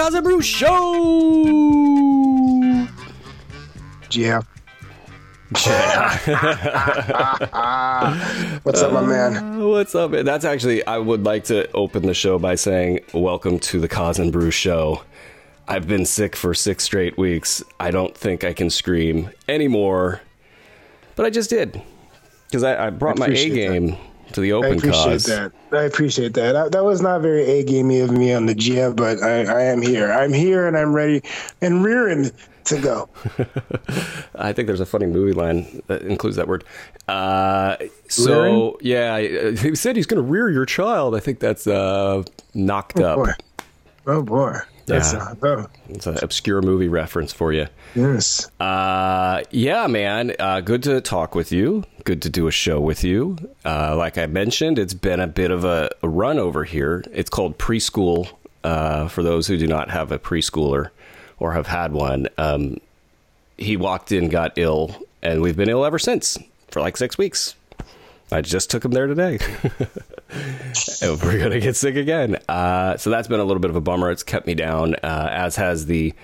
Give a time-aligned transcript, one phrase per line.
[0.00, 0.94] Koz and Bru Show.
[4.12, 4.40] Yeah.
[8.62, 9.36] What's up, my man?
[9.36, 10.12] Uh, What's up?
[10.12, 10.24] man?
[10.24, 14.18] That's actually, I would like to open the show by saying, Welcome to the Koz
[14.18, 15.04] and Bru Show.
[15.68, 17.62] I've been sick for six straight weeks.
[17.78, 20.22] I don't think I can scream anymore,
[21.14, 21.82] but I just did
[22.46, 23.98] because I, I brought my A appreciate game
[24.32, 25.26] to the open I appreciate Koz.
[25.26, 25.52] that.
[25.72, 26.56] I appreciate that.
[26.56, 29.62] I, that was not very a gamey of me on the GM, but I, I
[29.62, 30.12] am here.
[30.12, 31.22] I'm here and I'm ready
[31.60, 32.30] and rearing
[32.64, 33.08] to go.
[34.34, 36.64] I think there's a funny movie line that includes that word.
[37.08, 37.76] Uh,
[38.08, 41.14] so yeah, he said he's going to rear your child.
[41.14, 42.22] I think that's uh,
[42.54, 43.16] knocked up.
[43.16, 43.32] Boy.
[44.06, 44.56] Oh boy.
[44.90, 45.34] That's Yeah.
[45.42, 47.66] uh, It's an obscure movie reference for you.
[47.94, 48.50] yes.
[48.60, 50.34] Uh, yeah, man.
[50.38, 51.84] Uh, good to talk with you.
[52.04, 53.36] Good to do a show with you.
[53.64, 57.04] Uh, like I mentioned, it's been a bit of a, a run over here.
[57.12, 58.28] It's called preschool.
[58.62, 60.90] Uh, for those who do not have a preschooler
[61.38, 62.76] or have had one, um,
[63.56, 66.36] he walked in, got ill, and we've been ill ever since
[66.70, 67.54] for like six weeks.
[68.30, 69.38] I just took him there today.
[71.02, 72.36] we're gonna get sick again.
[72.48, 74.10] Uh, so that's been a little bit of a bummer.
[74.10, 76.14] It's kept me down, uh, as has the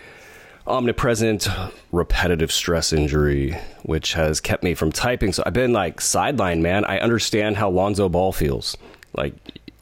[0.66, 1.46] omnipresent
[1.92, 5.32] repetitive stress injury, which has kept me from typing.
[5.32, 6.84] So I've been like sidelined, man.
[6.84, 8.76] I understand how Lonzo Ball feels.
[9.16, 9.34] Like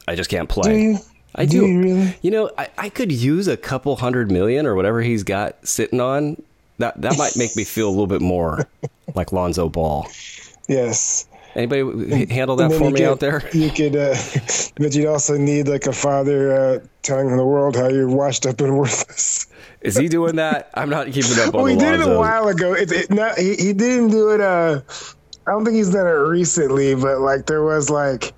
[0.07, 0.71] I just can't play.
[0.73, 0.97] Do you?
[1.35, 1.67] I Do do.
[1.67, 2.17] you really?
[2.21, 5.99] You know, I, I could use a couple hundred million or whatever he's got sitting
[5.99, 6.41] on.
[6.77, 8.67] That that might make me feel a little bit more
[9.15, 10.07] like Lonzo Ball.
[10.67, 11.27] Yes.
[11.55, 13.41] Anybody handle that for me could- out there?
[13.53, 14.15] You could, uh,
[14.75, 18.59] but you'd also need like a father uh, telling the world how you're washed up
[18.61, 19.47] and worthless.
[19.81, 20.69] Is he doing that?
[20.73, 22.73] I'm not keeping up on Well, he the did it a while ago.
[22.73, 24.41] It, it, not, he, he didn't do it.
[24.41, 24.81] Uh,
[25.47, 28.33] I don't think he's done it recently, but like there was like,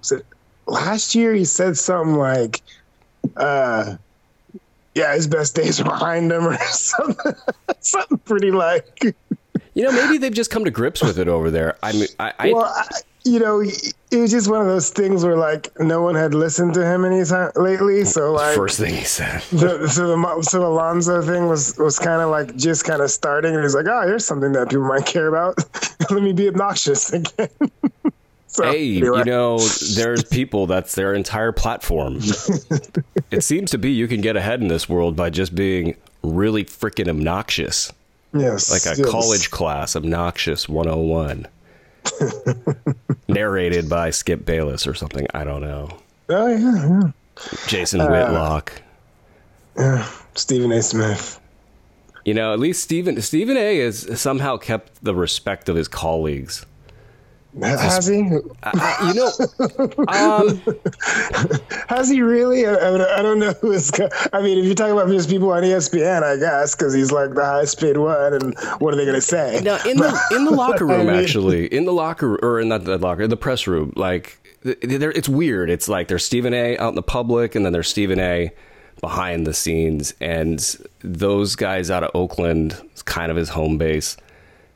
[0.00, 0.26] was it
[0.66, 1.32] last year?
[1.34, 2.60] He said something like,
[3.38, 3.96] uh,
[4.94, 7.32] "Yeah, his best days are behind him," or something.
[7.80, 9.16] something pretty like.
[9.74, 11.78] You know, maybe they've just come to grips with it over there.
[11.82, 12.86] I mean, I, I Well, I,
[13.24, 16.74] you know, it was just one of those things where like no one had listened
[16.74, 18.04] to him any time lately.
[18.04, 19.42] So like, first thing he said.
[19.52, 23.10] the, so the so the Alonzo thing was was kind of like just kind of
[23.10, 25.56] starting, and he's like, oh, here's something that people might care about.
[26.10, 27.48] Let me be obnoxious again.
[28.48, 29.18] so, Hey, anyway.
[29.18, 29.58] you know,
[29.94, 32.18] there's people that's their entire platform.
[33.30, 36.64] it seems to be you can get ahead in this world by just being really
[36.64, 37.92] freaking obnoxious.
[38.34, 39.10] Yes, Like a yes.
[39.10, 41.46] college class, Obnoxious 101.
[43.28, 45.26] Narrated by Skip Bayless or something.
[45.34, 45.88] I don't know.
[46.28, 47.10] Oh yeah, yeah.
[47.66, 48.82] Jason Uh, Whitlock.
[49.76, 50.08] yeah.
[50.34, 50.82] Stephen A.
[50.82, 51.38] Smith.
[52.24, 56.64] You know, at least Stephen Stephen A has somehow kept the respect of his colleagues.
[57.60, 58.30] Has he?
[58.62, 60.62] I, you know, um,
[61.88, 62.66] Has he really?
[62.66, 63.92] I, I, I don't know who is.
[64.32, 67.34] I mean, if you're talking about just people on ESPN, I guess, because he's like
[67.34, 69.60] the highest paid one, and what are they going to say?
[69.62, 72.68] Now, in the in the locker room, I mean- actually, in the locker or in
[72.68, 75.68] not the locker, in the press room, like it's weird.
[75.68, 76.78] It's like there's Stephen A.
[76.78, 78.50] out in the public, and then there's Stephen A.
[79.02, 80.58] behind the scenes, and
[81.00, 84.16] those guys out of Oakland, it's kind of his home base,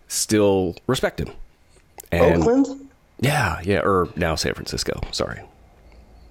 [0.09, 1.31] still respect him.
[2.13, 2.89] And Oakland?
[3.21, 5.01] yeah, yeah, or now San Francisco.
[5.13, 5.41] Sorry,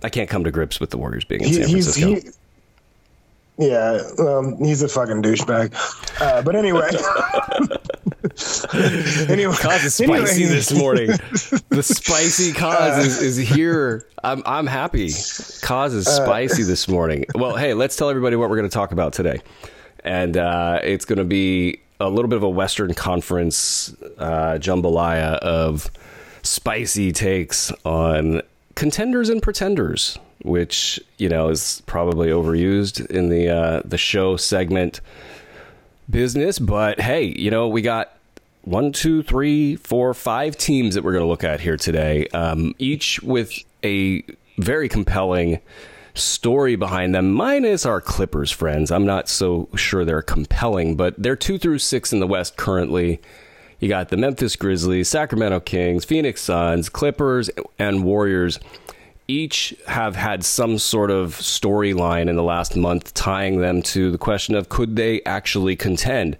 [0.04, 2.16] I can't come to grips with the Warriors being in He, San Francisco.
[2.16, 2.22] he.
[3.58, 5.74] Yeah, um, he's a fucking douchebag.
[6.22, 6.90] Uh, but anyway,
[9.32, 10.56] anyway, Koz is spicy anyway.
[10.56, 11.08] this morning.
[11.70, 14.08] The spicy Koz is, is here.
[14.24, 15.08] I'm I'm happy.
[15.08, 17.26] Koz is spicy this morning.
[17.36, 19.42] Well, hey, let's tell everybody what we're going to talk about today,
[20.04, 25.38] and uh, it's going to be a little bit of a Western Conference uh, jambalaya
[25.38, 25.90] of
[26.44, 28.42] spicy takes on
[28.76, 35.02] contenders and pretenders, which you know is probably overused in the uh, the show segment
[36.10, 36.60] business.
[36.60, 38.18] But hey, you know, we got
[38.64, 42.74] one, two, three, four, five teams that we're going to look at here today, um,
[42.80, 43.54] each with
[43.84, 44.24] a
[44.58, 45.60] very compelling
[46.16, 48.92] story behind them, minus our Clippers friends.
[48.92, 53.22] I'm not so sure they're compelling, but they're two through six in the West currently.
[53.80, 58.60] You got the Memphis Grizzlies, Sacramento Kings, Phoenix Suns, Clippers, and Warriors.
[59.28, 64.18] Each have had some sort of storyline in the last month tying them to the
[64.18, 66.38] question of could they actually contend?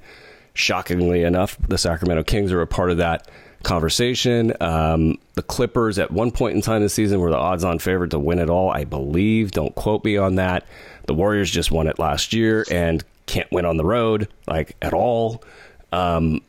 [0.54, 3.28] Shockingly enough, the Sacramento Kings are a part of that
[3.66, 4.54] conversation.
[4.62, 8.12] Um, the Clippers, at one point in time this season, were the odds on favorite
[8.12, 9.52] to win it all, I believe.
[9.52, 10.66] Don't quote me on that.
[11.08, 14.94] The Warriors just won it last year and can't win on the road, like at
[14.94, 15.44] all.
[15.92, 16.42] Um,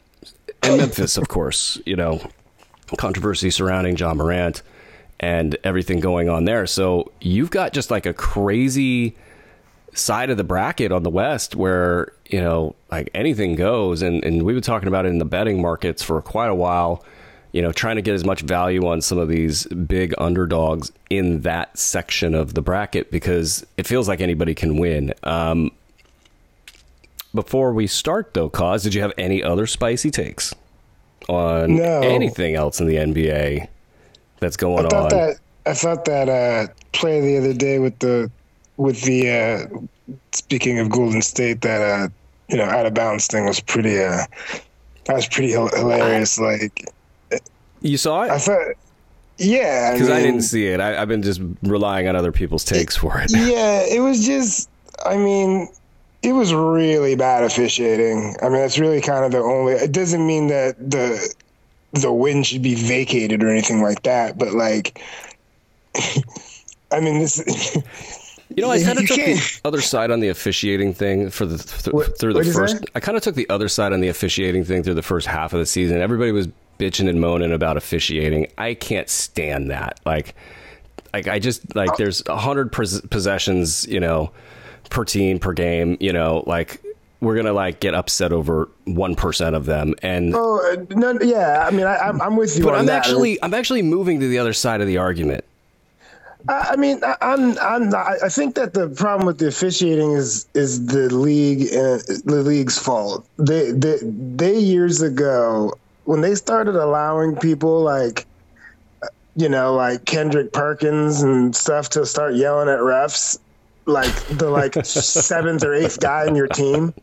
[0.63, 2.21] and Memphis, of course, you know,
[2.97, 4.63] controversy surrounding Ja Morant
[5.19, 6.67] and everything going on there.
[6.67, 9.17] So you've got just like a crazy
[9.97, 14.03] side of the bracket on the West where, you know, like anything goes.
[14.03, 17.05] And, and we've been talking about it in the betting markets for quite a while,
[17.53, 21.41] you know, trying to get as much value on some of these big underdogs in
[21.43, 25.15] that section of the bracket because it feels like anybody can win.
[25.23, 25.71] Um,
[27.35, 30.55] before we start, though, Koz, did you have any other spicy takes
[31.29, 32.01] on No.
[32.01, 33.69] anything else in the NBA
[34.41, 35.19] that's going I thought on?
[35.19, 38.31] that I thought that uh, play the other day with the
[38.77, 42.09] with the uh, speaking of Golden State that uh,
[42.49, 44.25] you know out of bounds thing was pretty uh,
[45.05, 46.39] that was pretty hil- hilarious.
[46.39, 46.85] Like
[47.81, 48.31] you saw it?
[48.31, 48.43] I it?
[48.43, 48.75] thought,
[49.39, 50.81] yeah, Because I, mean, didn't see it.
[50.81, 53.31] I, I've been just relying on other people's takes for it.
[53.35, 54.71] Yeah, it was just.
[55.05, 55.69] I mean,
[56.23, 58.35] it was really bad officiating.
[58.43, 59.75] I mean, that's really kind of the only.
[59.75, 61.35] It doesn't mean that the
[61.93, 65.03] the win should be vacated or anything like that, but like.
[66.93, 67.43] I mean, this.
[68.55, 71.47] You know, I kind of took the can't- other side on the officiating thing for
[71.47, 72.77] the th- What- through the first.
[72.95, 75.53] I kind of took the other side on the officiating thing through the first half
[75.53, 76.01] of the season.
[76.01, 76.49] Everybody was
[76.79, 78.47] bitching and moaning about officiating.
[78.57, 79.99] I can't stand that.
[80.07, 80.35] Like,
[81.13, 84.31] like I just like there's a hundred pos- possessions, you know,
[84.91, 85.97] per team per game.
[85.99, 86.81] You know, like
[87.21, 91.19] we're gonna like get upset over one percent of them, and Oh uh, no!
[91.21, 92.99] Yeah, I mean, I, I'm I'm with you but on I'm that.
[92.99, 95.45] actually I'm actually moving to the other side of the argument.
[96.49, 100.47] I mean, I, I'm, I'm not, I think that the problem with the officiating is
[100.55, 103.27] is the league and the league's fault.
[103.39, 108.27] They, they, they years ago when they started allowing people like,
[109.35, 113.39] you know, like Kendrick Perkins and stuff to start yelling at refs,
[113.87, 116.95] like the like seventh or eighth guy in your team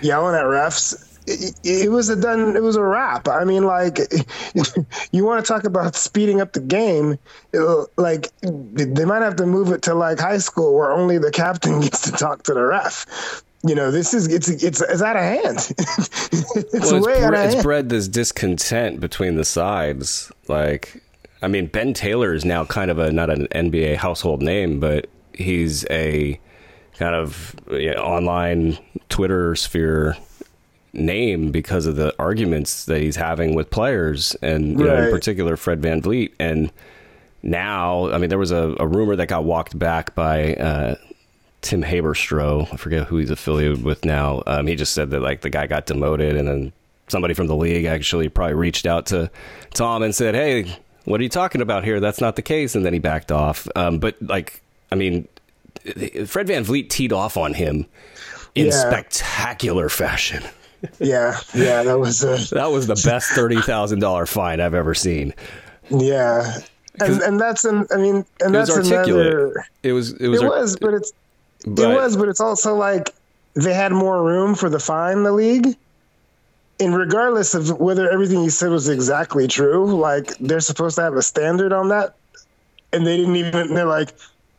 [0.00, 1.09] yelling at refs.
[1.30, 2.56] It, it was a done.
[2.56, 3.28] It was a wrap.
[3.28, 3.98] I mean, like,
[5.12, 7.18] you want to talk about speeding up the game?
[7.52, 11.30] it'll- Like, they might have to move it to like high school where only the
[11.30, 13.42] captain gets to talk to the ref.
[13.62, 15.58] You know, this is it's it's it's out of hand.
[15.78, 17.62] it's well, way it's, out of it's hand.
[17.62, 20.32] bred this discontent between the sides.
[20.48, 21.02] Like,
[21.42, 25.08] I mean, Ben Taylor is now kind of a not an NBA household name, but
[25.34, 26.40] he's a
[26.98, 28.78] kind of you know, online
[29.10, 30.16] Twitter sphere
[30.92, 35.56] name because of the arguments that he's having with players, and you know, in particular
[35.56, 36.32] Fred VanVleet.
[36.38, 36.70] And
[37.42, 40.54] now, I mean, there was a, a rumor that got walked back by.
[40.54, 40.94] Uh,
[41.62, 44.42] Tim Haberstroh, I forget who he's affiliated with now.
[44.46, 46.72] Um, he just said that like the guy got demoted, and then
[47.08, 49.30] somebody from the league actually probably reached out to
[49.74, 52.00] Tom and said, "Hey, what are you talking about here?
[52.00, 53.68] That's not the case." And then he backed off.
[53.76, 55.28] Um, but like, I mean,
[55.84, 57.84] Fred VanVleet teed off on him
[58.54, 58.72] in Yeah.
[58.72, 60.42] spectacular fashion.
[60.98, 64.94] Yeah, yeah, that was a That was the best thirty thousand dollar fine I've ever
[64.94, 65.34] seen.
[65.90, 66.58] yeah,
[67.00, 69.26] and and that's an I mean, and that's articulate.
[69.26, 69.66] another.
[69.82, 70.12] It was.
[70.12, 70.42] It was.
[70.42, 71.12] It was, but it's
[71.66, 73.10] but- it was, but it's also like
[73.54, 75.76] they had more room for the fine, the league.
[76.78, 81.14] And regardless of whether everything you said was exactly true, like they're supposed to have
[81.14, 82.14] a standard on that,
[82.94, 83.74] and they didn't even.
[83.74, 84.14] They're like,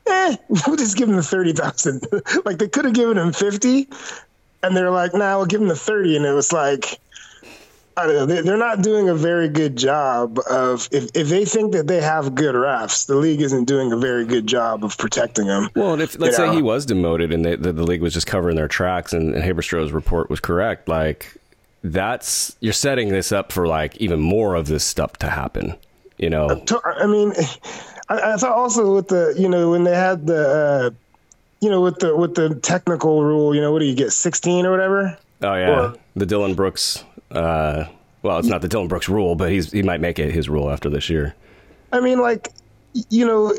[0.06, 0.36] eh,
[0.68, 2.06] we'll just give him the thirty thousand.
[2.46, 3.88] like they could have given him fifty,
[4.64, 7.00] and they're like, nah, we'll give him the thirty, and it was like.
[7.98, 8.26] I don't know.
[8.26, 12.00] They- They're not doing a very good job of if, if they think that they
[12.00, 15.70] have good refs, the league isn't doing a very good job of protecting them.
[15.76, 16.54] Well, and if let's You say know?
[16.54, 19.44] he was demoted and they, the, the league was just covering their tracks and, and
[19.44, 21.36] Haberstroh's report was correct, like
[21.84, 25.76] that's you're setting this up for like even more of this stuff to happen.
[26.18, 26.64] You know,
[26.98, 27.34] I mean,
[28.08, 30.90] I, I thought also with the you know when they had the uh,
[31.62, 34.66] you know with the with the technical rule, you know what do you get sixteen
[34.66, 35.18] or whatever?
[35.44, 37.04] oh yeah, or- the Dillon Brooks.
[37.32, 37.86] Uh,
[38.24, 40.70] well, it's not the Dillon Brooks rule, but he's he might make it his rule
[40.70, 41.34] after this year.
[41.94, 42.50] I mean, like
[43.10, 43.54] you know,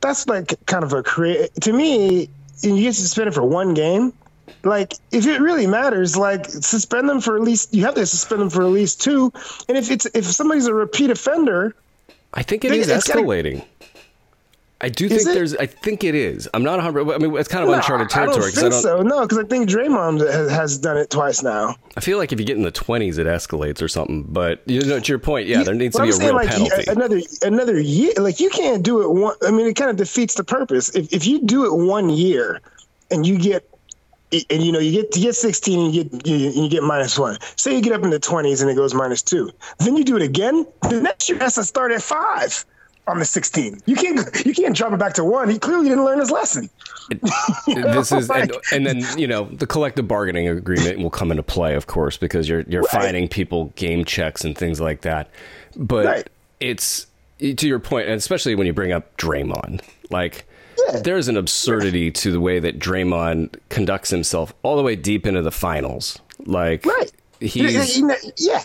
[0.00, 2.28] that's like kind of a create to me.
[2.62, 4.12] You get suspended for one game.
[4.62, 7.74] Like, if it really matters, like suspend them for at least.
[7.74, 9.32] You have to suspend them for at least two.
[9.68, 11.74] And if it's if somebody's a repeat offender,
[12.32, 13.64] I think it They- is it's gotta- escalating.
[14.84, 15.32] I do Is think it?
[15.32, 15.56] there's.
[15.56, 16.46] I think it is.
[16.52, 17.10] I'm not 100.
[17.10, 18.82] I mean, it's kind of no, uncharted I territory don't because I don't.
[18.82, 19.02] so.
[19.02, 21.74] No, because I think Draymond has, has done it twice now.
[21.96, 24.24] I feel like if you get in the 20s, it escalates or something.
[24.24, 26.36] But you know, to your point, yeah, there needs to be I'm a saying, real
[26.36, 26.84] like, penalty.
[26.86, 29.34] Another another year, like you can't do it one.
[29.46, 30.94] I mean, it kind of defeats the purpose.
[30.94, 32.60] If if you do it one year,
[33.10, 33.66] and you get,
[34.50, 37.18] and you know you get you get 16, and you get you, you get minus
[37.18, 37.38] one.
[37.56, 39.50] Say you get up in the 20s and it goes minus two.
[39.78, 40.66] Then you do it again.
[40.90, 42.66] The next year has to start at five
[43.06, 43.82] on the 16.
[43.86, 45.48] You can't you can't drop it back to one.
[45.50, 46.70] He clearly didn't learn his lesson.
[47.66, 51.74] this is and, and then you know the collective bargaining agreement will come into play
[51.74, 52.90] of course because you're you're Right.
[53.02, 55.28] fining people game checks and things like that
[55.76, 56.30] but Right.
[56.60, 57.06] it's
[57.40, 60.46] to your point and especially when you bring up Draymond like
[60.78, 61.00] Yeah.
[61.00, 65.42] there's an absurdity to the way that Draymond conducts himself all the way deep into
[65.42, 66.18] the finals.
[66.46, 67.12] Like Right.
[67.38, 67.98] he's
[68.38, 68.62] yeah.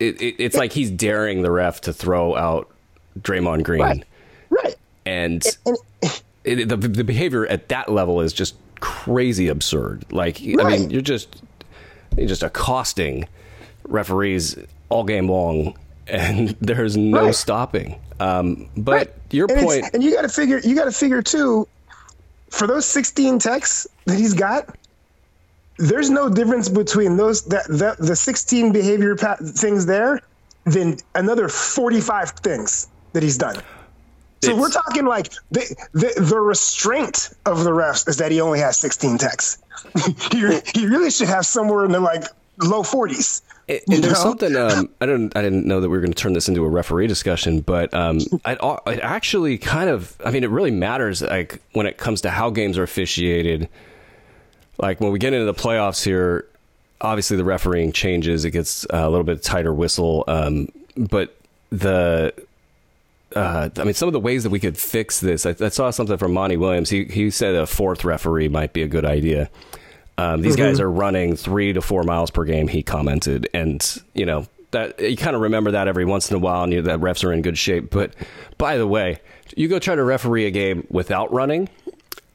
[0.00, 2.70] it, it, it's like he's daring the ref to throw out
[3.20, 4.04] Draymond Green, Right.
[4.50, 4.74] Right.
[5.06, 5.76] and And
[6.44, 10.04] it, the the behavior at that level is just crazy absurd.
[10.12, 11.42] Like I mean, you're just
[12.16, 13.26] you're just accosting
[13.88, 14.56] referees
[14.88, 17.34] all game long, and there's no Right.
[17.34, 17.98] stopping.
[18.20, 19.12] Um, but Right.
[19.30, 21.66] your and point, and you got to figure you got to figure too
[22.50, 24.76] for those 16 techs that he's got
[25.76, 30.20] there's no difference between those that, that the 16 behavior pa- things there
[30.64, 33.56] than another 45 things that he's done
[34.42, 38.40] so It's- we're talking like the, the the restraint of the refs is that he
[38.42, 39.58] only has 16 techs
[40.30, 42.24] he, he really should have somewhere in the like
[42.62, 46.00] low 40s And You there's something um, I don't I didn't know that we were
[46.02, 50.16] going to turn this into a referee discussion, but um, it, it actually kind of
[50.24, 53.68] I mean it really matters like when it comes to how games are officiated.
[54.78, 56.46] Like when we get into the playoffs here,
[57.00, 60.24] obviously the refereeing changes; it gets a little bit tighter whistle.
[60.28, 61.34] Um, but
[61.70, 62.34] the
[63.34, 65.44] uh, I mean, some of the ways that we could fix this.
[65.46, 66.90] I, I saw something from Monty Williams.
[66.90, 69.50] He he said a fourth referee might be a good idea.
[70.16, 72.68] Um, these guys are running three to four miles per game.
[72.68, 76.38] He commented, and you know that you kind of remember that every once in a
[76.38, 77.90] while, and you, that refs are in good shape.
[77.90, 78.14] But
[78.58, 79.20] by the way,
[79.56, 81.68] you go try to referee a game without running,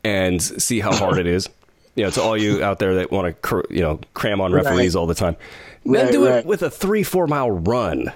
[0.03, 1.47] and see how hard it is.
[1.95, 4.53] You know, to all you out there that want to cr- you know cram on
[4.53, 4.99] referees Right.
[5.01, 5.35] all the time,
[5.83, 8.13] then Right, do it with a three four mile run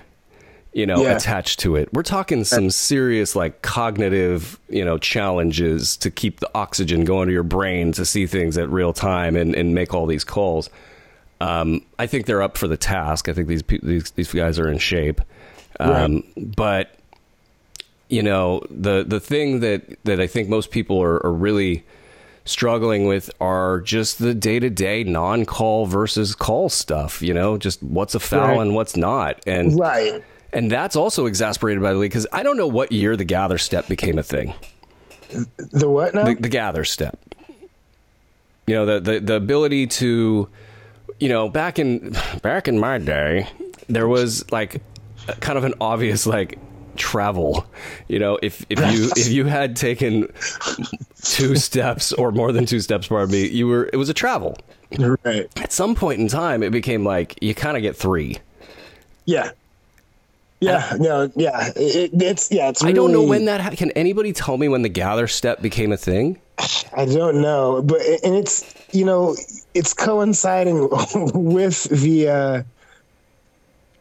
[0.73, 1.15] you know, Yeah.
[1.15, 1.87] attached to it.
[1.93, 7.33] We're talking some serious like cognitive, you know, challenges to keep the oxygen going to
[7.33, 10.69] your brain to see things at real time and, and make all these calls.
[11.41, 13.27] Um, I think they're up for the task.
[13.29, 15.21] I think these these these guys are in shape.
[15.79, 16.95] Um, But
[18.09, 21.83] you know, the the thing that that I think most people are, are really
[22.45, 27.21] struggling with are just the day to day non call versus call stuff.
[27.21, 28.59] You know, just what's a foul Right.
[28.61, 30.23] and what's not, and right
[30.53, 33.57] and that's also exasperated by the league because I don't know what year the gather
[33.57, 34.53] step became a thing.
[35.57, 37.19] the what now The, the gather step.
[38.67, 40.47] You know, the, the the ability to,
[41.19, 43.47] you know, back in back in my day,
[43.89, 44.81] there was like
[45.41, 46.59] kind of an obvious like
[46.95, 47.65] travel.
[48.07, 50.31] You know, if if you if you had taken
[51.23, 54.57] two steps or more than two steps, pardon me, you were it was a travel.
[54.97, 58.37] right At some point in time, it became like you kind of get three.
[59.25, 59.51] Yeah.
[60.63, 62.69] Yeah, no, yeah, it, it's yeah.
[62.69, 65.61] It's I don't know when that ha- can anybody tell me when the gather step
[65.61, 66.39] became a thing?
[66.95, 69.35] I don't know, but and it's you know
[69.73, 70.89] it's coinciding
[71.33, 72.63] with the uh,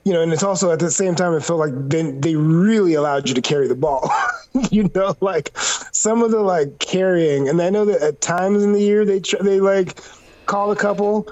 [0.04, 2.94] you know, and it's also at the same time it felt like they they really
[2.94, 4.10] allowed you to carry the ball.
[4.70, 8.72] you know, like some of the like carrying, and I know that at times in
[8.72, 10.00] the year they tr- they like
[10.46, 11.28] call a couple,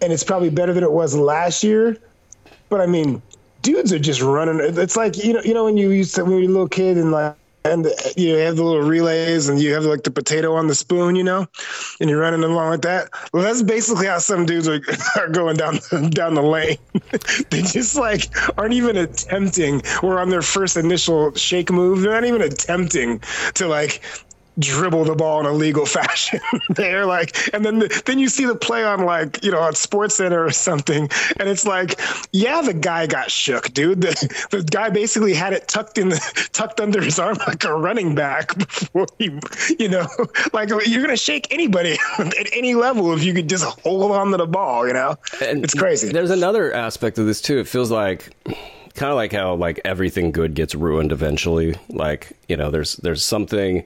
[0.00, 1.96] and it's probably better than it was last year.
[2.68, 3.22] But I mean,
[3.66, 4.60] dudes are just running.
[4.78, 6.68] It's like you know, you know when you used to when you were a little
[6.68, 10.54] kid and like and you have the little relays and you have like the potato
[10.54, 11.46] on the spoon, you know,
[12.00, 13.10] and you're running along with that.
[13.32, 14.80] Well, that's basically how some dudes are,
[15.16, 15.80] are going down
[16.10, 16.78] down the lane.
[17.50, 22.24] they just like aren't even attempting, or on their first initial shake move, they're not
[22.24, 23.20] even attempting
[23.54, 24.00] to like
[24.58, 28.46] dribble the ball in a legal fashion they're like and then the, then you see
[28.46, 31.08] the play on like you know on SportsCenter or something
[31.38, 32.00] and it's like
[32.32, 36.48] yeah the guy got shook dude the, the guy basically had it tucked in the
[36.52, 39.38] tucked under his arm like a running back before he
[39.78, 40.06] you know
[40.52, 44.36] like you're gonna shake anybody at any level if you could just hold on to
[44.36, 47.58] the ball you know And it's crazy There's another aspect of this too.
[47.58, 48.30] It feels like
[48.94, 51.76] kind of like how like everything good gets ruined eventually.
[51.88, 53.84] Like you know, there's there's something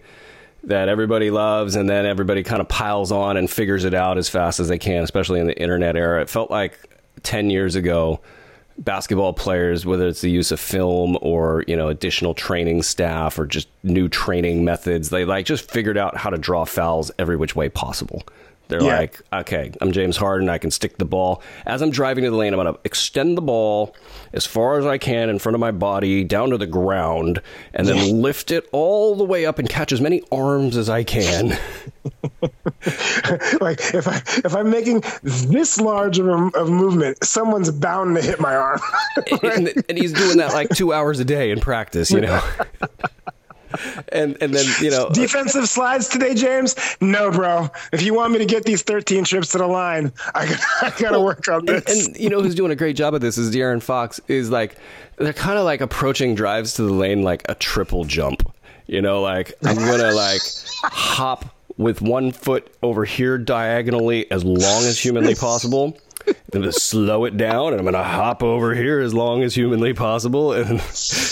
[0.64, 4.28] that everybody loves, and then everybody kind of piles on and figures it out as
[4.28, 6.20] fast as they can, especially in the internet era.
[6.20, 6.78] It felt like
[7.22, 8.20] ten years ago.
[8.78, 13.46] Basketball players, whether it's the use of film or you know additional training staff or
[13.46, 17.54] just new training methods, they like just figured out how to draw fouls every which
[17.54, 18.22] way possible.
[18.70, 18.98] They're Yeah.
[18.98, 20.48] like, okay, I'm James Harden.
[20.48, 21.42] I can stick the ball.
[21.66, 23.94] As I'm driving to the lane, I'm going to extend the ball
[24.32, 27.42] as far as I can in front of my body down to the ground
[27.74, 31.02] and then lift it all the way up and catch as many arms as I
[31.04, 31.48] can.
[33.60, 38.22] like if I if I'm making this large of a of movement, someone's bound to
[38.22, 38.80] hit my arm.
[39.42, 42.40] and, and he's doing that like two hours a day in practice, you know?
[44.12, 46.74] and, and then, you know, uh, Defensive slides today, James?
[47.00, 47.68] No, bro.
[47.92, 50.90] If you want me to get these 13 trips to the line, I, got- I
[51.00, 52.06] got to work on and, this.
[52.06, 54.76] and you know who's doing a great job of this is De'Aaron Fox is like
[55.16, 58.42] they're kind of like approaching drives to the lane like a triple jump.
[58.86, 60.40] You know, like I'm gonna like
[60.82, 61.44] hop
[61.76, 65.96] with one foot over here diagonally as long as humanly possible.
[66.26, 69.92] I'm gonna slow it down, and I'm gonna hop over here as long as humanly
[69.94, 70.78] possible, and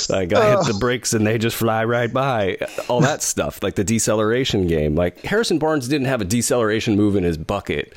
[0.09, 2.59] like I hit the brakes, and they just fly right by.
[2.89, 4.95] All that stuff, like the deceleration game.
[4.95, 7.95] Like Harrison Barnes didn't have a deceleration move in his bucket,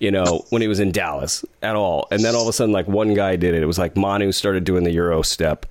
[0.00, 2.08] you know, when he was in Dallas at all.
[2.10, 3.62] And then all of a sudden, like one guy did it.
[3.62, 5.66] It was like Manu started doing the Euro step,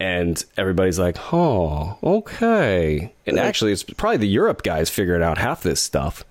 [0.00, 5.62] and everybody's like, "Oh, okay." And actually, it's probably the Europe guys figuring out half
[5.62, 6.24] this stuff.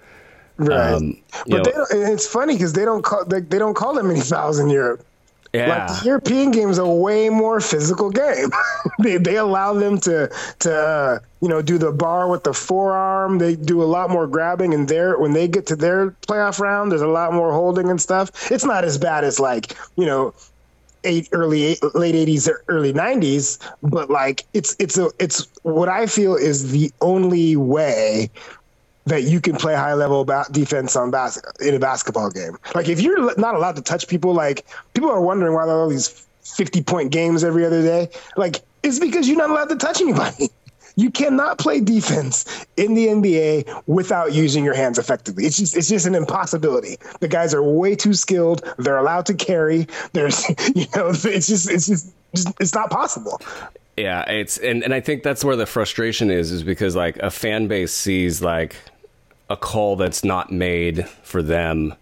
[0.65, 0.93] Right.
[0.93, 4.03] Um, but know- they it's funny because they don't call they, they don't call that
[4.03, 5.05] many fouls in Europe.
[5.53, 5.67] Yeah.
[5.67, 8.51] Like the European game is a way more physical game.
[8.99, 13.37] they they allow them to to uh, you know do the bar with the forearm.
[13.37, 16.91] They do a lot more grabbing, and there when they get to their playoff round,
[16.91, 18.49] there's a lot more holding and stuff.
[18.49, 20.33] It's not as bad as like you know
[21.03, 25.89] eight early eight, late 80s or early 90s but like it's it's a it's what
[25.89, 28.29] i feel is the only way
[29.05, 32.87] that you can play high level ba- defense on bas- in a basketball game like
[32.87, 35.89] if you're not allowed to touch people like people are wondering why there are all
[35.89, 40.01] these 50 point games every other day like it's because you're not allowed to touch
[40.01, 40.49] anybody
[40.95, 45.45] you cannot play defense in the NBA without using your hands effectively.
[45.45, 46.97] It's just it's just an impossibility.
[47.19, 48.63] The guys are way too skilled.
[48.77, 49.87] They're allowed to carry.
[50.13, 53.41] There's you know it's just it's just, just it's not possible.
[53.97, 57.29] Yeah, it's and, and I think that's where the frustration is, is because like a
[57.29, 58.75] fan base sees like
[59.51, 61.93] a call that's not made for them,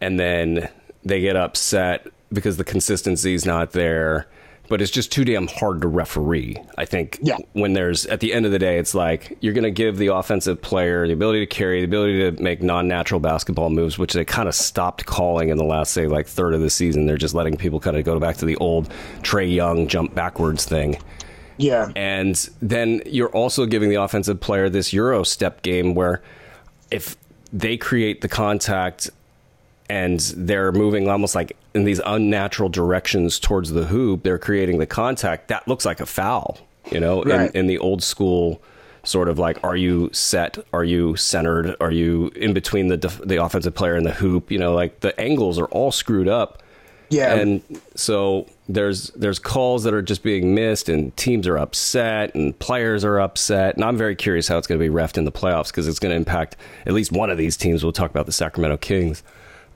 [0.00, 0.68] and then
[1.04, 4.26] they get upset because the consistency is not there.
[4.68, 6.56] But it's just too damn hard to referee.
[6.78, 7.38] I think Yeah.
[7.54, 10.14] when there's at the end of the day, it's like you're going to give the
[10.14, 14.24] offensive player the ability to carry, the ability to make non-natural basketball moves, which they
[14.24, 17.06] kind of stopped calling in the last say like third of the season.
[17.06, 18.88] They're just letting people kind of go back to the old
[19.22, 20.98] Trae Young jump backwards thing.
[21.56, 21.90] Yeah.
[21.96, 26.22] And then you're also giving the offensive player this Euro step game where
[26.90, 27.16] if
[27.52, 29.10] they create the contact
[29.88, 34.86] and they're moving almost like in these unnatural directions towards the hoop, they're creating the
[34.86, 36.58] contact, that looks like a foul,
[36.92, 37.50] you know, Right.
[37.50, 38.60] in, in the old school
[39.02, 40.58] sort of like, are you set?
[40.72, 41.74] Are you centered?
[41.80, 44.50] Are you in between the, def- the offensive player and the hoop?
[44.50, 46.62] You know, like the angles are all screwed up
[47.10, 47.34] Yeah.
[47.34, 47.62] and
[47.94, 53.04] so there's there's calls that are just being missed and teams are upset and players
[53.04, 55.68] are upset and i'm very curious how it's going to be refed in the playoffs
[55.68, 58.32] because it's going to impact at least one of these teams we'll talk about the
[58.32, 59.22] sacramento kings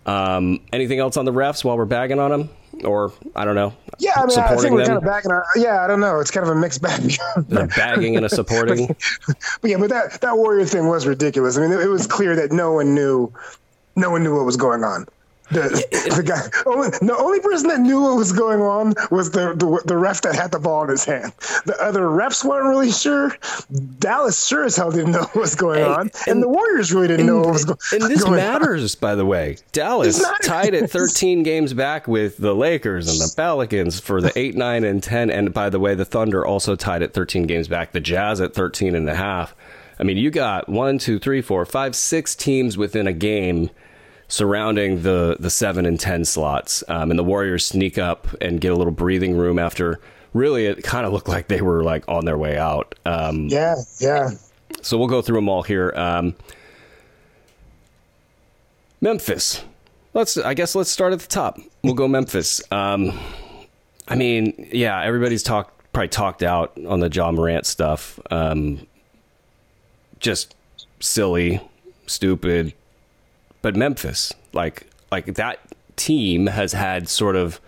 [0.07, 2.49] um, anything else on the refs while we're bagging on them
[2.85, 5.45] or i don't know yeah, I mean, I think we're them kind of backing our.
[5.57, 6.21] Yeah, I don't know.
[6.21, 7.13] It's kind of a mixed bag.
[7.77, 8.87] Bagging and a supporting
[9.61, 11.57] But yeah, but that that warrior thing was ridiculous.
[11.57, 13.33] I mean, it, it was clear that no one knew,
[13.97, 15.07] no one knew what was going on.
[15.51, 15.69] The,
[16.17, 19.83] the guy, only, the only person that knew what was going on was the, the
[19.85, 21.33] the ref that had the ball in his hand.
[21.67, 23.37] The other refs weren't really sure.
[23.99, 26.93] Dallas sure as hell didn't know what was going Hey, on, and, and- the Warriors
[26.93, 28.61] really didn't know what was go- and this going on.
[28.63, 29.59] matters, by the way.
[29.73, 34.55] Dallas tied at 13 games back with the Lakers and the Pelicans for the 8,
[34.57, 35.31] 9, and 10.
[35.31, 37.93] And by the way, the Thunder also tied at 13 games back.
[37.93, 39.55] The Jazz at 13 and a half.
[39.99, 43.71] I mean, you got one, two, three, four, five, six teams within a game
[44.29, 46.83] surrounding the, the 7 and 10 slots.
[46.89, 50.01] Um, and the Warriors sneak up and get a little breathing room after
[50.33, 52.95] really it kind of looked like they were like on their way out.
[53.07, 54.31] Um, Yeah, yeah.
[54.83, 55.93] so we'll go through them all here.
[55.95, 56.35] Um,
[59.01, 59.63] Memphis.
[60.15, 60.37] Let's.
[60.37, 61.59] I guess let's start at the top.
[61.83, 62.63] We'll go Memphis.
[62.71, 63.19] Um,
[64.09, 68.19] I mean, yeah, everybody's talked probably talked out on the Ja Morant stuff.
[68.31, 68.87] Um,
[70.21, 70.55] just
[71.01, 71.61] silly,
[72.07, 72.75] stupid.
[73.65, 75.59] But Memphis, like like that
[75.97, 77.63] team has had sort of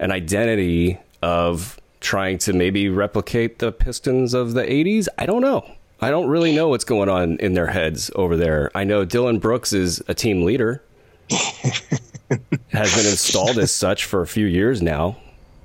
[0.00, 5.06] an identity of trying to maybe replicate the Pistons of the 80s.
[5.16, 5.64] I don't know.
[6.00, 8.72] I don't really know what's going on in their heads over there.
[8.74, 10.82] I know Dillon Brooks is a team leader,
[11.30, 15.18] has been installed as such for a few years now.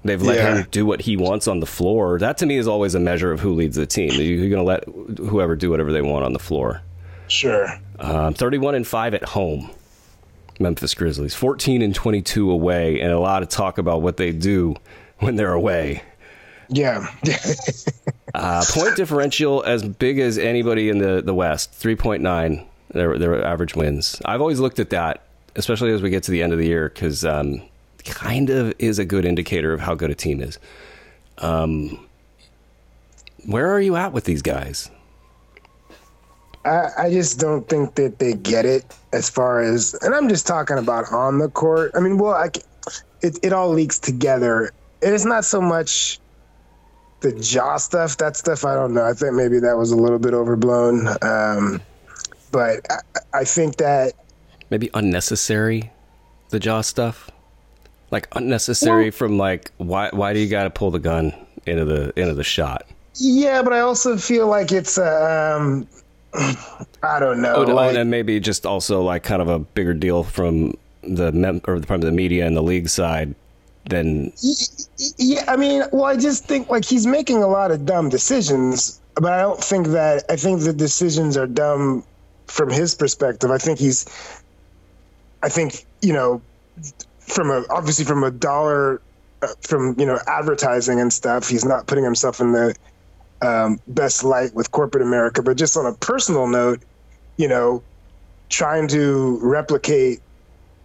[0.06, 0.58] They've let Yeah.
[0.58, 2.20] him do what he wants on the floor.
[2.20, 4.12] That to me is always a measure of who leads the team.
[4.22, 4.84] You're going to let
[5.28, 6.82] whoever do whatever they want on the floor.
[7.28, 7.80] Sure.
[8.00, 9.70] Um, 31 and 5 at home.
[10.60, 11.34] Memphis Grizzlies.
[11.34, 14.76] 14 and 22 away, and a lot of talk about what they do
[15.20, 16.04] when they're away.
[16.70, 17.08] Yeah.
[18.36, 21.72] Uh, point differential as big as anybody in the, the West.
[21.74, 24.20] 3.9, their, their average wins.
[24.26, 25.22] I've always looked at that,
[25.56, 27.62] especially as we get to the end of the year, because um,
[28.06, 30.58] kind of is a good indicator of how good a team is.
[31.38, 32.08] Um,
[33.46, 34.90] where are you at with these guys?
[36.66, 40.48] I, I just don't think that they get it as far as, and I'm just
[40.48, 41.92] talking about on the court.
[41.96, 42.50] I mean, well, I,
[43.22, 44.72] it, it all leaks together.
[45.02, 46.20] And it's not so much
[47.20, 49.04] the jaw stuff, that stuff, I don't know.
[49.04, 51.08] I think maybe that was a little bit overblown.
[51.22, 51.82] Um,
[52.52, 54.14] but I, I think that
[54.70, 55.92] maybe unnecessary,
[56.50, 57.30] the jaw stuff,
[58.12, 61.34] like unnecessary well, from like why why do you got to pull the gun
[61.66, 62.86] into the into the shot?
[63.16, 65.88] Yeah, but I also feel like it's um,
[67.04, 67.56] I don't know.
[67.56, 71.62] Oh, like, and maybe just also like kind of a bigger deal from the mem-
[71.68, 73.36] or from the media and the league side
[73.90, 74.34] than.
[75.18, 79.00] Yeah, I mean, well, I just think like he's making a lot of dumb decisions,
[79.16, 82.04] but I don't think that I think the decisions are dumb
[82.48, 83.52] from his perspective.
[83.52, 84.06] I think he's,
[85.44, 86.42] I think you know,
[87.20, 89.02] from a obviously from a dollar,
[89.42, 92.76] uh, from you know advertising and stuff, he's not putting himself in the
[93.44, 95.44] um, best light with corporate America.
[95.44, 96.82] But just on a personal note,
[97.38, 97.84] you know,
[98.50, 100.22] trying to replicate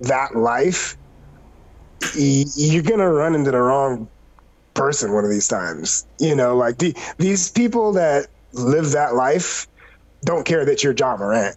[0.01, 0.97] that life,
[2.17, 4.09] you're gonna run into the wrong
[4.75, 6.07] person one of these times.
[6.19, 9.67] You know, like the, these people that live that life
[10.25, 11.57] don't care that you're Ja Morant.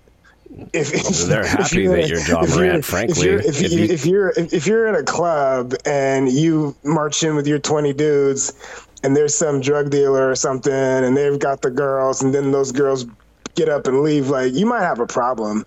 [0.73, 3.13] If, well, they're happy that you're Ja Morant, frankly.
[3.13, 7.23] If you're, if, if, you, if you're if you're in a club and you march
[7.23, 8.53] in with your 20 dudes
[9.03, 12.71] and there's some drug dealer or something and they've got the girls and then those
[12.71, 13.05] girls
[13.55, 15.65] get up and leave like you might have a problem.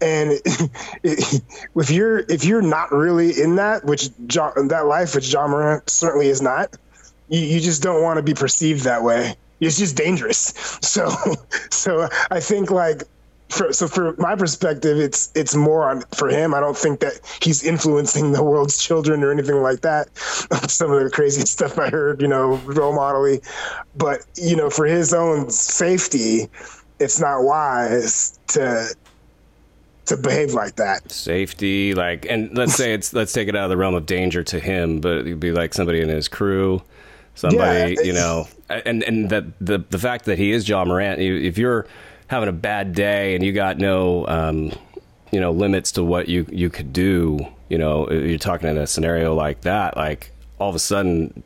[0.00, 0.32] And
[1.04, 5.88] if you're if you're not really in that which Ja, that life which Ja Morant
[5.90, 6.76] certainly is not
[7.28, 9.36] you, you just don't want to be perceived that way.
[9.60, 10.52] It's just dangerous.
[10.82, 11.10] So
[11.70, 13.04] so i think like
[13.50, 16.54] for, so for my perspective, it's it's more on for him.
[16.54, 20.16] I don't think that he's influencing the world's children or anything like that.
[20.68, 23.40] Some of the crazy stuff I heard, you know, role modeling,
[23.96, 26.48] but you know, for his own safety,
[26.98, 28.94] it's not wise to
[30.06, 31.10] to behave like that.
[31.10, 34.42] Safety, like, and let's say it's let's take it out of the realm of danger
[34.44, 36.82] to him, but it'd be like somebody in his crew,
[37.34, 41.20] somebody, yeah, you know, and and that the the fact that he is Ja Morant,
[41.20, 41.86] if you're
[42.30, 44.72] having a bad day and you got no um,
[45.32, 48.86] you know limits to what you you could do you know you're talking in a
[48.86, 51.42] scenario like that like all of a sudden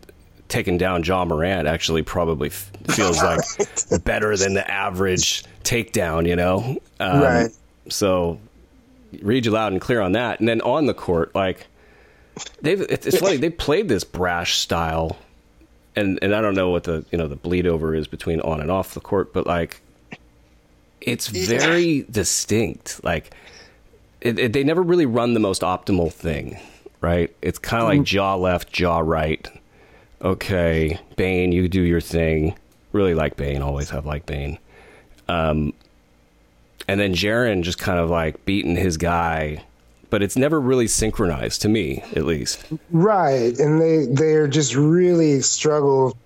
[0.48, 6.36] taking down Ja Morant actually probably f- feels like better than the average takedown you
[6.36, 6.78] know?
[7.00, 7.50] Um, right.
[7.88, 8.38] so
[9.22, 10.38] read you loud and clear on that.
[10.38, 11.66] And then on the court like
[12.60, 15.16] they've it's funny they played this brash style
[15.96, 18.60] and and I don't know what the you know the bleed over is between on
[18.60, 19.80] and off the court but like
[21.04, 23.02] it's very distinct.
[23.04, 23.34] Like
[24.20, 26.58] it, it, they never really run the most optimal thing,
[27.00, 27.34] right?
[27.42, 28.04] It's kind of like mm.
[28.04, 29.46] jaw left, jaw right.
[30.22, 32.56] Okay, Bane, you do your thing.
[32.92, 33.60] Really like Bane.
[33.60, 34.58] Always have like Bane.
[35.28, 35.74] Um,
[36.88, 39.64] and then Jaren just kind of like beating his guy,
[40.10, 42.64] but it's never really synchronized to me, at least.
[42.90, 46.16] Right, and they they're just really struggle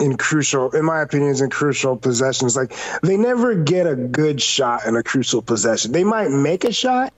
[0.00, 2.56] in crucial, in my opinion, is in crucial possessions.
[2.56, 5.92] Like they never get a good shot in a crucial possession.
[5.92, 7.12] They might make a shot,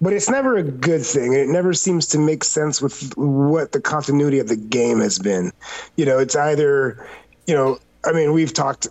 [0.00, 1.34] but it's never a good thing.
[1.34, 5.52] It never seems to make sense with what the continuity of the game has been.
[5.96, 7.06] You know, it's either,
[7.46, 8.88] you know, I mean, we've talked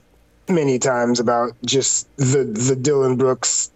[0.48, 3.72] many times about just the the Dillon Brooks,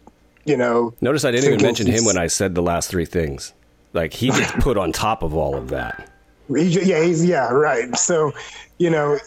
[0.45, 0.93] you know.
[1.01, 3.53] Notice I didn't even mention him when I said the last three things.
[3.93, 6.09] Like he gets put on top of all of that.
[6.49, 7.95] Yeah, he's yeah, right.
[7.95, 8.31] So,
[8.79, 9.19] you know,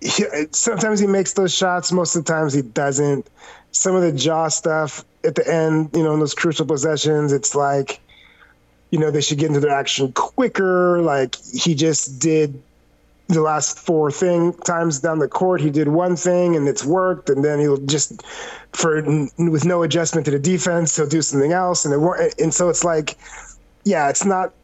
[0.00, 1.92] he, sometimes he makes those shots.
[1.92, 3.28] Most of the times he doesn't.
[3.72, 7.54] Some of the jaw stuff at the end, you know, in those crucial possessions, it's
[7.54, 8.00] like,
[8.90, 11.00] you know, they should get into their action quicker.
[11.02, 12.62] Like he just did
[13.28, 17.28] the last four thing times down the court, he did one thing and it's worked,
[17.28, 18.22] and then he'll just
[18.72, 19.02] for
[19.36, 22.84] with no adjustment to the defense, he'll do something else, and it and so it's
[22.84, 23.18] like,
[23.84, 24.54] yeah, it's not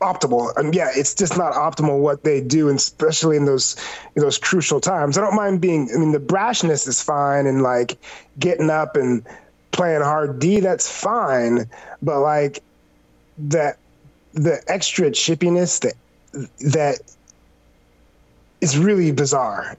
[0.00, 0.56] optimal.
[0.56, 3.76] And yeah, it's just not optimal what they do, and especially in those
[4.16, 5.18] in those crucial times.
[5.18, 5.90] I don't mind being.
[5.94, 7.98] I mean, the brashness is fine, and like
[8.38, 9.26] getting up and
[9.70, 11.70] playing hard D, that's fine.
[12.02, 12.62] But like
[13.38, 13.78] that,
[14.32, 15.94] the extra chippiness that
[16.72, 17.00] that
[18.60, 19.76] is really bizarre,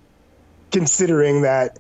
[0.72, 1.78] considering that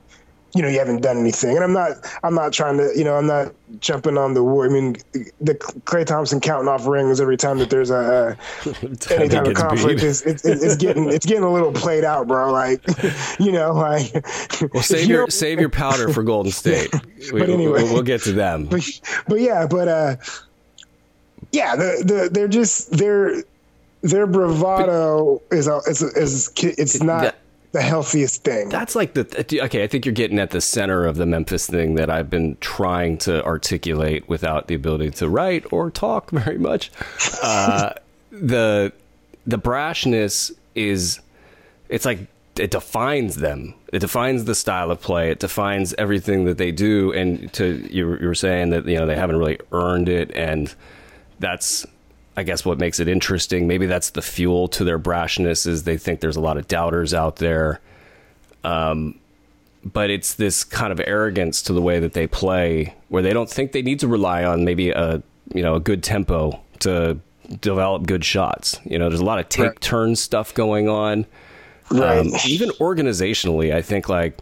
[0.53, 1.55] you know you haven't done anything.
[1.55, 1.91] And i'm not
[2.23, 4.65] i'm not trying to you know i'm not jumping on the war.
[4.65, 4.97] I mean
[5.39, 8.69] the klay thompson counting off rings every time that there's a, a
[9.13, 12.51] any kind of conflict is it's, it's, getting it's getting a little played out bro.
[12.51, 12.83] Like
[13.39, 14.13] you know like
[14.73, 16.89] well save your save your powder for golden state.
[17.31, 17.83] We, but anyway.
[17.83, 18.65] we'll, we'll get to them.
[18.65, 18.83] But,
[19.27, 20.15] but yeah but uh
[21.51, 23.43] yeah the, the they're just their
[24.01, 27.35] their bravado but, is, is is it's not that,
[27.71, 28.69] the healthiest thing.
[28.69, 29.83] That's like the okay.
[29.83, 33.17] I think you're getting at the center of the Memphis thing that I've been trying
[33.19, 36.91] to articulate without the ability to write or talk very much.
[37.41, 37.93] Uh,
[38.31, 38.91] the
[39.45, 41.19] the brashness is
[41.89, 42.19] it's like
[42.57, 43.73] it defines them.
[43.93, 45.31] It defines the style of play.
[45.31, 47.13] It defines everything that they do.
[47.13, 50.73] And to you, you were saying that you know they haven't really earned it, and
[51.39, 51.85] that's
[52.37, 53.67] I guess what makes it interesting.
[53.67, 57.13] Maybe that's the fuel to their brashness is they think there's a lot of doubters
[57.13, 57.81] out there.
[58.63, 59.19] Um,
[59.83, 63.49] but it's this kind of arrogance to the way that they play, where they don't
[63.49, 65.21] think they need to rely on maybe a
[65.53, 67.19] you know a good tempo to
[67.59, 68.79] develop good shots.
[68.85, 69.81] You know, there's a lot of take right.
[69.81, 71.25] turn stuff going on.
[71.89, 72.19] Right.
[72.19, 74.37] Um, even organizationally, I think like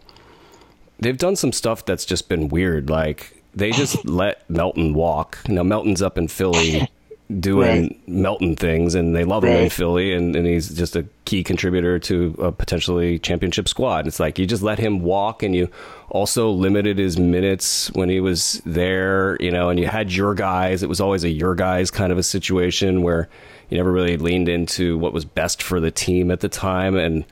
[0.98, 2.90] they've done some stuff that's just been weird.
[2.90, 5.38] Like they just let Melton walk.
[5.48, 6.88] Now Melton's up in Philly
[7.38, 8.08] doing right.
[8.08, 9.62] Melton things, and they love him right.
[9.64, 14.06] in Philly, and, and he's just a key contributor to a potentially championship squad.
[14.06, 15.68] It's like you just let him walk, and you
[16.08, 20.82] also limited his minutes when he was there, you know, and you had your guys.
[20.82, 23.28] It was always a your guys kind of a situation where
[23.68, 27.24] you never really leaned into what was best for the team at the time, and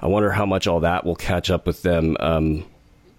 [0.00, 2.64] I wonder how much all that will catch up with them, um,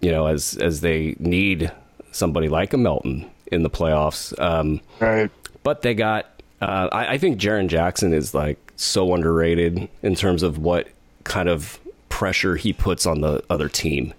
[0.02, 1.72] you know, as as they need
[2.12, 4.38] somebody like a Melton in the playoffs.
[4.42, 5.32] Um, right.
[5.68, 6.28] But they got.
[6.62, 10.88] Uh, I, I think Jaren Jackson is like so underrated in terms of what
[11.26, 11.78] kind of
[12.08, 14.14] pressure he puts on the other team.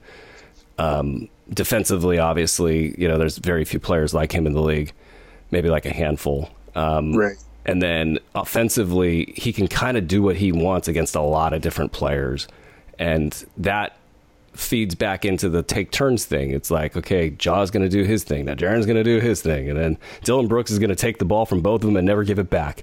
[0.77, 4.93] Um, defensively, obviously, you know, there's very few players like him in the league,
[5.51, 6.51] maybe like a handful.
[6.75, 7.39] Um, right.
[7.65, 11.63] And then offensively, he can kind of do what he wants against a lot of
[11.63, 12.47] different players.
[12.99, 13.97] And that
[14.53, 16.51] feeds back into the take turns thing.
[16.51, 18.47] It's like, okay, Ja's going to do his thing.
[18.47, 19.69] Now Jaren's going to do his thing.
[19.69, 22.07] And then Dillon Brooks is going to take the ball from both of them and
[22.07, 22.83] never give it back.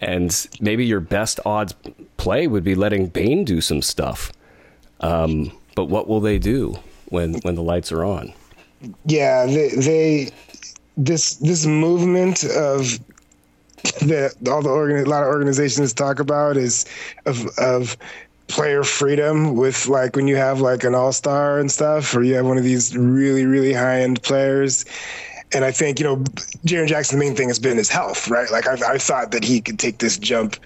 [0.00, 1.74] And maybe your best odds
[2.16, 4.32] play would be letting Bane do some stuff.
[5.00, 8.32] Um, but what will they do when when the lights are on?
[9.06, 10.30] Yeah, they, they
[10.96, 12.98] this this movement of
[14.02, 16.84] that all the organ, a lot of organizations talk about is
[17.26, 17.96] of of
[18.48, 22.34] player freedom with like when you have like an all star and stuff, or you
[22.34, 24.84] have one of these really, really high end players.
[25.54, 26.16] And I think, you know,
[26.66, 28.50] Jaren Jackson's main thing has been his health, right?
[28.50, 30.56] Like I, I thought that he could take this jump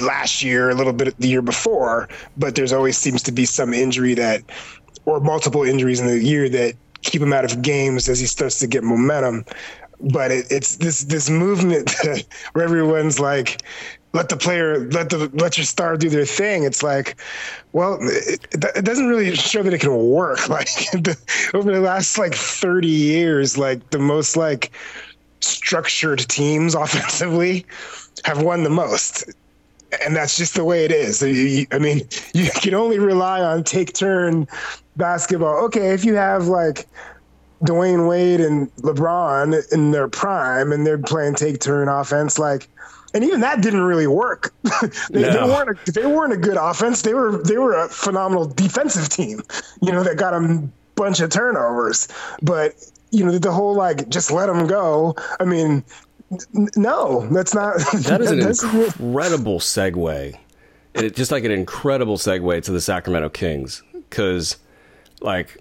[0.00, 3.72] last year, a little bit the year before, but there's always seems to be some
[3.74, 4.42] injury that,
[5.04, 8.58] or multiple injuries in the year that keep him out of games as he starts
[8.60, 9.44] to get momentum.
[10.00, 11.94] But it, it's this this movement
[12.52, 13.62] where everyone's like,
[14.14, 16.62] let the player let the let your star do their thing.
[16.62, 17.16] It's like
[17.72, 20.38] well it, it doesn't really show that it can work.
[20.54, 21.18] Like the,
[21.52, 24.70] over the last like 30 years like the most like
[25.40, 27.66] structured teams offensively
[28.24, 29.24] have won the most.
[30.04, 31.22] And that's just the way it is.
[31.22, 32.02] I mean
[32.34, 34.46] you can only rely on take turn
[34.96, 35.64] basketball.
[35.64, 36.86] Okay if you have like
[37.64, 42.68] Dwyane Wade and LeBron in their prime and they're playing take turn offense like
[43.14, 44.52] and even that didn't really work.
[45.10, 45.32] they, no.
[45.32, 47.02] they, weren't a, they weren't a good offense.
[47.02, 49.40] They were they were a phenomenal defensive team,
[49.80, 52.08] you know, that got them a bunch of turnovers.
[52.42, 52.74] But
[53.10, 55.14] you know, the whole like just let them go.
[55.38, 55.84] I mean,
[56.32, 57.76] n- no, that's not.
[58.02, 60.36] That is an incredible segue.
[60.94, 64.56] It, just like an incredible segue to the Sacramento Kings because,
[65.20, 65.60] like,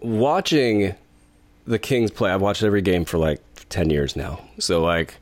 [0.00, 0.94] watching
[1.66, 2.30] the Kings play.
[2.30, 4.40] I've watched every game for like ten years now.
[4.58, 5.16] So like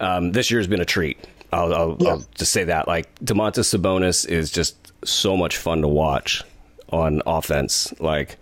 [0.00, 1.18] um, this year's been a treat.
[1.52, 2.10] I'll, I'll, yeah.
[2.10, 2.88] I'll, just say that.
[2.88, 6.42] Like Domantas Sabonis is just so much fun to watch
[6.90, 7.92] on offense.
[8.00, 8.36] Like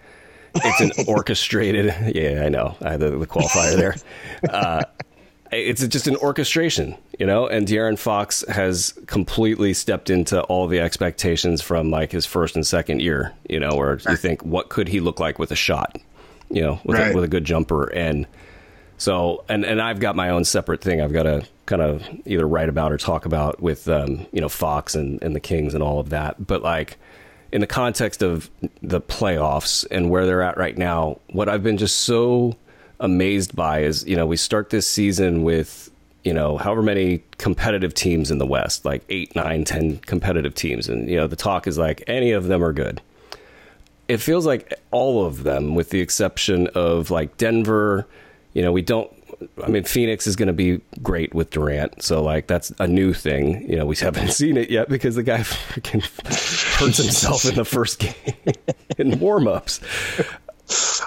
[0.54, 1.94] it's an orchestrated.
[2.14, 2.76] Yeah, I know.
[2.82, 3.94] I had the, the qualifier there.
[4.50, 4.82] Uh,
[5.52, 7.46] it's just an orchestration, you know.
[7.46, 12.66] And De'Aaron Fox has completely stepped into all the expectations from like his first and
[12.66, 13.32] second year.
[13.48, 15.98] You know, where you think, what could he look like with a shot?
[16.50, 17.12] You know, with, right.
[17.12, 18.26] a, with a good jumper and
[18.98, 21.00] so, and and I've got my own separate thing.
[21.00, 24.48] I've got to kind of either write about or talk about with um, you know
[24.48, 26.46] Fox and and the Kings and all of that.
[26.46, 26.96] But like
[27.52, 28.50] in the context of
[28.82, 32.56] the playoffs and where they're at right now, what I've been just so
[32.98, 35.90] amazed by is you know we start this season with
[36.24, 40.88] you know however many competitive teams in the West, like eight, nine, ten competitive teams,
[40.88, 43.02] and you know the talk is like any of them are good.
[44.08, 48.06] It feels like all of them, with the exception of like Denver
[48.56, 49.12] you know, we don't.
[49.62, 53.12] I mean, Phoenix is going to be great with Durant, so like that's a new
[53.12, 53.68] thing.
[53.68, 56.02] You know, we haven't seen it yet because the guy freaking
[56.78, 58.14] hurts himself in the first game
[58.96, 59.82] in warmups.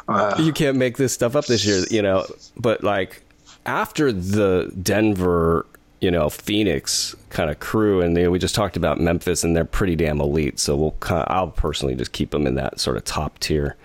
[0.07, 2.23] Uh, you can't make this stuff up this year, you know.
[2.55, 3.23] But like
[3.65, 5.65] after the Denver,
[6.01, 9.95] you know, Phoenix kind of crew, and we just talked about Memphis, and they're pretty
[9.95, 10.59] damn elite.
[10.59, 13.75] So we'll, kind of, I'll personally just keep them in that sort of top tier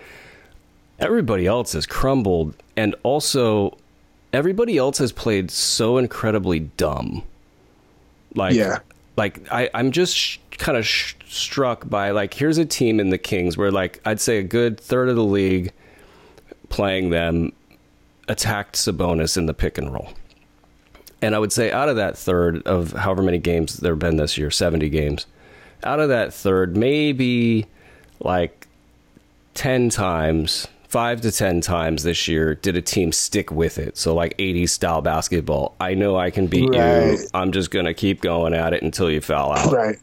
[1.05, 3.77] everybody else has crumbled and also
[4.33, 7.23] everybody else has played so incredibly dumb
[8.35, 8.79] like yeah
[9.17, 13.11] like I, i'm just sh- kind of sh- struck by like here's a team in
[13.11, 15.73] the Kings where like I'd say a good third of the league
[16.69, 17.53] playing them
[18.29, 20.11] attacked Sabonis in the pick and roll.
[21.21, 24.17] And I would say out of that third of however many games there have been
[24.17, 25.27] this year, 70 games,
[25.83, 27.67] out of that third, maybe
[28.21, 28.67] like
[29.55, 33.97] 10 times, five to 10 times this year, did a team stick with it.
[33.97, 35.75] So, like 80s style basketball.
[35.81, 37.19] I know I can beat Right.
[37.19, 37.19] you.
[37.35, 39.73] I'm just going to keep going at it until you foul out.
[39.73, 39.99] Right.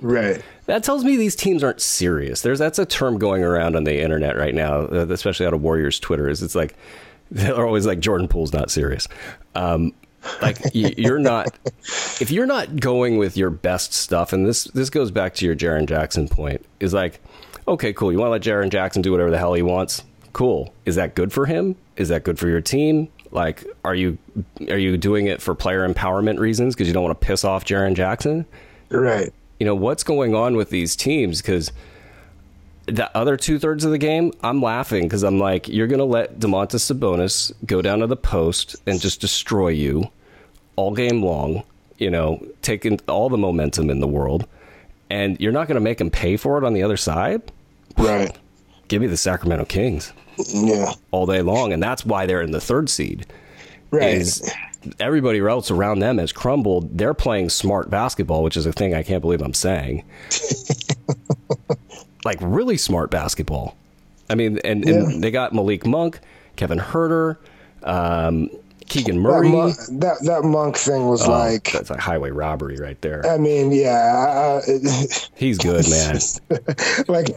[0.00, 0.42] Right.
[0.66, 2.42] That tells me these teams aren't serious.
[2.42, 5.62] There's that's a term going around on the internet right now, uh, especially out of
[5.62, 6.28] Warriors Twitter.
[6.28, 6.74] Is it's like
[7.30, 9.06] they're always like Jordan Poole's not serious.
[9.54, 9.92] Um,
[10.40, 11.56] like you're not
[12.20, 15.54] if you're not going with your best stuff, and this this goes back to your
[15.54, 16.64] Jaren Jackson point.
[16.80, 17.20] Is like
[17.68, 18.10] okay, cool.
[18.10, 20.02] You want to let Jaren Jackson do whatever the hell he wants?
[20.32, 20.72] Cool.
[20.86, 21.76] Is that good for him?
[21.96, 23.08] Is that good for your team?
[23.32, 24.18] Like, are you
[24.68, 27.64] are you doing it for player empowerment reasons because you don't want to piss off
[27.64, 28.46] Jaren Jackson?
[28.90, 29.32] Right.
[29.58, 31.72] you know what's going on with these teams because
[32.86, 36.04] the other two thirds of the game, I'm laughing because I'm like, you're going to
[36.04, 40.10] let Domantas Sabonis go down to the post and just destroy you
[40.76, 41.62] all game long.
[41.98, 44.46] You know, taking all the momentum in the world,
[45.08, 47.42] and you're not going to make him pay for it on the other side.
[47.96, 48.36] Right.
[48.88, 50.12] Give me the Sacramento Kings
[50.48, 50.92] Yeah.
[51.10, 53.26] all day long, and that's why they're in the third seed
[53.90, 54.14] Right.
[54.14, 54.50] is
[54.98, 56.96] everybody else around them has crumbled.
[56.98, 60.04] They're playing smart basketball, which is a thing I can't believe I'm saying.
[62.24, 63.76] like really smart basketball.
[64.30, 64.94] I mean, and, Yeah.
[64.94, 66.20] and they got Malik Monk,
[66.56, 67.36] Kevin Huerter,
[67.82, 68.48] um,
[68.86, 69.48] Keegan that, Murray.
[69.48, 71.70] monk, that that monk thing was Oh, like.
[71.72, 73.24] that's a highway robbery right there.
[73.26, 74.60] I mean, yeah.
[75.34, 76.18] He's good, man.
[77.08, 77.28] like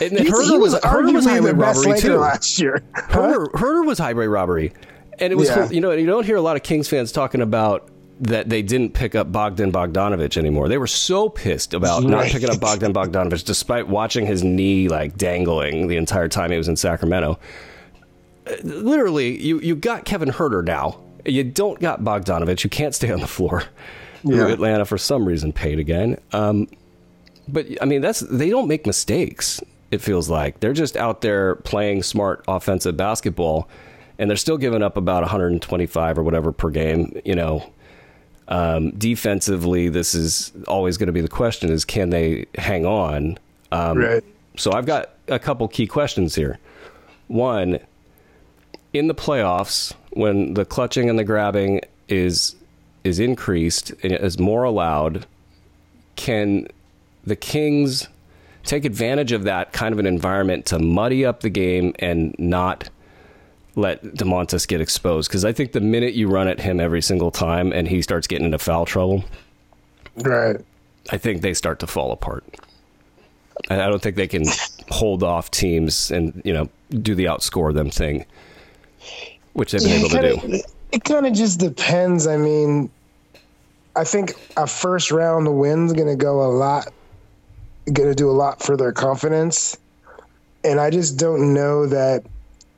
[0.00, 2.16] And he's- Huerter he was, was was highway robbery too.
[2.16, 2.82] last year.
[2.94, 3.02] Huh?
[3.10, 4.72] Huerter, Huerter was highway robbery,
[5.18, 5.68] and it was Yeah.
[5.70, 7.88] you know you don't hear a lot of Kings fans talking about
[8.20, 10.68] that they didn't pick up Bogdan Bogdanovich anymore.
[10.68, 15.16] They were so pissed about not picking up Bogdan Bogdanovich, despite watching his knee like
[15.16, 17.38] dangling the entire time he was in Sacramento.
[18.46, 21.00] Uh, Literally, you you got Kevin Huerter now.
[21.24, 22.64] You don't got Bogdanovich.
[22.64, 23.64] You can't stay on the floor.
[24.24, 24.46] Yeah.
[24.48, 26.16] Atlanta for some reason paid again.
[26.32, 26.68] Um,
[27.48, 29.60] but I mean, that's they don't make mistakes.
[29.92, 33.68] It feels like they're just out there playing smart offensive basketball,
[34.18, 37.20] and they're still giving up about 125 or whatever per game.
[37.26, 37.70] You know,
[38.48, 43.38] um, defensively, this is always going to be the question: is can they hang on?
[43.70, 44.24] Um, Right.
[44.56, 46.58] So I've got a couple key questions here.
[47.28, 47.78] One,
[48.92, 52.56] in the playoffs, when the clutching and the grabbing is
[53.04, 55.26] is increased and is more allowed,
[56.16, 56.66] can
[57.24, 58.08] the Kings
[58.64, 62.88] take advantage of that kind of an environment to muddy up the game and not
[63.74, 65.28] let Domantas get exposed?
[65.30, 68.26] Because I think the minute you run at him every single time and he starts
[68.26, 69.24] getting into foul trouble,
[70.16, 70.56] Right.
[71.10, 72.44] I think they start to fall apart.
[73.70, 74.44] I I don't think they can
[74.90, 78.24] hold off teams and you know do the outscore them thing,
[79.54, 80.62] which they've been able to do.
[80.92, 82.26] It kind of just depends.
[82.26, 82.90] I mean,
[83.96, 86.92] I think a first round win's going to go a lot,
[87.86, 89.76] going to do a lot for their confidence.
[90.64, 92.24] And I just don't know that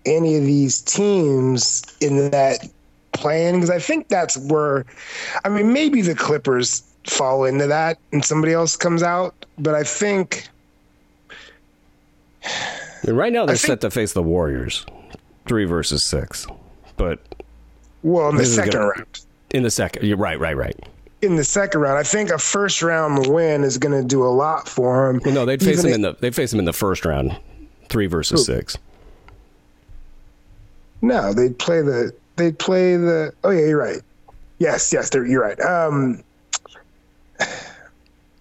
[0.06, 2.66] any of these teams in that
[3.12, 4.84] plan, because I think that's where,
[5.44, 9.34] I mean, maybe the Clippers fall into that and somebody else comes out.
[9.58, 10.48] But I think,
[13.06, 14.84] right now they're think- set to face the Warriors,
[15.46, 16.46] three versus six,
[16.96, 17.20] but
[18.02, 19.20] well, in the second gonna- round.
[19.50, 20.78] in the second, you're right, right, right.
[21.24, 21.98] In the second round.
[21.98, 25.20] I think a first round win is going to do a lot for him.
[25.24, 27.37] Well, no, they'd face Even him in the they'd face him in the first round,
[27.88, 28.54] three versus Who?
[28.54, 28.76] six.
[31.02, 33.32] No, they'd play the they'd play the.
[33.44, 34.00] Oh yeah, you're right.
[34.58, 35.60] Yes, yes, they're, you're right.
[35.60, 36.22] Um,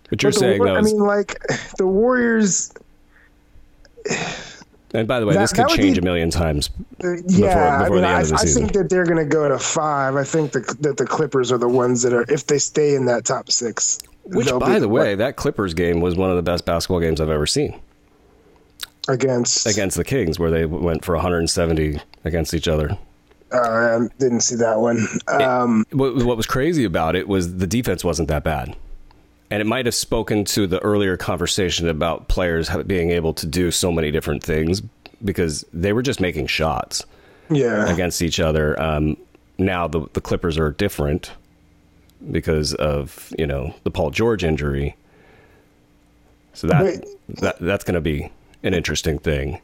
[0.10, 1.42] But you're but saying War- though, I mean, like
[1.78, 2.72] the Warriors.
[4.94, 6.70] And by the way, that- this could change be- a million times.
[7.04, 10.16] uh, Yeah, before I mean, I, I think that they're going to go to five.
[10.16, 13.06] I think the, that the Clippers are the ones that are if they stay in
[13.06, 14.00] that top six.
[14.26, 17.20] Which, by be the way, that Clippers game was one of the best basketball games
[17.20, 17.78] I've ever seen
[19.10, 22.98] against against the Kings, where they went for 170 against each other.
[23.52, 25.06] Uh, I didn't see that one.
[25.28, 28.76] Um, What, what was crazy about it was the defense wasn't that bad.
[29.54, 33.70] And it might have spoken to the earlier conversation about players being able to do
[33.70, 34.82] so many different things
[35.24, 37.06] because they were just making shots
[37.52, 38.82] yeah, against each other.
[38.82, 39.16] Um,
[39.60, 41.34] now the the Clippers are different
[42.32, 44.96] because of you know the Paul George injury.
[46.54, 48.32] So that, But- that that's going to be
[48.64, 49.62] an interesting thing.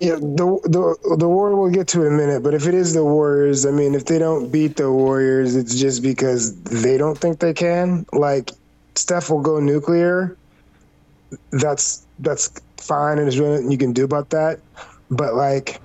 [0.00, 2.94] Yeah, the the the war we'll get to in a minute, but if it is
[2.94, 7.18] the Warriors, I mean, if they don't beat the Warriors, it's just because they don't
[7.18, 8.06] think they can.
[8.14, 8.52] Like,
[8.98, 10.36] Steph will go nuclear,
[11.50, 14.60] that's that's fine and there's nothing you can do about that.
[15.10, 15.80] But like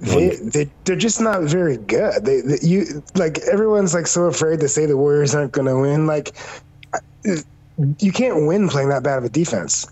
[0.00, 2.24] they, they they're just not very good.
[2.24, 5.78] They, they you like everyone's like so afraid to say the Warriors aren't going to
[5.78, 6.06] win.
[6.06, 6.36] Like
[7.98, 9.86] you can't win playing that bad of a defense.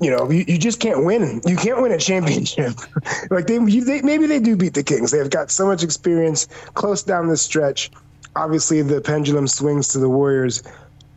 [0.00, 1.40] You know, you, you just can't win.
[1.46, 2.74] You can't win a championship.
[3.30, 5.10] like they, you, they, maybe they do beat the Kings.
[5.10, 7.90] They've got so much experience close down the stretch.
[8.34, 10.62] Obviously, the pendulum swings to the Warriors,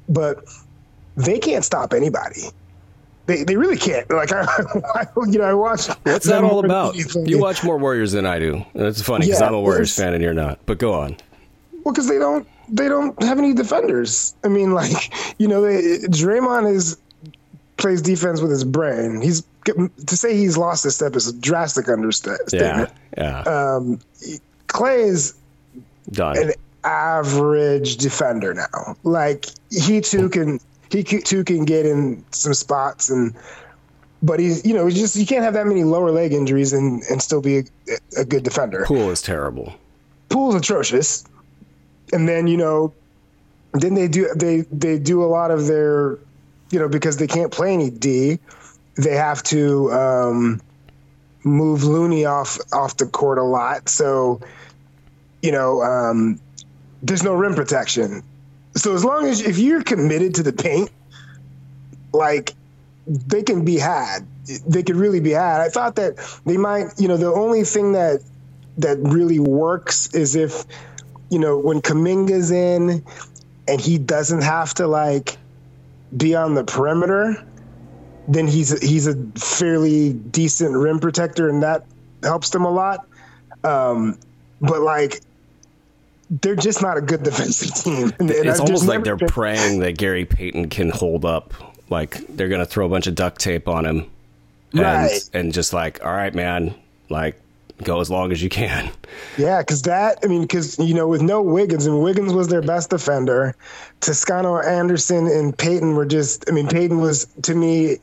[0.10, 0.44] but
[1.16, 2.42] they can't stop anybody.
[3.28, 4.10] They, they really can't.
[4.10, 4.44] Like I,
[5.28, 5.88] you know, I watch.
[6.04, 6.96] What's that all about?
[6.96, 8.66] You watch more Warriors than I do.
[8.74, 10.60] That's funny because yeah, I'm a Warriors fan and you're not.
[10.66, 11.16] But go on.
[11.84, 14.34] Well, because they don't they don't have any defenders.
[14.44, 16.98] I mean, like you know, they, Draymond is
[17.78, 19.22] plays defense with his brain.
[19.22, 22.52] He's to say he's lost a step is a drastic understatement.
[22.52, 23.42] Yeah, yeah.
[23.42, 24.00] Um,
[24.68, 25.36] Klay is
[26.12, 26.38] done.
[26.38, 26.54] An
[26.90, 28.96] average defender now.
[29.04, 30.60] Like he too can
[30.92, 33.36] he too can get in some spots and.
[34.22, 37.22] But he's, you know, just you can't have that many lower leg injuries and, and
[37.22, 37.64] still be a,
[38.18, 38.84] a good defender.
[38.86, 39.74] Poole is terrible.
[40.28, 41.24] Poole's atrocious.
[42.12, 42.94] And then you know,
[43.72, 46.20] then they do they they do a lot of their
[46.72, 48.40] you know, because they can't play any D,
[48.96, 50.62] they have to um,
[51.44, 53.90] move Looney off off the court a lot.
[53.90, 54.42] So,
[55.42, 56.40] you know, um,
[57.02, 58.24] there's no rim protection.
[58.76, 60.90] So as long as if you're committed to the paint,
[62.14, 62.54] like
[63.10, 64.20] they can be had.
[64.68, 65.62] They could really be had.
[65.62, 66.88] I thought that they might.
[66.98, 68.22] You know, the only thing that
[68.78, 70.64] that really works is if
[71.30, 73.04] you know when Kuminga's in
[73.68, 75.38] and he doesn't have to like
[76.16, 77.44] be on the perimeter,
[78.28, 81.86] then he's he's a fairly decent rim protector, and that
[82.24, 83.08] helps them a lot.
[83.64, 84.18] Um,
[84.62, 85.22] but like,
[86.30, 88.12] they're just not a good defensive team.
[88.20, 89.28] And, it's almost like they're been...
[89.28, 91.54] praying that Gary Payton can hold up.
[91.90, 94.10] Like they're gonna throw a bunch of duct tape on him,
[94.74, 95.30] and right.
[95.34, 96.76] and just like, all right, man,
[97.10, 97.42] like
[97.84, 98.92] go as long as you can.
[99.38, 102.62] Yeah, because that, I mean, because, you know, with no Wiggins, and Wiggins was their
[102.62, 103.56] best defender,
[104.02, 107.98] Toscano Anderson and Payton were just, I mean, Payton was, to me,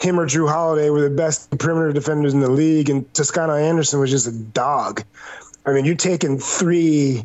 [0.00, 4.00] him or Jrue Holiday were the best perimeter defenders in the league, and Toscano Anderson
[4.00, 5.02] was just a dog.
[5.64, 7.24] I mean, you're taking three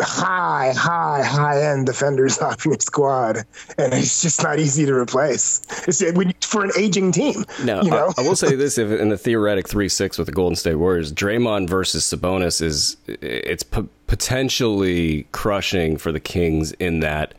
[0.00, 3.38] high, high, high end defenders off your squad,
[3.78, 5.62] and it's just not easy to replace.
[5.86, 6.02] It's
[6.46, 7.44] for an aging team.
[7.64, 8.12] No, you know?
[8.16, 10.76] I, I, will say this: if in the theoretic three six with the Golden State
[10.76, 17.34] Warriors, Draymond versus Sabonis is it's p- potentially crushing for the Kings in that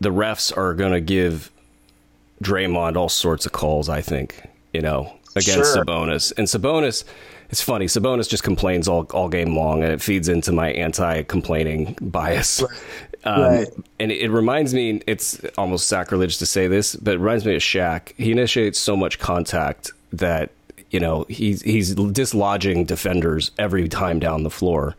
[0.00, 1.50] the refs are going to give
[2.42, 3.88] Draymond all sorts of calls.
[3.88, 5.84] I think you know against sure.
[5.84, 7.04] Sabonis and Sabonis
[7.52, 7.84] it's funny.
[7.84, 12.62] Sabonis just complains all, all game long, and it feeds into my anti-complaining bias.
[12.62, 12.80] Right.
[13.24, 13.68] Um, right.
[14.00, 17.54] And it, it, reminds me, it's almost sacrilege to say this, but it reminds me
[17.54, 18.14] of Shaq.
[18.16, 20.50] He initiates so much contact that
[20.90, 24.96] you know he's he's dislodging defenders every time down the floor.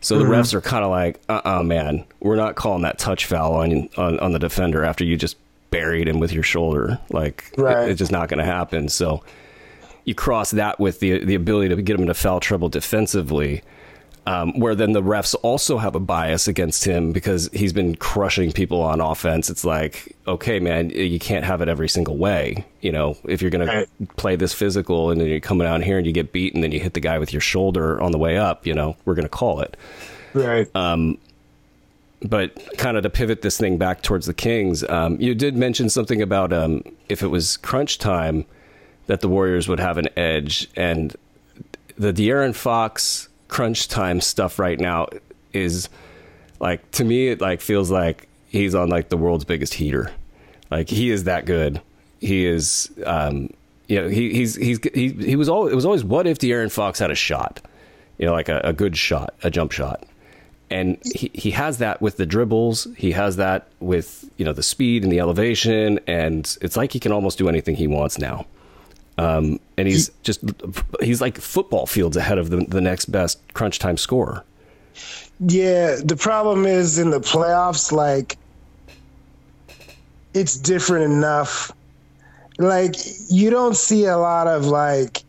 [0.00, 0.30] So mm-hmm.
[0.30, 3.26] the refs are kind of like, uh uh-uh, uh man, we're not calling that touch
[3.26, 5.36] foul on, on on the defender after you just
[5.70, 6.98] buried him with your shoulder.
[7.10, 7.88] Like right.
[7.88, 8.88] it, it's just not going to happen.
[8.88, 9.22] So
[10.06, 13.62] you cross that with the the ability to get him into foul trouble defensively.
[14.28, 18.50] Um, where then the refs also have a bias against him because he's been crushing
[18.50, 19.48] people on offense.
[19.48, 22.64] It's like, okay, man, you can't have it every single way.
[22.80, 23.88] You know, if you're going right.
[24.00, 26.64] to play this physical and then you're coming out here and you get beat and
[26.64, 29.14] then you hit the guy with your shoulder on the way up, you know, we're
[29.14, 29.76] going to call it.
[30.34, 30.66] Right.
[30.74, 31.18] Um,
[32.20, 35.88] but kind of to pivot this thing back towards the Kings, um, you did mention
[35.88, 38.44] something about um, if it was crunch time
[39.06, 40.68] that the Warriors would have an edge.
[40.76, 41.14] And
[41.96, 45.06] the De'Aaron Fox crunch time stuff right now
[45.52, 45.88] is
[46.58, 50.12] like to me it like feels like he's on like the world's biggest heater.
[50.70, 51.80] Like he is that good.
[52.20, 53.50] He is um
[53.88, 56.72] you know, he he's he's he he was all it was always what if De'Aaron
[56.72, 57.60] Fox had a shot?
[58.18, 60.04] You know, like a, a good shot, a jump shot.
[60.68, 62.88] And he, he has that with the dribbles.
[62.96, 66.00] He has that with, you know, the speed and the elevation.
[66.08, 68.46] And it's like he can almost do anything he wants now.
[69.18, 70.40] Um, and he's he, just
[71.00, 74.44] he's like football fields ahead of the, the next best crunch time scorer.
[75.40, 78.38] Yeah, the problem is in the playoffs, like
[80.34, 81.72] it's different enough.
[82.58, 82.94] Like
[83.28, 85.22] you don't see a lot of like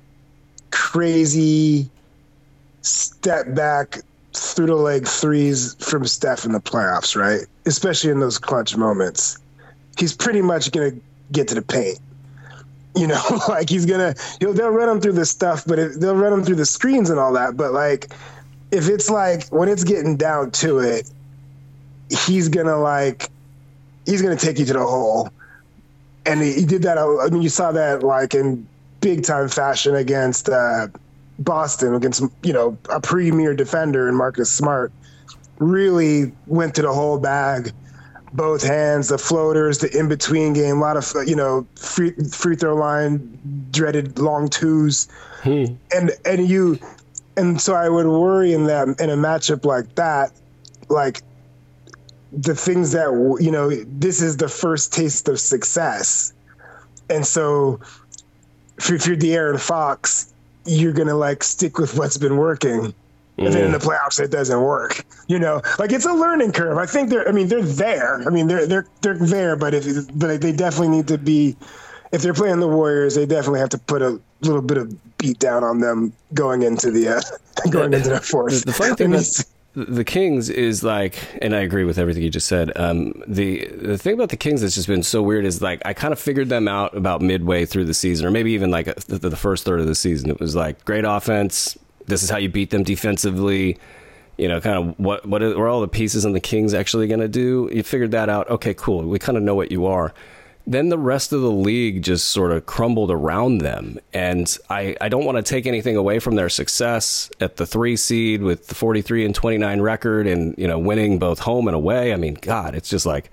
[0.72, 1.90] crazy
[2.82, 4.02] step back
[4.34, 7.42] through the leg threes from Steph in the playoffs, right?
[7.66, 9.38] Especially in those clutch moments.
[9.98, 10.92] He's pretty much gonna
[11.32, 12.00] get to the paint.
[12.98, 16.16] You know, like he's gonna he'll they'll run him through the stuff, but it, they'll
[16.16, 17.56] run him through the screens and all that.
[17.56, 18.12] But like,
[18.72, 21.10] if it's like when it's getting down to it,
[22.10, 23.30] he's gonna like
[24.08, 25.30] he's to take you to the hole.
[26.26, 26.98] And he, he, did that.
[26.98, 28.68] I mean, you saw that like in
[29.00, 30.88] big time fashion against uh,
[31.40, 34.92] Boston, against you know a premier defender and Marcus Smart.
[35.60, 37.72] Really went to the whole bag,
[38.38, 42.56] both hands, the floaters, the in between game, a lot of you know free free
[42.56, 45.10] throw line, dreaded long twos,
[45.42, 45.66] hmm.
[45.94, 46.80] and and you,
[47.36, 50.32] and so I would worry in that in a matchup like that,
[50.88, 51.22] like
[52.32, 53.10] the things that
[53.42, 56.32] you know this is the first taste of success.
[57.10, 57.80] And so
[58.78, 60.34] if you're De'Aaron Fox
[60.68, 62.94] you're gonna like stick with what's been working
[63.38, 66.78] and then in the playoffs it doesn't work you know like it's a learning curve
[66.78, 69.86] i think they're i mean they're there i mean they're they're they're there but if
[70.18, 71.56] but they definitely need to be
[72.12, 75.40] if they're playing the warriors they definitely have to put a little bit of beat
[75.40, 77.22] down on them going into the uh,
[77.70, 79.46] going into the fourth the funny thing is
[79.78, 82.72] the Kings is like, and I agree with everything you just said.
[82.76, 85.94] Um, the the thing about the Kings that's just been so weird is like I
[85.94, 89.20] kind of figured them out about midway through the season, or maybe even like the,
[89.20, 90.32] the first third of the season.
[90.32, 91.78] It was like great offense.
[92.08, 93.78] This is how you beat them defensively.
[94.38, 97.20] You know, kind of what what are all the pieces and the Kings actually going
[97.20, 97.70] to do?
[97.72, 98.50] You figured that out.
[98.50, 99.04] Okay, cool.
[99.04, 100.14] We kind of know what you are
[100.68, 103.98] then the rest of the league just sort of crumbled around them.
[104.14, 107.96] And I, I don't want to take anything away from their success at the three
[107.96, 112.12] seed with the 43 and 29 record and, you know, winning both home and away.
[112.12, 113.32] I mean, God, it's just like,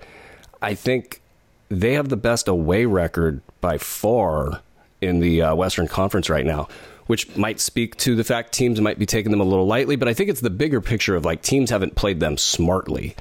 [0.61, 1.21] I think
[1.67, 4.61] they have the best away record by far
[5.01, 6.69] in the uh, Western Conference right now,
[7.07, 9.95] which might speak to the fact teams might be taking them a little lightly.
[9.95, 13.15] But I think it's the bigger picture of like teams haven't played them smartly.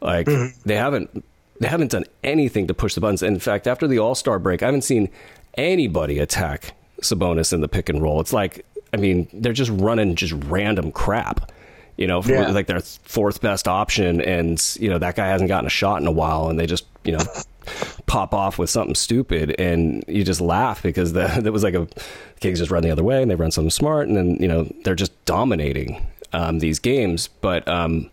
[0.00, 0.58] Like mm-hmm.
[0.64, 1.24] they haven't
[1.60, 3.22] they haven't done anything to push the buttons.
[3.22, 5.10] In fact, after the All Star break, I haven't seen
[5.54, 8.20] anybody attack Sabonis in the pick and roll.
[8.20, 11.52] It's like, I mean, they're just running just random crap.
[11.96, 12.50] You know, yeah.
[12.50, 16.06] like their fourth best option, and you know that guy hasn't gotten a shot in
[16.06, 17.24] a while, and they just you know
[18.06, 21.86] pop off with something stupid, and you just laugh because that was like a
[22.40, 24.70] Kings just run the other way, and they run something smart, and then you know
[24.84, 27.28] they're just dominating um, these games.
[27.40, 28.10] But um,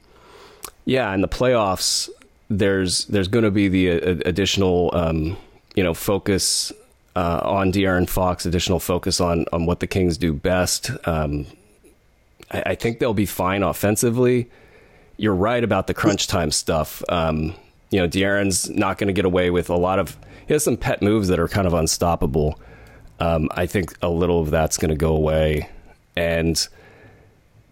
[0.85, 2.09] yeah, in the playoffs,
[2.49, 5.37] there's there's going to be the uh, additional um,
[5.75, 6.71] you know focus
[7.15, 10.91] uh, on De'Aaron Fox, additional focus on on what the Kings do best.
[11.05, 11.45] Um,
[12.51, 14.49] I, I, think they'll be fine offensively.
[15.17, 17.03] You're right about the crunch time stuff.
[17.09, 17.53] Um,
[17.93, 20.17] you know, De'Aaron's not going to get away with a lot of.
[20.47, 22.59] He has some pet moves that are kind of unstoppable.
[23.19, 25.69] Um, I think a little of that's going to go away,
[26.15, 26.67] and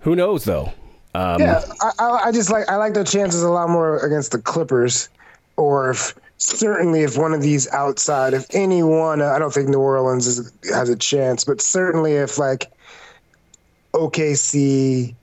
[0.01, 0.71] who knows though?
[1.15, 4.39] Um, yeah, I, I, just like I like their chances a lot more against the
[4.39, 5.09] Clippers,
[5.57, 10.27] or if certainly if one of these outside, if anyone, I don't think New Orleans
[10.27, 12.71] is, has a chance, but certainly if like
[13.93, 15.15] OKC,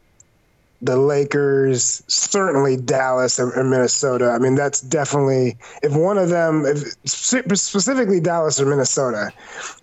[0.81, 4.31] the Lakers, certainly Dallas or, or Minnesota.
[4.31, 9.33] I mean, that's definitely if one of them, if specifically Dallas or Minnesota,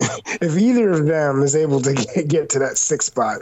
[0.40, 3.40] if either of them is able to get, get to that sixth spot,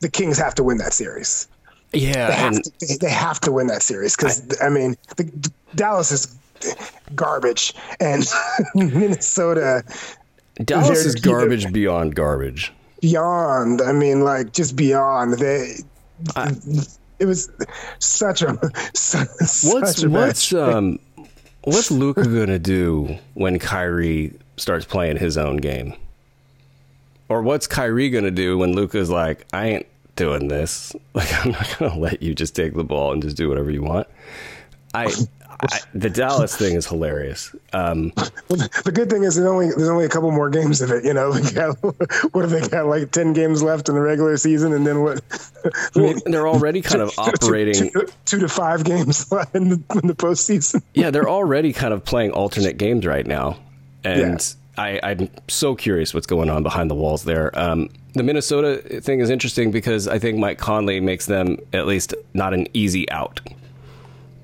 [0.00, 1.48] the Kings have to win that series.
[1.92, 5.50] Yeah, they have, to, they have to win that series because I, I, mean, the,
[5.74, 6.38] Dallas is
[7.14, 8.24] garbage, and
[8.74, 9.82] Minnesota.
[10.62, 12.72] Dallas is garbage beyond garbage.
[13.00, 15.34] Beyond, I mean, like just beyond.
[15.34, 15.78] They,
[16.36, 16.52] I,
[17.18, 17.50] it was
[17.98, 18.58] such a
[18.94, 19.28] such,
[19.72, 20.98] what's a what's um
[21.62, 25.94] what's Luka gonna do when Kyrie starts playing his own game?
[27.28, 29.86] Or what's Kyrie gonna do when Luka's like, I ain't
[30.20, 30.94] doing this.
[31.12, 33.68] Like, I'm not going to let you just take the ball and just do whatever
[33.72, 34.06] you want.
[34.94, 35.12] I,
[35.62, 37.54] I the Dallas thing is hilarious.
[37.72, 38.10] Um,
[38.48, 41.04] the good thing is there's only there's only a couple more games of it.
[41.04, 41.32] You know,
[42.32, 42.86] what have they got?
[42.86, 45.22] Like ten games left in the regular season, and then what?
[45.96, 49.82] I mean, they're already kind of operating two, two, two to five games in the,
[50.02, 50.82] in the postseason.
[50.94, 53.58] yeah, they're already kind of playing alternate games right now,
[54.04, 54.40] and.
[54.40, 57.56] Yeah I, am so curious what's going on behind the walls there.
[57.58, 62.14] Um, the Minnesota thing is interesting because I think Mike Conley makes them at least
[62.34, 63.40] not an easy out.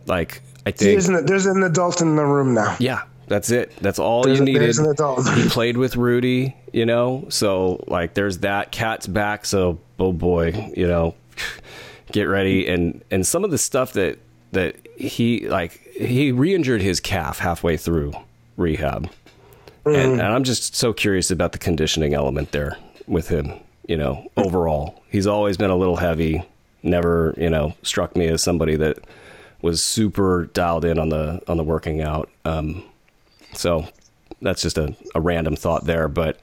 [0.06, 2.76] Like I think there's an, there's an adult in the room now.
[2.80, 3.72] Yeah, that's it.
[3.76, 4.62] That's all there's you needed.
[4.62, 5.28] There's an adult.
[5.34, 8.72] he played with Rudy, you know, so like there's that.
[8.72, 11.14] Cat's back, so oh boy, you know,
[12.12, 12.66] get ready.
[12.66, 14.18] And and some of the stuff that
[14.52, 18.12] that he like he re-injured his calf halfway through
[18.56, 19.08] rehab.
[19.84, 19.96] Mm.
[19.96, 23.52] And, and I'm just so curious about the conditioning element there with him.
[23.86, 26.42] You know, overall, he's always been a little heavy.
[26.82, 28.98] Never, you know, struck me as somebody that
[29.62, 32.30] was super dialed in on the on the working out.
[32.44, 32.82] Um,
[33.52, 33.86] so
[34.42, 36.08] that's just a, a random thought there.
[36.08, 36.38] But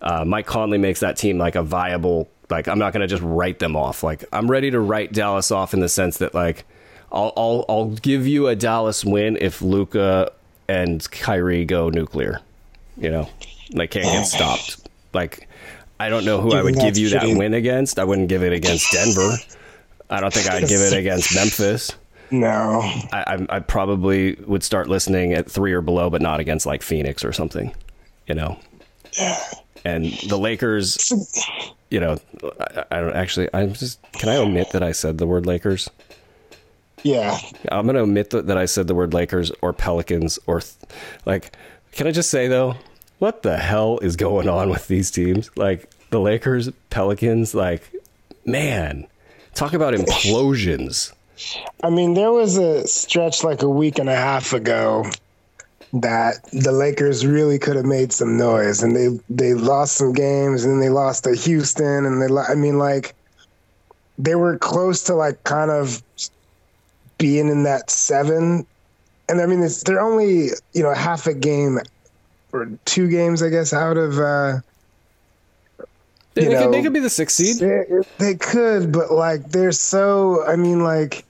[0.00, 2.28] uh, Mike Conley makes that team like a viable.
[2.48, 4.02] Like I'm not going to just write them off.
[4.02, 6.64] Like I'm ready to write Dallas off in the sense that like
[7.10, 10.32] I'll I'll, I'll give you a Dallas win if Luka
[10.68, 12.40] and Kyrie go nuclear.
[12.96, 13.28] You know,
[13.74, 14.88] they can't get stopped.
[15.12, 15.48] Like,
[16.00, 17.98] I don't know who I would give you that's that win against.
[17.98, 19.36] I wouldn't give it against Denver.
[20.08, 21.90] I don't think I'd give it against Memphis.
[22.30, 22.80] No.
[23.12, 26.82] I, I, I probably would start listening at three or below, but not against like
[26.82, 27.74] Phoenix or something.
[28.26, 28.58] You know.
[29.18, 29.40] Yeah.
[29.84, 31.12] And the Lakers,
[31.90, 32.18] you know,
[32.60, 33.48] I, I don't actually.
[33.54, 34.00] I'm just.
[34.12, 35.88] Can I omit that I said the word Lakers?
[37.02, 37.38] Yeah.
[37.70, 40.74] I'm gonna omit that, that I said the word Lakers or Pelicans or th-
[41.24, 41.54] like.
[41.92, 42.74] Can I just say though,
[43.20, 45.50] what the hell is going on with these teams?
[45.56, 47.90] Like the Lakers, Pelicans, like
[48.44, 49.06] man,
[49.54, 51.12] talk about implosions.
[51.82, 55.04] I mean, there was a stretch like a week and a half ago
[55.92, 60.64] that the Lakers really could have made some noise, and they they lost some games,
[60.64, 62.34] and then they lost to Houston, and they.
[62.34, 63.14] I mean, like
[64.18, 66.02] they were close to like kind of
[67.18, 68.66] being in that seven,
[69.28, 71.78] and I mean, it's, they're only you know half a game
[72.52, 74.18] or two games, I guess, out of.
[74.18, 74.60] uh
[76.34, 77.56] They, they could, know, they could be the sixth seed.
[77.58, 77.84] they,
[78.18, 80.44] they could, but like they're so.
[80.46, 81.24] I mean, like,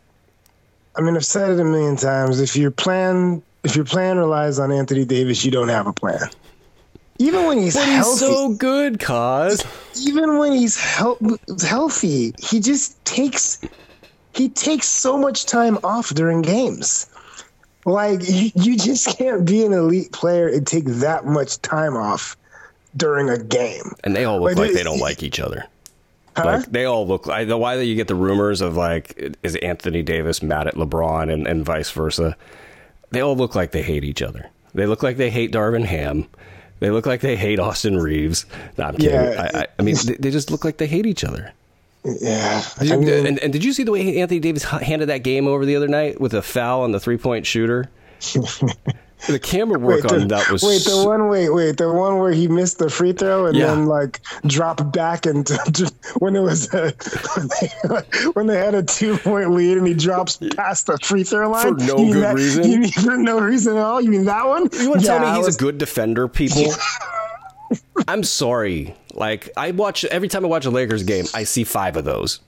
[0.96, 2.40] I mean, I've said it a million times.
[2.40, 6.20] If your plan, if your plan relies on Anthony Davis, you don't have a plan.
[7.18, 9.62] Even when he's But healthy, he's so good, cause
[10.06, 11.18] even when he's hel-
[11.66, 13.58] healthy, he just takes
[14.34, 17.06] he takes so much time off during games.
[17.86, 22.36] Like you, you just can't be an elite player and take that much time off
[22.96, 23.92] during a game.
[24.04, 25.64] and they all look Like, like they don't like each other.
[26.36, 26.44] Huh?
[26.44, 27.28] Like they all look.
[27.28, 30.74] I know why that you get the rumors of like is Anthony Davis mad at
[30.74, 32.36] LeBron and, and vice versa.
[33.10, 34.50] They all look like they hate each other.
[34.74, 36.28] They look like they hate Darvin Ham.
[36.80, 38.44] They look like they hate Austin Reaves.
[38.76, 39.12] No, I'm kidding.
[39.14, 39.50] Yeah.
[39.54, 41.52] I, I, I mean, they, they just look like they hate each other.
[42.04, 45.22] yeah, Did I mean, and, and did you see the way Anthony Davis handed that
[45.22, 47.88] game over the other night with a foul on the three point shooter?
[49.28, 52.18] the camera work Wait, on the, that was wait, the one wait, wait, the one
[52.18, 53.66] where he missed the free throw and Yeah.
[53.74, 55.48] then like dropped back and
[56.18, 56.92] when it was a,
[57.36, 61.24] when, they, when they had a two point lead and he drops past the free
[61.24, 62.70] throw line For no good that- reason?
[62.70, 64.00] You mean for no reason at all?
[64.00, 64.68] You mean that one?
[64.72, 66.64] You want to tell me he's was- a good defender, people?
[68.06, 68.94] I'm sorry.
[69.14, 72.40] Like I watch every time I watch a Lakers game, I see five of those,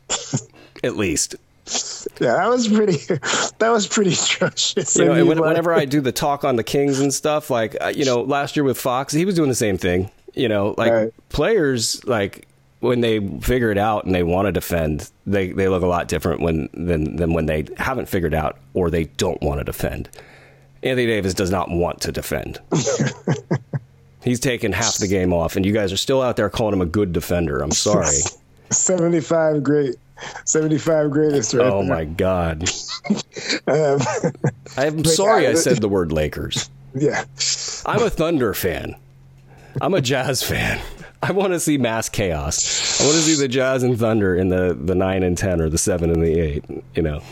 [0.84, 1.34] at least.
[2.20, 2.98] Yeah, that was pretty.
[3.58, 4.96] That was pretty atrocious.
[4.96, 7.76] You know, I mean, whenever I do the talk on the Kings and stuff, like
[7.80, 10.10] uh, you know, last year with Fox, he was doing the same thing.
[10.34, 11.14] You know, like Right.
[11.28, 12.46] players, like
[12.80, 16.06] when they figure it out and they want to defend, they they look a lot
[16.08, 20.08] different when than than when they haven't figured out or they don't want to defend.
[20.82, 22.60] Anthony Davis does not want to defend.
[24.22, 26.80] He's taken half the game off, and you guys are still out there calling him
[26.80, 27.60] a good defender.
[27.60, 28.14] I'm sorry.
[28.70, 29.96] seventy-five great,
[30.44, 31.54] seventy-five greatest.
[31.54, 31.88] Right Oh there.
[31.94, 32.68] my god.
[33.66, 34.00] Um,
[34.76, 36.68] I'm sorry yeah, I said the word Lakers.
[36.94, 37.24] yeah,
[37.86, 38.96] I'm a Thunder fan.
[39.80, 40.80] I'm a Jazz fan.
[41.22, 43.00] I want to see mass chaos.
[43.00, 45.68] I want to see the Jazz and Thunder in the, the nine and ten or
[45.68, 46.64] the seven and the eight.
[46.94, 47.22] You know,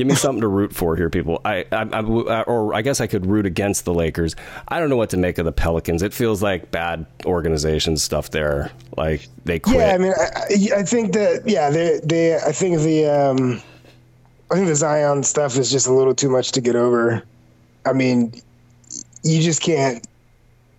[0.00, 1.42] give me something to root for here, people.
[1.44, 4.34] I, I, I or I guess I could root against the Lakers.
[4.68, 6.02] I don't know what to make of the Pelicans.
[6.02, 8.70] It feels like bad organization stuff there.
[8.96, 9.76] Like they quit.
[9.76, 9.94] yeah.
[9.94, 12.36] I mean, I, I I think that yeah, they they.
[12.36, 13.62] I think the um,
[14.50, 17.22] I think the Zion stuff is just a little too much to get over.
[17.84, 18.32] I mean,
[19.22, 20.06] you just can't.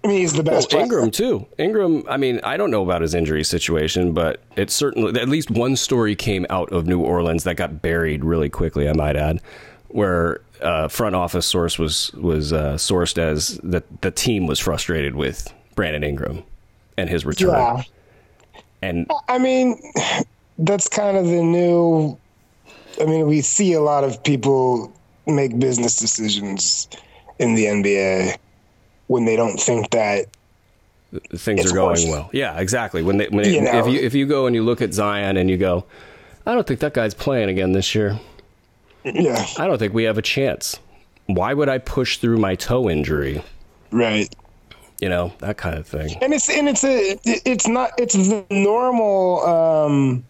[0.03, 0.69] I mean, he's the best.
[0.71, 0.83] player.
[0.83, 1.45] Ingram too.
[1.59, 2.03] Ingram.
[2.09, 5.75] I mean, I don't know about his injury situation, but it certainly at least one
[5.75, 8.89] story came out of New Orleans that got buried really quickly.
[8.89, 9.41] I might add,
[9.89, 15.15] where uh, front office source was was uh, sourced as that the team was frustrated
[15.15, 16.43] with Brandon Ingram
[16.97, 17.83] and his return, Yeah.
[18.81, 19.79] and I mean,
[20.57, 22.17] that's kind of the new.
[22.99, 24.91] I mean, we see a lot of people
[25.27, 26.87] make business decisions
[27.39, 28.37] in the NBA
[29.11, 30.27] when they don't think that.
[31.35, 32.05] things are going worse.
[32.07, 32.29] well.
[32.31, 33.03] Yeah, exactly.
[33.03, 33.85] When they, when it, You know.
[33.85, 35.83] if you if you go and you look at Zion and you go,
[36.45, 38.17] I don't think that guy's playing again this year.
[39.03, 40.79] Yeah, I don't think we have a chance.
[41.25, 43.43] Why would I push through my toe injury?
[43.91, 44.33] right.
[45.01, 46.15] You know that kind of thing.
[46.21, 49.43] And it's and it's a it's not it's the normal.
[49.45, 50.23] um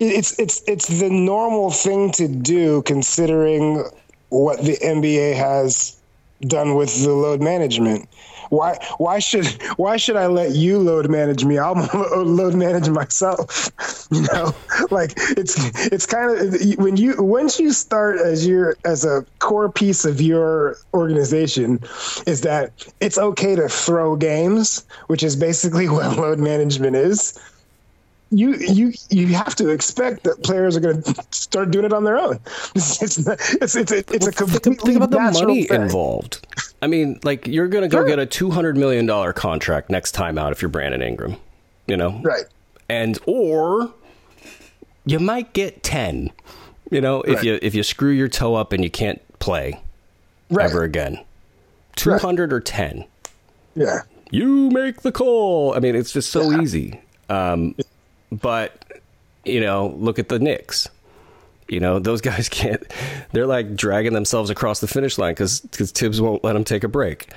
[0.00, 3.84] it's it's it's the normal thing to do considering
[4.30, 5.99] what the NBA has
[6.40, 8.08] done with the load management.
[8.48, 11.58] Why why should why should I let you load manage me?
[11.58, 11.74] I'll
[12.24, 13.70] load manage myself.
[14.12, 14.52] You know,
[14.90, 15.54] like it's
[15.86, 20.20] it's kind of when you once you start as your as a core piece of
[20.20, 21.78] your organization
[22.26, 27.38] is that it's okay to throw games, which is basically what load management is
[28.30, 32.04] you you you have to expect that players are going to start doing it on
[32.04, 32.38] their own.
[32.74, 35.82] It's it's it's, it's, a, it's a completely think about the money thing.
[35.82, 36.46] involved.
[36.82, 38.06] I mean, like you're going to go Sure.
[38.06, 41.36] get a two hundred million dollar contract next time out if you're Brandon Ingram,
[41.86, 42.44] you know, Right.
[42.88, 43.92] and or
[45.04, 46.30] you might get ten,
[46.90, 47.44] you know, if Right.
[47.44, 49.80] you if you screw your toe up and you can't play
[50.50, 50.70] Right.
[50.70, 51.18] ever again,
[51.96, 53.04] two hundred or ten.
[53.74, 54.02] Yeah.
[54.30, 55.74] you make the call.
[55.74, 57.00] I mean, it's just so easy.
[57.28, 57.74] Um,
[58.30, 59.00] but
[59.44, 60.88] you know, look at the Knicks.
[61.68, 62.82] You know, those guys can't.
[63.32, 66.84] They're like dragging themselves across the finish line because because Thibs won't let them take
[66.84, 67.32] a break.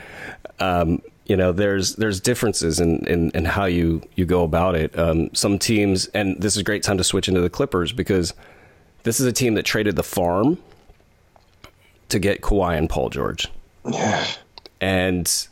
[0.59, 4.97] Um, you know, there's there's differences in, in, in how you you go about it.
[4.97, 8.33] Um, some teams, and this is a great time to switch into the Clippers because
[9.03, 10.57] this is a team that traded the farm
[12.09, 13.47] to get Kawhi and Paul George.
[13.89, 14.25] Yeah.
[14.81, 15.47] And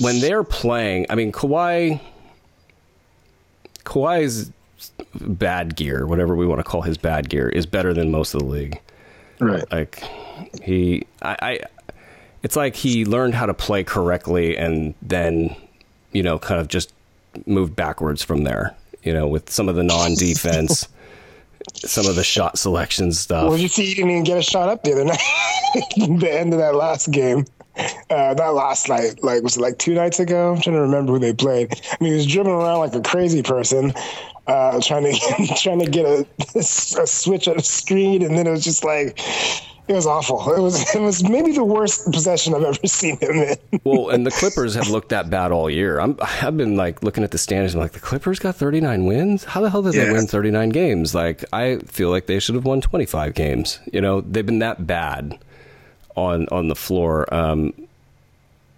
[0.00, 2.00] when they're playing, I mean, Kawhi,
[3.84, 4.50] Kawhi's
[5.20, 8.40] bad gear, whatever we want to call his bad gear, is better than most of
[8.40, 8.80] the league.
[9.40, 9.70] Right.
[9.70, 10.02] Like
[10.62, 11.60] he, I, I
[12.42, 15.56] it's like he learned how to play correctly and then,
[16.12, 16.92] you know, kind of just
[17.46, 18.74] moved backwards from there.
[19.02, 20.88] You know, with some of the non-defense,
[21.74, 23.48] some of the shot selection stuff.
[23.48, 25.18] Well, you see, he didn't even get a shot up the other night.
[25.96, 27.46] the end of that last game.
[28.10, 30.52] Uh, not last night, like was it like two nights ago?
[30.52, 31.72] I'm trying to remember who they played.
[31.90, 33.92] I mean, he was dribbling around like a crazy person,
[34.46, 36.26] uh, trying to trying to get a,
[36.58, 39.18] a switch on a screen, and then it was just like
[39.86, 40.52] it was awful.
[40.54, 43.80] It was it was maybe the worst possession I've ever seen him in.
[43.84, 45.98] Well, and the Clippers have looked that bad all year.
[45.98, 47.74] I'm, I've been like looking at the standings.
[47.74, 49.44] I'm like, the Clippers got 39 wins.
[49.44, 51.14] How the hell did they win 39 games?
[51.14, 53.78] Like, I feel like they should have won 25 games.
[53.92, 55.38] You know, they've been that bad
[56.16, 57.32] on on the floor.
[57.32, 57.72] Um,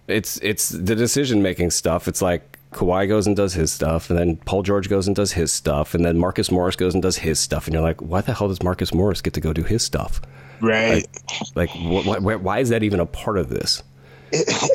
[0.07, 2.07] it's it's the decision making stuff.
[2.07, 5.31] It's like Kawhi goes and does his stuff, and then Paul George goes and does
[5.33, 8.21] his stuff, and then Marcus Morris goes and does his stuff, and you're like, why
[8.21, 10.21] the hell does Marcus Morris get to go do his stuff?
[10.61, 11.07] Right.
[11.55, 13.83] Like, wh- wh- why is that even a part of this?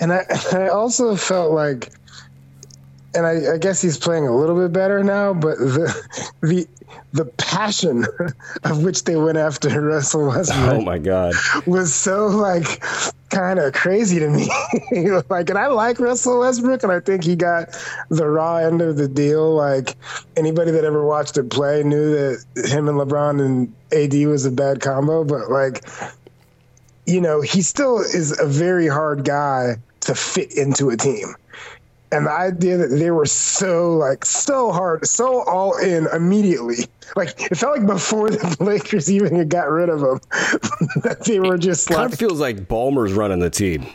[0.01, 1.91] and I, I also felt like,
[3.15, 5.95] and I, I guess he's playing a little bit better now, but the
[6.41, 6.67] the
[7.13, 8.07] the passion
[8.65, 11.35] of which they went after Russell Westbrook Oh my god.
[11.67, 12.83] was so like
[13.31, 14.51] kind of crazy to me.
[15.31, 17.79] like, and I like Russell Westbrook, and I think he got
[18.11, 19.55] the raw end of the deal.
[19.55, 19.97] Like
[20.37, 24.51] anybody that ever watched it play knew that him and LeBron and AD was a
[24.51, 25.85] bad combo, but like
[27.07, 31.35] you know, he still is a very hard guy to fit into a team.
[32.13, 36.87] And the idea that they were so like so hard, so all in immediately,
[37.17, 40.21] like it felt like before the Lakers even got rid of him,
[41.03, 43.87] that they were just kind like of feels like Ballmer's running the team.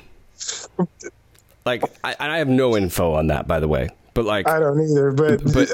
[1.66, 3.90] Like I, I have no info on that, by the way.
[4.18, 5.70] But like, I don't either, but but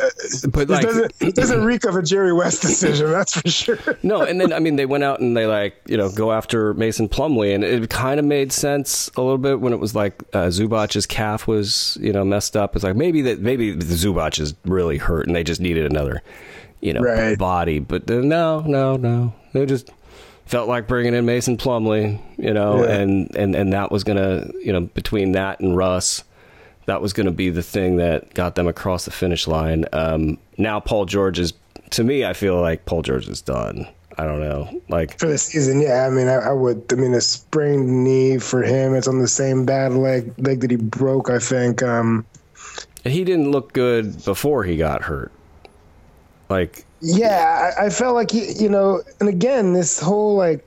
[0.51, 3.79] but it like, doesn't it doesn't reek of a Jerry West decision, that's for sure.
[4.03, 4.21] no.
[4.21, 7.07] And then I mean, they went out and they like you know go after Mason
[7.07, 10.47] Plumlee, and it kind of made sense a little bit when it was like uh,
[10.47, 12.75] Zubac's calf was you know messed up.
[12.75, 16.21] It's like maybe that maybe the Zubac is really hurt, and they just needed another
[16.81, 17.37] you know Right.
[17.37, 17.79] body.
[17.79, 19.33] But uh, no, no, no.
[19.53, 19.89] They just
[20.47, 22.91] felt like bringing in Mason Plumlee, you know, Yeah.
[22.91, 26.25] and and and that was gonna you know between that and Russ.
[26.85, 29.85] That was going to be the thing that got them across the finish line.
[29.93, 31.53] Um, now Paul George is,
[31.91, 33.87] to me, I feel like Paul George is done.
[34.17, 35.81] I don't know, like for the season.
[35.81, 36.85] Yeah, I mean, I, I would.
[36.91, 38.93] I mean, a sprained knee for him.
[38.93, 41.31] It's on the same bad leg leg that he broke.
[41.31, 41.81] I think.
[41.81, 42.23] Um,
[43.03, 45.31] he didn't look good before he got hurt.
[46.47, 50.63] Like yeah, I, I felt like he, you know, and again, this whole like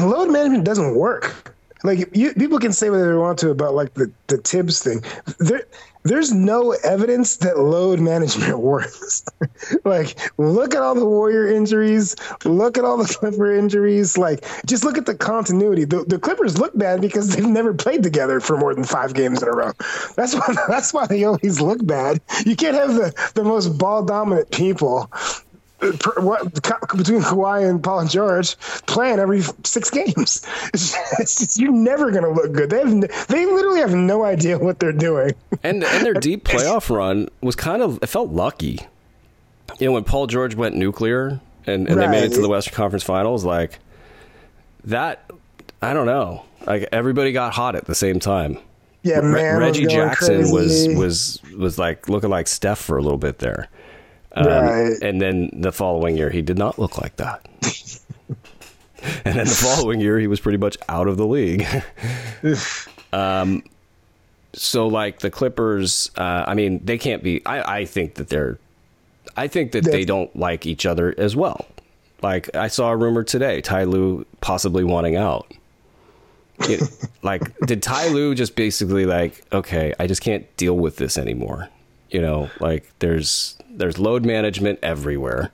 [0.00, 1.55] load management doesn't work.
[1.84, 5.02] Like you, people can say whatever they want to about like the the Thibs thing.
[5.38, 5.62] There,
[6.06, 9.24] there's no evidence that load management works.
[9.84, 12.14] like, look at all the Warrior injuries.
[12.44, 14.16] Look at all the Clipper injuries.
[14.16, 15.84] Like, just look at the continuity.
[15.84, 19.42] The, the Clippers look bad because they've never played together for more than five games
[19.42, 19.72] in a row.
[20.16, 20.54] That's why.
[20.68, 22.20] That's why they always look bad.
[22.44, 25.10] You can't have the the most ball dominant people
[25.78, 28.56] per- what between Kawhi and Paul George
[28.86, 30.46] playing every six games.
[30.72, 32.70] It's just, it's just- you're never gonna look good.
[32.70, 35.32] They have they literally have no idea what they're doing.
[35.62, 38.80] and and their deep playoff run was kind of it felt lucky.
[39.78, 42.74] You know, when Paul George went nuclear and, and they made it to the Western
[42.74, 43.78] Conference Finals, like
[44.84, 45.30] that
[45.82, 46.44] I don't know.
[46.66, 48.58] Like everybody got hot at the same time.
[49.02, 53.02] Yeah, Re- Reggie was going Jackson was was was like looking like Steph for a
[53.02, 53.68] little bit there.
[54.36, 54.92] Um, Right.
[55.02, 57.46] And then the following year, he did not look like that.
[59.24, 61.66] and then the following year, he was pretty much out of the league.
[63.12, 63.62] um,
[64.52, 67.44] So like the Clippers, uh, I mean, they can't be.
[67.46, 68.58] I, I think that they're.
[69.36, 71.66] I think that they don't like each other as well.
[72.22, 75.52] Like I saw a rumor today, Ty Lue possibly wanting out.
[76.60, 76.82] It-
[77.22, 81.68] like, did Ty Lue just basically like, okay, I just can't deal with this anymore?
[82.10, 85.50] You know, like there's there's load management everywhere.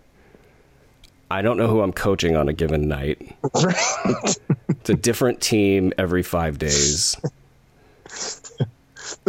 [1.30, 3.34] I don't know who I'm coaching on a given night.
[3.54, 4.36] Right.
[4.68, 7.16] It's a different team every five days.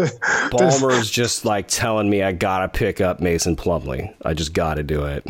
[0.51, 4.13] Ballmer's just like telling me I gotta pick up Mason Plumlee.
[4.23, 5.25] I just gotta do it.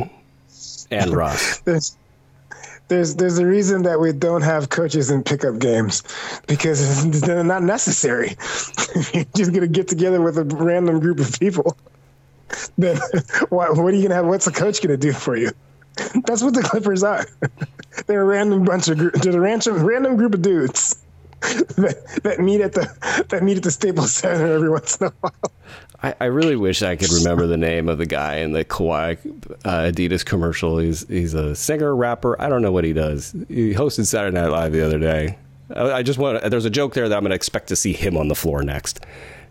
[0.89, 1.59] And Russ.
[1.59, 1.97] there's
[2.93, 6.03] there's there's a reason that we don't have coaches in pickup games
[6.47, 8.37] because they're not necessary.
[9.13, 11.77] You're just gonna get together with a random group of people.
[12.77, 12.97] Then
[13.49, 14.27] what, what are you gonna have?
[14.27, 15.49] What's a coach gonna do for you?
[16.27, 17.25] That's what the Clippers are.
[18.05, 21.03] They're a random bunch of they're a random random group of dudes
[21.43, 25.13] that, that meet at the that meet at the Staples Center every once in a
[25.21, 25.33] while.
[26.01, 29.17] I, I really wish I could remember the name of the guy in the Kawhi
[29.65, 30.77] uh, Adidas commercial.
[30.77, 32.41] He's he's a singer, rapper.
[32.41, 33.31] I don't know what he does.
[33.47, 35.37] He hosted Saturday Night Live the other day.
[35.75, 36.43] I, I just want.
[36.43, 38.63] There's a joke there that I'm going to expect to see him on the floor
[38.63, 39.05] next.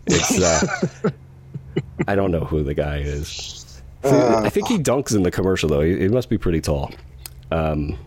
[0.07, 0.41] It's.
[0.41, 1.11] Uh,
[2.07, 3.81] I don't know who the guy is.
[4.03, 5.81] I think he dunks in the commercial though.
[5.81, 6.91] He, he must be pretty tall.
[7.51, 7.97] Um,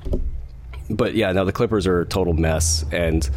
[0.91, 3.29] but yeah, now the Clippers are a total mess, and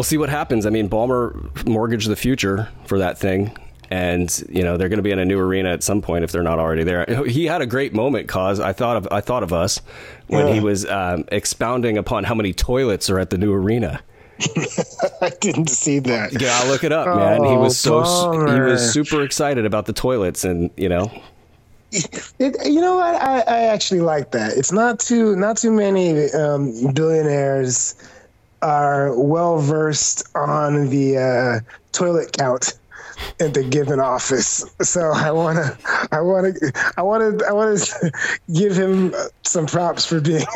[0.00, 0.64] we'll see what happens.
[0.64, 3.54] I mean, Ballmer mortgaged the future for that thing,
[3.90, 6.32] and you know they're going to be in a new arena at some point if
[6.32, 7.04] they're not already there.
[7.26, 9.82] He had a great moment, cause I thought of I thought of us
[10.28, 14.00] when he was um, expounding upon how many toilets are at the new arena.
[15.20, 16.40] I didn't see that.
[16.40, 17.44] Yeah, I'll look it up, man.
[17.44, 18.00] he Oh, was so
[18.32, 21.12] he was super excited about the toilets, and you know,
[22.38, 23.16] It, you know what?
[23.16, 24.56] I, I actually like that.
[24.56, 27.96] It's not too not too many um, billionaires
[28.62, 31.60] are well versed on the uh,
[31.92, 32.74] toilet count
[33.38, 34.64] at the given office.
[34.80, 35.76] So I wanna
[36.12, 36.52] I wanna
[36.96, 37.76] I wanna I wanna
[38.54, 40.46] give him some props for being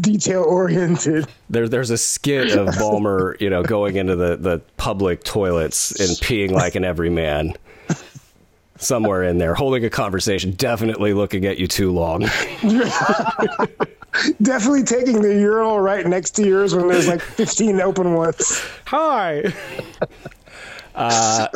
[0.00, 1.26] detail oriented.
[1.48, 6.10] There, there's a skit of Ballmer, you know, going into the, the public toilets and
[6.18, 7.54] peeing like an everyman.
[8.76, 12.26] Somewhere in there, holding a conversation, definitely looking at you too long.
[14.42, 18.60] Definitely taking the urinal right next to yours when there's like 15 open ones.
[18.86, 19.52] Hi.
[20.92, 21.46] Uh,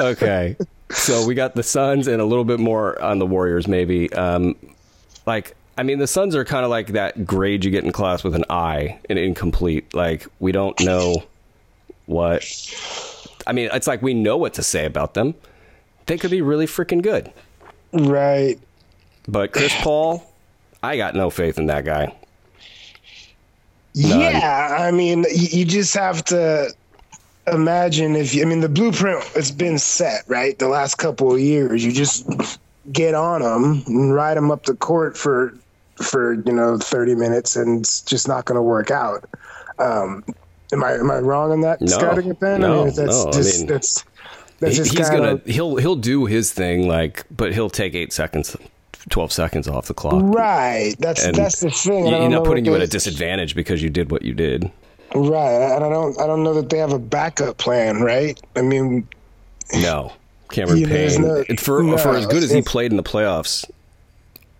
[0.00, 0.56] okay,
[0.90, 4.10] so we got the Suns and a little bit more on the Warriors, maybe.
[4.12, 4.54] Um,
[5.26, 8.22] like, I mean, the Suns are kind of like that grade you get in class
[8.22, 9.92] with an I, an incomplete.
[9.94, 11.24] Like, we don't know
[12.06, 12.44] what.
[13.46, 15.34] I mean, it's like we know what to say about them.
[16.06, 17.32] They could be really freaking good.
[17.92, 18.58] Right.
[19.26, 20.24] But Chris Paul,
[20.84, 22.14] I got no faith in that guy.
[23.96, 24.20] None.
[24.20, 26.68] Yeah, I mean, you, just have to
[27.46, 30.58] imagine if you, I mean, the blueprint has been set, right?
[30.58, 32.28] The last couple of years, you just
[32.92, 35.54] get on them and ride them up the court for
[36.02, 39.24] for you know 30 minutes, and it's just not going to work out.
[39.78, 40.24] Um,
[40.72, 42.62] am I am I wrong on that No, scouting opinion?
[42.62, 44.04] no, I mean, that's no, I just mean, that's
[44.58, 47.94] that's He- just he's gonna of he'll he'll do his thing like, but he'll take
[47.94, 48.56] eight seconds,
[49.10, 50.22] twelve seconds off the clock.
[50.34, 50.94] right.
[50.98, 52.04] That's And that's the thing.
[52.06, 54.70] He's don't putting you at a disadvantage because you did what you did.
[55.14, 58.00] Right, and I don't I don't know that they have a backup plan.
[58.02, 58.40] Right.
[58.56, 59.06] I mean,
[59.72, 60.12] No,
[60.50, 61.22] Cameron Yeah, Payne.
[61.22, 63.64] no- for no, for as good as he played in the playoffs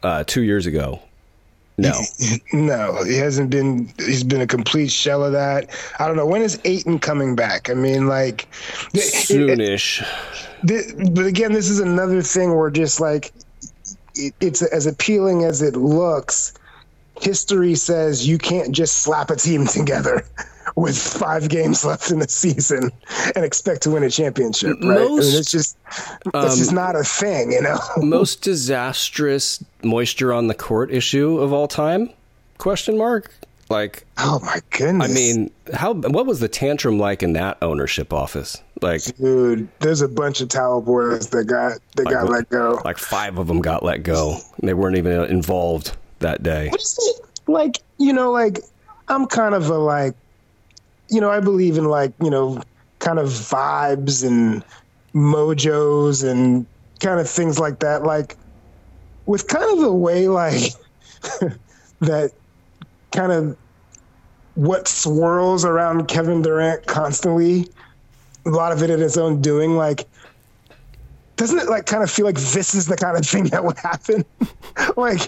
[0.03, 1.01] uh, two years ago.
[1.77, 1.93] No,
[2.53, 3.93] No, he hasn't been.
[3.99, 5.71] He's been a complete shell of that.
[5.99, 7.69] I don't know when is Ayton coming back.
[7.69, 8.47] I mean, like,
[8.95, 10.07] it- it- soonish.
[10.69, 13.33] it- but again, this is another thing where just like
[14.15, 16.55] it, it's as appealing as it looks.
[17.21, 20.25] History says you can't just slap a team together
[20.77, 22.91] with five games left in the season
[23.37, 24.99] and expect to win a championship, right?
[24.99, 25.77] I mean, Most, it's just
[26.33, 27.79] that's just um, not a thing, you know.
[28.03, 32.11] Most disastrous moisture on the court issue of all time?
[32.59, 33.33] Question mark.
[33.75, 35.11] Like, Oh my goodness!
[35.11, 35.95] I mean, how?
[35.95, 38.63] What was the tantrum like in that ownership office?
[38.81, 42.81] Like, dude, there's a bunch of towel boys that got that got let go.
[42.85, 44.39] like five of them got let go.
[44.63, 46.69] They weren't even involved that day.
[46.69, 47.51] What is it?
[47.51, 48.61] Like, you know, like
[49.09, 50.15] I'm kind of a like,
[51.09, 52.63] you know, I believe in like, you know,
[53.01, 54.65] kind of vibes and
[55.15, 56.65] mojos and
[57.01, 58.05] kind of things like that.
[58.05, 58.37] Like,
[59.27, 60.75] with kind of a way like
[62.01, 62.31] that
[63.11, 63.57] kind of
[64.55, 67.69] what swirls around Kevin Durant constantly,
[68.47, 70.07] a lot of it in his own doing, like
[71.37, 73.77] doesn't it like kind of feel like this is the kind of thing that would
[73.79, 74.25] happen?
[74.97, 75.21] like,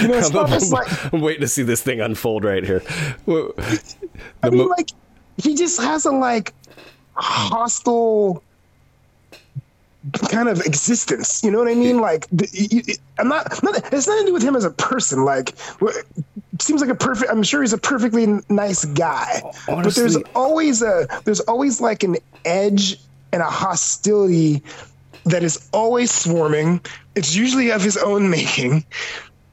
[0.00, 2.82] you know, it's almost like I'm waiting to see this thing unfold right here.
[4.42, 4.90] I mean, like
[5.36, 6.54] he just has a like
[7.14, 8.42] hostile
[10.30, 11.42] kind of existence.
[11.44, 12.00] You know what I mean?
[12.00, 12.26] Like,
[13.18, 13.92] I'm not, not.
[13.92, 15.24] It's nothing to do with him as a person.
[15.24, 15.54] Like,
[16.58, 17.30] seems like a perfect.
[17.30, 22.02] I'm sure he's a perfectly nice guy, Honestly, but there's always a there's always like
[22.02, 22.98] an edge
[23.32, 24.62] and a hostility
[25.24, 26.80] that is always swarming.
[27.14, 28.84] It's usually of his own making,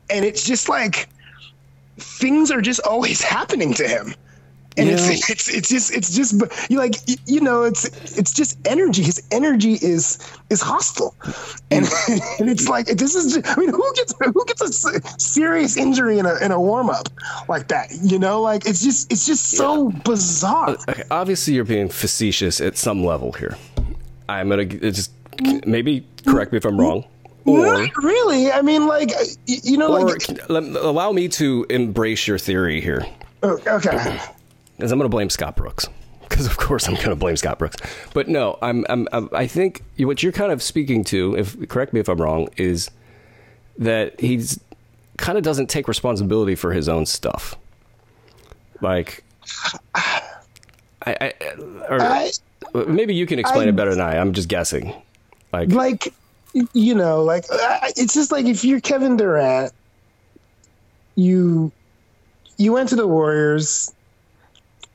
[0.10, 1.08] and it's just like
[1.98, 4.14] things are just always happening to him
[4.78, 7.86] and it's, it's it's just it's just you like you know it's
[8.18, 10.20] it's just energy his energy is
[10.50, 11.16] is hostile
[11.72, 11.86] and,
[12.40, 16.20] and it's like this is just, i mean who gets who gets a serious injury
[16.20, 17.10] in a in a warm-up
[17.50, 20.00] like that you know like it's just it's just so yeah.
[20.00, 23.58] bizarre okay obviously you're being facetious at some level here
[24.30, 25.12] i'm gonna just
[25.66, 26.82] maybe correct me if i'm mm-hmm.
[26.82, 27.06] wrong
[27.46, 28.52] or, Not really.
[28.52, 29.10] I mean, like,
[29.46, 30.28] you know, like.
[30.50, 33.06] Allow me to embrace your theory here.
[33.42, 34.20] Oh, okay
[34.80, 35.88] is I'm going to blame Scott Brooks
[36.30, 37.78] because of course I'm going to blame Scott Brooks.
[38.14, 41.94] But no, I'm, I'm, I'm, i think what you're kind of speaking to, if correct
[41.94, 42.90] me if I'm wrong, is
[43.78, 44.60] that he's
[45.18, 47.56] kind of doesn't take responsibility for his own stuff.
[48.82, 49.24] Like,
[49.96, 50.22] I,
[51.06, 51.34] I
[51.90, 52.32] or I,
[52.88, 54.18] maybe you can explain I, it better than I.
[54.18, 54.94] I'm just guessing.
[55.52, 56.14] Like, like
[56.74, 59.74] you know, like uh, it's just like if you're Kevin Durant,
[61.16, 61.72] you
[62.58, 63.94] you went to the Warriors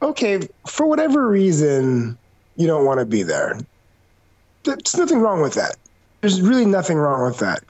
[0.02, 2.18] okay, for whatever reason,
[2.56, 3.58] you don't want to be there.
[4.64, 5.76] There's nothing wrong with that.
[6.20, 7.62] There's really nothing wrong with that.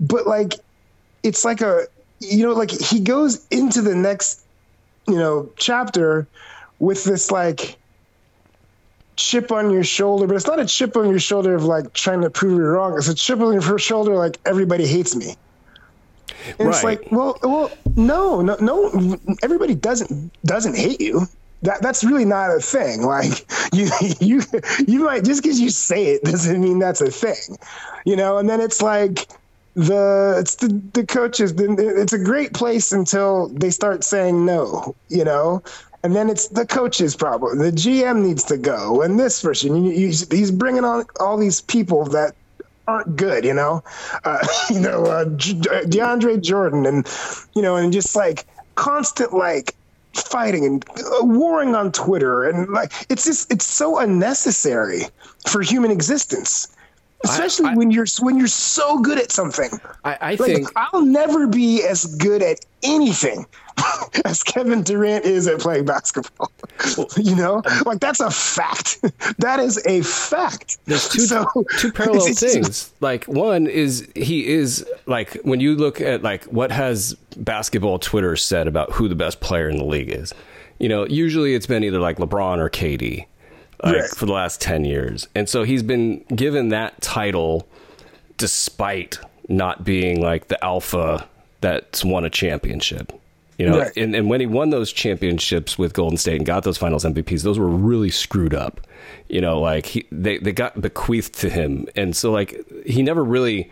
[0.00, 0.54] But like,
[1.22, 1.86] it's like a,
[2.20, 4.44] you know, like he goes into the next,
[5.06, 6.26] you know, chapter
[6.78, 7.76] with this like
[9.16, 12.22] chip on your shoulder, but it's not a chip on your shoulder of like trying
[12.22, 12.96] to prove you're wrong.
[12.96, 15.34] It's a chip on your shoulder like everybody hates me.
[16.58, 16.74] And right.
[16.74, 19.18] it's like, well, well, no, no, no.
[19.42, 21.26] Everybody doesn't doesn't hate you.
[21.62, 23.02] That that's really not a thing.
[23.02, 24.42] Like you you
[24.86, 27.58] you might just because you say it doesn't mean that's a thing,
[28.04, 28.38] you know.
[28.38, 29.28] And then it's like
[29.74, 31.54] the it's the the coaches.
[31.56, 35.62] It's a great place until they start saying no, you know.
[36.04, 37.58] And then it's the coach's problem.
[37.58, 39.84] The GM needs to go, and this person.
[39.84, 42.34] You, you, he's bringing on all these people that
[42.88, 43.84] aren't good, you know,
[44.24, 47.06] uh, you know, uh, DeAndre Jordan, and
[47.54, 49.76] you know, and just like constant like
[50.14, 55.02] fighting and uh, warring on Twitter, and like it's just it's so unnecessary
[55.46, 56.74] for human existence
[57.24, 59.70] especially I, I, when you're when you're so good at something.
[60.04, 63.46] I, I like, think I'll never be as good at anything
[64.24, 66.50] as Kevin Durant is at playing basketball.
[67.16, 69.00] you know, like that's a fact.
[69.38, 70.78] that is a fact.
[70.86, 71.46] There's two so,
[71.78, 72.92] two parallel things.
[73.00, 78.36] like one is he is like when you look at like what has basketball Twitter
[78.36, 80.32] said about who the best player in the league is.
[80.78, 83.26] You know, usually it's been either like LeBron or KD
[83.82, 84.16] like yes.
[84.16, 85.28] for the last 10 years.
[85.34, 87.68] And so he's been given that title
[88.36, 89.18] despite
[89.48, 91.28] not being like the alpha
[91.60, 93.12] that's won a championship.
[93.56, 93.96] You know, right.
[93.96, 97.42] and, and when he won those championships with Golden State and got those finals MVPs,
[97.42, 98.80] those were really screwed up.
[99.28, 101.88] You know, like he, they, they got bequeathed to him.
[101.96, 103.70] And so like he never really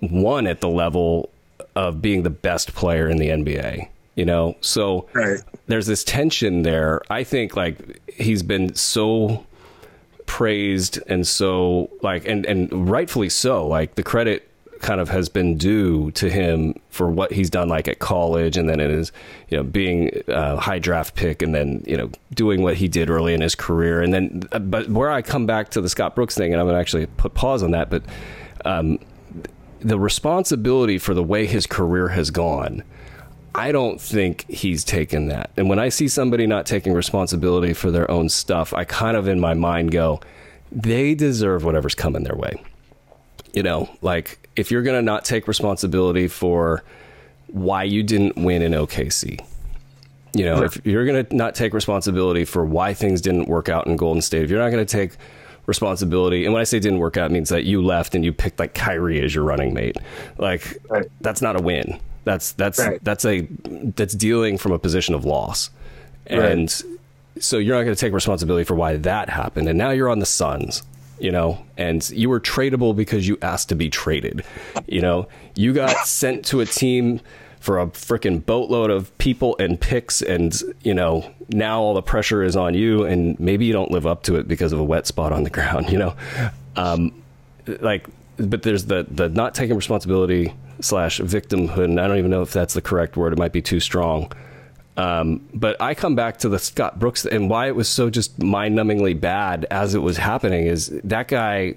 [0.00, 1.30] won at the level
[1.76, 4.56] of being the best player in the NBA you know?
[4.60, 5.40] So right.
[5.66, 7.02] there's this tension there.
[7.10, 9.46] I think like he's been so
[10.26, 13.66] praised and so like and and rightfully so.
[13.66, 14.48] Like the credit
[14.80, 18.68] kind of has been due to him for what he's done like at college and
[18.68, 19.12] then in his
[19.48, 23.08] you know being a high draft pick and then you know doing what he did
[23.08, 24.02] early in his career.
[24.02, 26.74] And then but where I come back to the Scott Brooks thing and I'm going
[26.74, 28.02] to actually put pause on that but
[28.64, 28.98] um,
[29.80, 32.82] the responsibility for the way his career has gone
[33.54, 35.50] I don't think he's taken that.
[35.56, 39.28] And when I see somebody not taking responsibility for their own stuff, I kind of
[39.28, 40.20] in my mind go,
[40.70, 42.62] they deserve whatever's coming their way.
[43.52, 46.82] You know, like if you're going to not take responsibility for
[47.48, 49.38] why you didn't win in OKC,
[50.34, 53.86] you know, if you're going to not take responsibility for why things didn't work out
[53.86, 55.12] in Golden State, if you're not going to take
[55.66, 58.32] responsibility, and when I say didn't work out, it means that you left and you
[58.32, 59.98] picked like Kyrie as your running mate.
[60.38, 61.06] Like, right.
[61.20, 62.00] that's not a win.
[62.24, 63.02] That's that's right.
[63.02, 63.48] that's a
[63.94, 65.70] that's dealing from a position of loss,
[66.26, 67.42] and right.
[67.42, 69.68] so you're not going to take responsibility for why that happened.
[69.68, 70.82] And now you're on the Suns,
[71.18, 74.44] you know, and you were tradable because you asked to be traded.
[74.86, 77.20] You know, you got sent to a team
[77.62, 82.42] for a freaking boatload of people and picks, and you know now all the pressure
[82.42, 85.06] is on you, and maybe you don't live up to it because of a wet
[85.06, 85.90] spot on the ground.
[85.90, 86.14] You know,
[86.76, 87.22] um,
[87.66, 88.06] like,
[88.36, 92.52] but there's the the not taking responsibility slash victimhood, and I don't even know if
[92.52, 93.32] that's the correct word.
[93.32, 94.32] It might be too strong.
[94.96, 98.38] Um, but I come back to the Scott Brooks and why it was so just
[98.38, 101.74] mind-numbingly bad as it was happening is that guy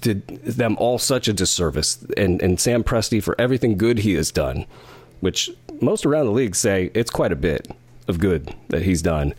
[0.00, 4.30] did them all such a disservice, and and Sam Presti for everything good he has
[4.30, 4.66] done,
[5.20, 7.68] which most around the league say it's quite a bit
[8.06, 9.34] of good that he's done.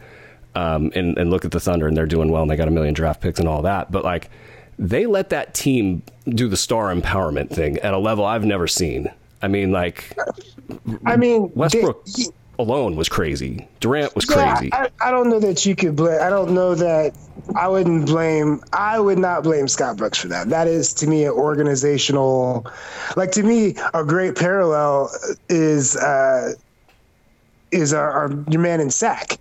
[0.55, 2.71] Um, and and look at the Thunder and they're doing well and they got a
[2.71, 4.29] million draft picks and all that, but like
[4.77, 9.11] they let that team do the star empowerment thing at a level I've never seen.
[9.41, 10.17] I mean, like,
[11.05, 12.05] I mean, Westbrook.
[12.05, 12.23] They,
[12.59, 13.67] alone was crazy.
[13.79, 14.73] Durant was yeah, crazy.
[14.73, 16.21] I, I, don't know that you could blame.
[16.21, 17.13] I don't know that
[17.55, 18.61] I wouldn't blame.
[18.71, 20.49] I would not blame Scott Brooks for that.
[20.49, 22.65] That is to me an organizational.
[23.15, 25.11] Like to me, a great parallel
[25.49, 26.53] is uh,
[27.71, 29.37] is our, our your man in Sac.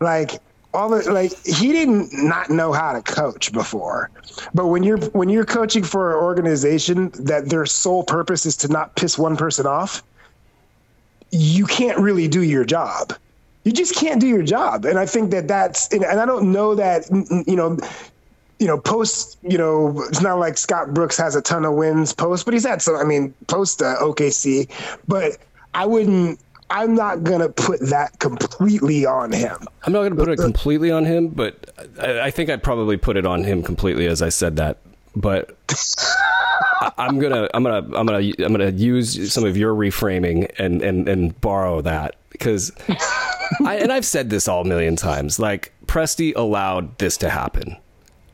[0.00, 0.40] Like
[0.74, 4.10] all the like he didn't not know how to coach before
[4.54, 8.68] but when you're when you're coaching for an organization that their sole purpose is to
[8.68, 10.02] not piss one person off
[11.32, 13.14] you can't really do your job.
[13.64, 14.84] You just can't do your job.
[14.84, 17.08] And I think that that's, and, I don't know that,
[17.46, 17.78] you know,
[18.58, 22.12] you know, post, you know, it's not like Scott Brooks has a ton of wins
[22.12, 24.70] post, but he's had some, I mean, post uh, OKC,
[25.08, 25.38] but
[25.74, 26.38] I wouldn't,
[26.72, 29.58] I'm not going to put that completely on him.
[29.84, 31.70] I'm not going to put it completely on him, but
[32.00, 34.78] I, I think I'd probably put it on him completely as I said that.
[35.14, 35.56] But
[36.96, 41.06] I'm gonna I'm gonna I'm gonna I'm gonna use some of your reframing and and
[41.06, 42.72] and borrow that because
[43.64, 45.38] I, and I've said this all a million times.
[45.38, 47.76] Like Presti allowed this to happen,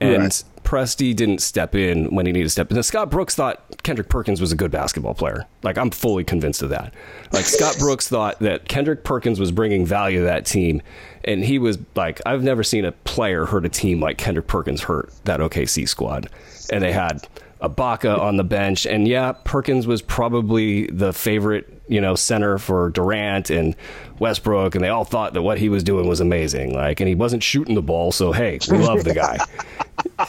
[0.00, 0.44] and right.
[0.68, 2.82] Presti didn't step in when he needed to step in.
[2.82, 5.46] Scott Brooks thought Kendrick Perkins was a good basketball player.
[5.62, 6.92] Like I'm fully convinced of that.
[7.32, 10.82] Like Scott Brooks thought that Kendrick Perkins was bringing value to that team,
[11.24, 14.82] and he was like, I've never seen a player hurt a team like Kendrick Perkins
[14.82, 16.28] hurt that OKC squad,
[16.70, 17.26] and they had
[17.62, 22.90] Ibaka on the bench, and yeah, Perkins was probably the favorite, you know, center for
[22.90, 23.74] Durant and
[24.20, 26.72] Westbrook, and they all thought that what he was doing was amazing.
[26.72, 29.38] Like, and he wasn't shooting the ball, so hey, we love the guy.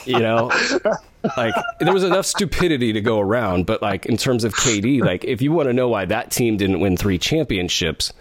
[0.04, 0.50] you know,
[1.36, 5.24] like there was enough stupidity to go around, but like in terms of KD, like
[5.24, 8.12] if you want to know why that team didn't win three championships,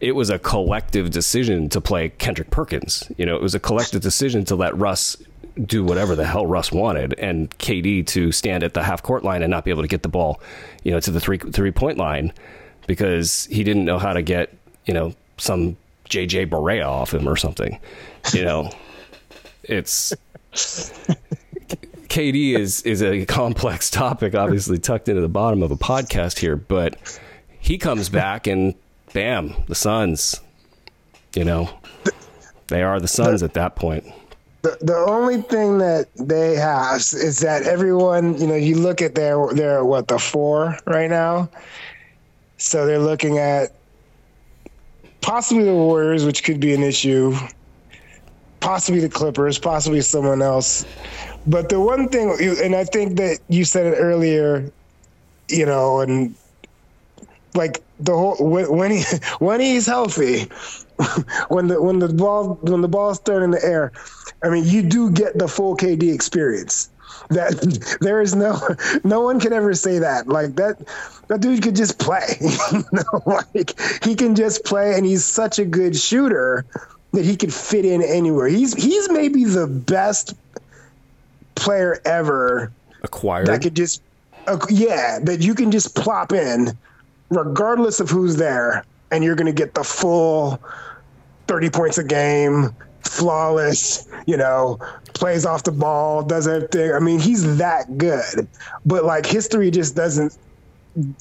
[0.00, 3.10] it was a collective decision to play Kendrick Perkins.
[3.16, 5.16] You know, it was a collective decision to let Russ
[5.64, 9.42] do whatever the hell Russ wanted, and KD to stand at the half court line
[9.42, 10.40] and not be able to get the ball,
[10.82, 12.32] you know, to the three three point line
[12.86, 14.54] because he didn't know how to get
[14.86, 15.76] you know some
[16.08, 17.78] JJ Barea off him or something.
[18.32, 18.70] You know,
[19.64, 20.12] it's
[22.12, 26.56] KD is is a complex topic, obviously tucked into the bottom of a podcast here,
[26.56, 26.96] but
[27.58, 28.74] he comes back and
[29.12, 30.40] bam, the Suns.
[31.34, 31.70] You know,
[32.66, 34.04] they are the Suns at that point.
[34.62, 39.14] The, the only thing that they have is that everyone, you know, you look at
[39.14, 41.50] their their what the four right now.
[42.58, 43.70] So they're looking at
[45.20, 47.34] possibly the Warriors, which could be an issue.
[48.60, 50.86] Possibly the Clippers, possibly someone else.
[51.46, 54.72] But the one thing, and I think that you said it earlier,
[55.50, 56.36] you know, and
[57.54, 59.02] like the whole when he
[59.40, 60.50] when he's healthy,
[61.48, 63.92] when the when the ball when the ball's thrown in the air,
[64.42, 66.88] I mean, you do get the full KD experience.
[67.28, 68.58] That there is no
[69.04, 70.28] no one can ever say that.
[70.28, 70.78] Like that
[71.28, 72.36] that dude could just play.
[72.72, 76.64] you know, like he can just play and he's such a good shooter
[77.12, 78.48] that he could fit in anywhere.
[78.48, 80.34] He's he's maybe the best
[81.54, 82.72] player ever
[83.02, 84.02] acquired that could just
[84.46, 86.76] uh, yeah, that you can just plop in
[87.30, 90.60] regardless of who's there and you're going to get the full
[91.46, 94.78] 30 points a game, flawless, you know,
[95.14, 96.92] plays off the ball, does everything.
[96.92, 98.48] I mean, he's that good.
[98.86, 100.36] But like history just doesn't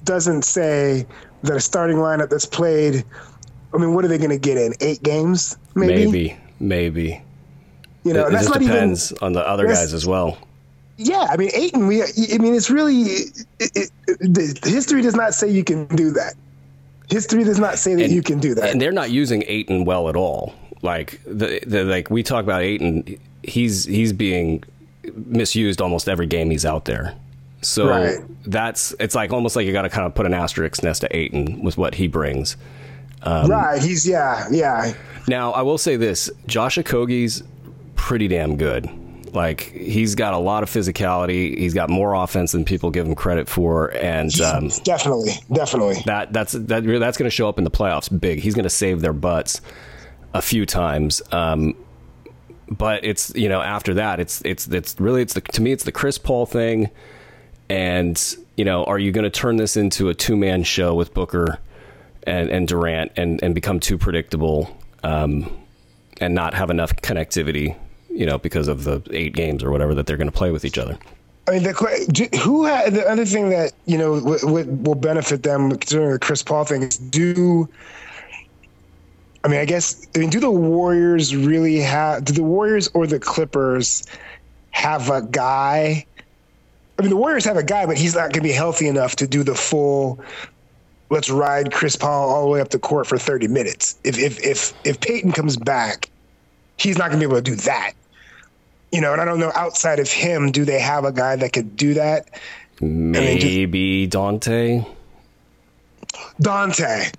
[0.03, 1.05] doesn't say
[1.43, 3.05] that a starting lineup that's played
[3.73, 4.73] I mean, what are they going to get in?
[4.79, 6.05] 8 games maybe?
[6.05, 7.21] Maybe, maybe.
[8.03, 10.37] You know, it, it just depends even, on the other guys as well.
[10.97, 11.87] Yeah, I mean, Ayton.
[11.87, 16.11] We, I mean, it's really it, it, the history does not say you can do
[16.11, 16.33] that.
[17.09, 18.69] History does not say that and, you can do that.
[18.69, 20.53] And they're not using Ayton well at all.
[20.81, 24.63] Like the, the like we talk about Ayton, he's he's being
[25.15, 27.15] misused almost every game he's out there.
[27.61, 28.19] So right.
[28.45, 31.15] that's it's like almost like you got to kind of put an asterisk next to
[31.15, 32.57] Ayton with what he brings.
[33.23, 33.81] Um, right.
[33.81, 34.93] He's yeah yeah.
[35.27, 37.43] Now I will say this: Josh Okogie's
[37.95, 38.89] pretty damn good.
[39.33, 41.57] Like he's got a lot of physicality.
[41.57, 46.33] He's got more offense than people give him credit for, and um, definitely, definitely that
[46.33, 48.39] that's that that's going to show up in the playoffs big.
[48.39, 49.61] He's going to save their butts
[50.33, 51.21] a few times.
[51.31, 51.75] Um,
[52.69, 55.83] but it's you know after that it's it's it's really it's the to me it's
[55.83, 56.89] the Chris Paul thing,
[57.69, 61.13] and you know are you going to turn this into a two man show with
[61.13, 61.59] Booker
[62.23, 64.77] and and Durant and and become too predictable?
[65.03, 65.51] um,
[66.19, 67.75] and not have enough connectivity,
[68.09, 70.65] you know, because of the eight games or whatever that they're going to play with
[70.65, 70.97] each other.
[71.47, 75.43] I mean, the, who had the other thing that you know w- w- will benefit
[75.43, 77.67] them considering the Chris Paul thing is do.
[79.43, 82.25] I mean, I guess I mean, do the Warriors really have?
[82.25, 84.05] Do the Warriors or the Clippers
[84.71, 86.05] have a guy?
[86.97, 89.15] I mean, the Warriors have a guy, but he's not going to be healthy enough
[89.17, 90.19] to do the full.
[91.09, 93.97] Let's ride Chris Paul all the way up the court for thirty minutes.
[94.03, 96.09] If if if if Payton comes back,
[96.77, 97.93] he's not going to be able to do that
[98.91, 101.53] you know, and I don't know outside of him, do they have a guy that
[101.53, 102.29] could do that?
[102.81, 104.85] Maybe just, Dante.
[106.41, 107.13] Donte.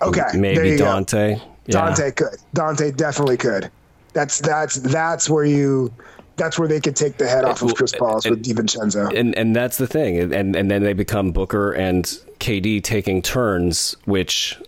[0.00, 0.22] Okay.
[0.34, 1.40] Maybe Donte.
[1.66, 1.90] Yeah.
[1.90, 2.38] Donte could.
[2.54, 3.70] Dante definitely could.
[4.12, 5.92] That's that's that's where you
[6.36, 9.16] that's where they could take the head off of Chris Paul with DiVincenzo.
[9.18, 10.32] And and that's the thing.
[10.32, 12.04] And and then they become Booker and
[12.40, 14.58] KD taking turns, which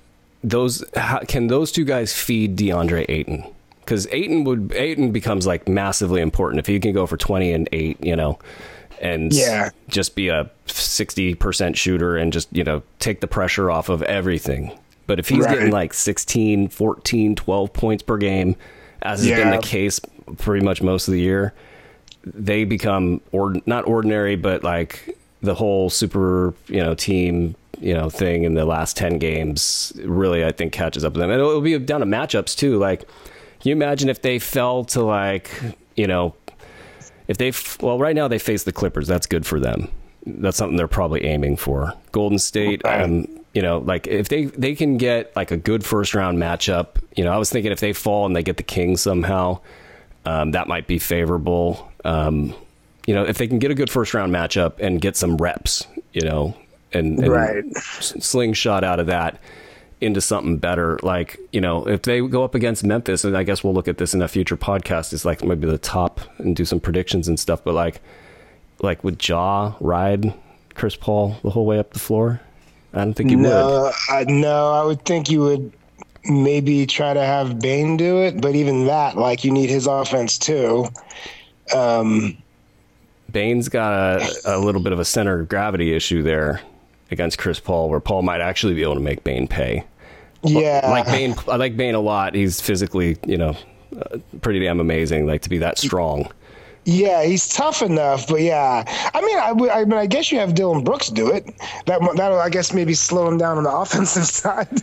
[0.42, 3.44] those how, can those two guys feed DeAndre Ayton?
[3.84, 7.68] because Ayton would Ayton becomes like massively important if he can go for twenty and
[7.72, 8.38] eight, you know,
[9.00, 9.70] and yeah.
[9.88, 14.02] just be a sixty percent shooter and just you know take the pressure off of
[14.02, 14.76] everything.
[15.06, 15.55] But if he's right.
[15.55, 18.56] getting like 16, 14, 12 points per game,
[19.02, 19.36] as has yeah.
[19.36, 20.01] been the case
[20.39, 21.52] pretty much most of the year,
[22.24, 28.09] they become or not ordinary, but like the whole super you know team you know
[28.09, 31.60] thing in the last 10 games really i think catches up with them and it'll
[31.60, 33.05] be down to matchups too like
[33.64, 35.51] can you imagine if they fell to like,
[35.97, 36.35] you know,
[37.28, 37.51] if they
[37.81, 39.89] well right now they face the Clippers, that's good for them.
[40.26, 41.94] That's something they're probably aiming for.
[42.12, 46.14] Golden State, um, you know, like if they they can get like a good first
[46.14, 49.01] round matchup, you know, I was thinking if they fall and they get the Kings
[49.01, 49.60] somehow,
[50.24, 51.90] um, that might be favorable.
[52.05, 52.55] Um,
[53.06, 55.86] you know, if they can get a good first round matchup and get some reps,
[56.12, 56.56] you know,
[56.93, 57.76] and, and right.
[57.76, 59.39] slingshot out of that,
[60.01, 60.98] into something better.
[61.02, 63.98] Like, you know, if they go up against Memphis, and I guess we'll look at
[63.98, 67.39] this in a future podcast, is like maybe the top and do some predictions and
[67.39, 67.62] stuff.
[67.62, 68.01] But like,
[68.81, 70.35] like would Ja ride
[70.74, 72.40] Chris Paul the whole way up the floor?
[72.94, 73.92] I don't think he no, would.
[74.08, 75.72] I, no, I would think you would
[76.24, 80.38] maybe try to have Bane do it, but even that, like, you need his offense
[80.38, 80.86] too.
[81.74, 82.38] Um,
[83.30, 86.60] Bane's got a, a little bit of a center of gravity issue there
[87.10, 89.84] against Chris Paul, where Paul might actually be able to make Bane pay.
[90.42, 91.34] Yeah, like Bane.
[91.48, 92.34] I like Bane a lot.
[92.34, 93.56] He's physically, you know,
[93.98, 95.26] uh, pretty damn amazing.
[95.26, 96.30] Like to be that strong.
[96.85, 98.85] Yeah, he's tough enough, but yeah,
[99.15, 101.47] I mean, I, I mean, I guess you have Dillon Brooks do it.
[101.86, 104.82] That that'll, I guess, maybe slow him down on the offensive side.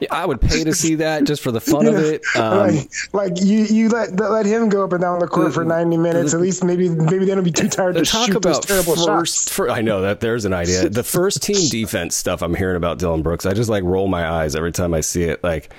[0.00, 2.22] yeah, I would pay to see that just for the fun of it.
[2.36, 5.64] Um, like, like, you, you let let him go up and down the court for
[5.64, 6.34] ninety minutes.
[6.34, 9.50] At least maybe maybe they don't be too tired to shoot those terrible first, shots.
[9.50, 10.90] For, I know that there's an idea.
[10.90, 14.28] The first team defense stuff I'm hearing about Dillon Brooks, I just like roll my
[14.28, 15.42] eyes every time I see it.
[15.42, 15.72] Like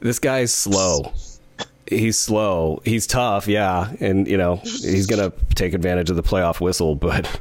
[0.00, 1.12] this guy's slow.
[1.86, 2.80] He's slow.
[2.84, 7.40] He's tough, yeah, and you know he's gonna take advantage of the playoff whistle, but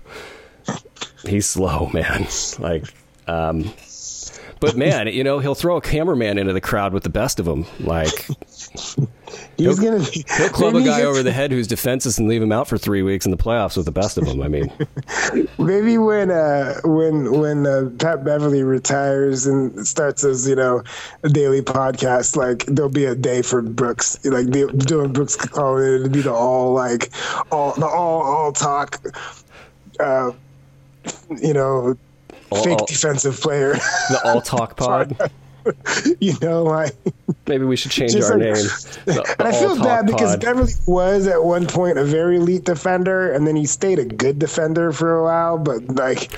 [1.25, 2.27] he's slow, man.
[2.59, 2.85] Like.
[3.25, 3.71] Um,
[4.63, 7.45] but man, you know, he'll throw a cameraman into the crowd with the best of
[7.45, 7.65] them.
[7.81, 8.27] Like
[9.57, 12.53] he's gonna be, he'll club a guy over the head who's defenseless and leave him
[12.53, 14.41] out for three weeks in the playoffs with the best of them.
[14.41, 14.71] I mean,
[15.59, 20.81] maybe when uh, when when uh, Pat Beverley retires and starts his you know
[21.23, 26.03] a daily podcast, like there'll be a day for Brooks, like doing Brooks calling it
[26.03, 27.11] to be the all like
[27.51, 29.01] all the all all talk.
[29.99, 30.31] Uh,
[31.41, 31.97] you know,
[32.53, 33.73] all, fake all, defensive player.
[34.09, 35.31] The all talk pod.
[36.19, 36.93] you know, like
[37.47, 38.53] maybe we should change our like, name.
[39.05, 43.31] The, and I feel bad because Beverley was at one point a very elite defender,
[43.31, 45.57] and then he stayed a good defender for a while.
[45.57, 46.31] But like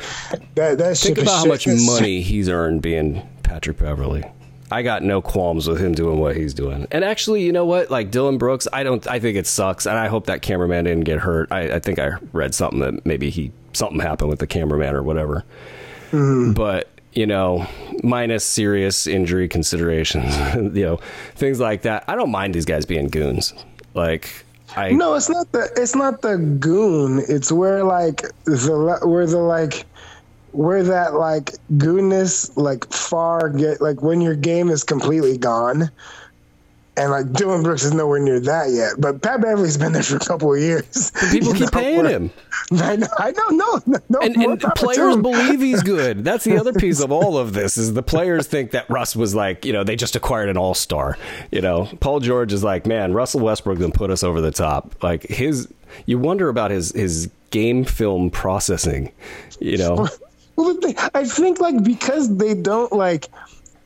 [0.56, 4.24] that, that think about how much money he's earned being Patrick Beverley.
[4.72, 6.88] I got no qualms with him doing what he's doing.
[6.92, 7.92] And actually, you know what?
[7.92, 9.06] Like Dillon Brooks, I don't.
[9.08, 11.52] I think it sucks, and I hope that cameraman didn't get hurt.
[11.52, 15.04] I, I think I read something that maybe he something happened with the cameraman or
[15.04, 15.44] whatever.
[16.16, 16.54] Mm-hmm.
[16.54, 17.66] But you know,
[18.04, 20.36] minus serious injury considerations,
[20.76, 21.00] you know,
[21.36, 22.04] things like that.
[22.08, 23.54] I don't mind these guys being goons.
[23.94, 27.24] Like, I no, it's not the it's not the goon.
[27.28, 29.86] It's where like the where the like
[30.52, 35.90] where that like goonness like far get like when your game is completely gone
[36.98, 38.94] and like Dillon Brooks is nowhere near that yet.
[38.98, 41.12] But Pat Beverley's been there for a couple of years.
[41.32, 41.80] People keep know?
[41.80, 42.32] paying him.
[42.72, 43.08] I know.
[43.18, 43.82] I know.
[44.08, 46.24] No, and, and players believe he's good.
[46.24, 49.34] That's the other piece of all of this is the players think that Russ was
[49.34, 51.18] like, you know, they just acquired an all star.
[51.52, 55.04] You know, Paul George is like, man, Russell Westbrook then put us over the top.
[55.04, 55.68] Like his,
[56.06, 59.12] you wonder about his his game film processing.
[59.60, 60.08] You know.
[60.56, 60.78] Well,
[61.14, 63.28] I think like because they don't like.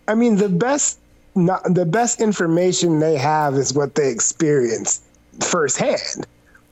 [0.08, 1.00] I mean, the best
[1.36, 5.02] not the best information they have is what they experience
[5.42, 6.26] firsthand.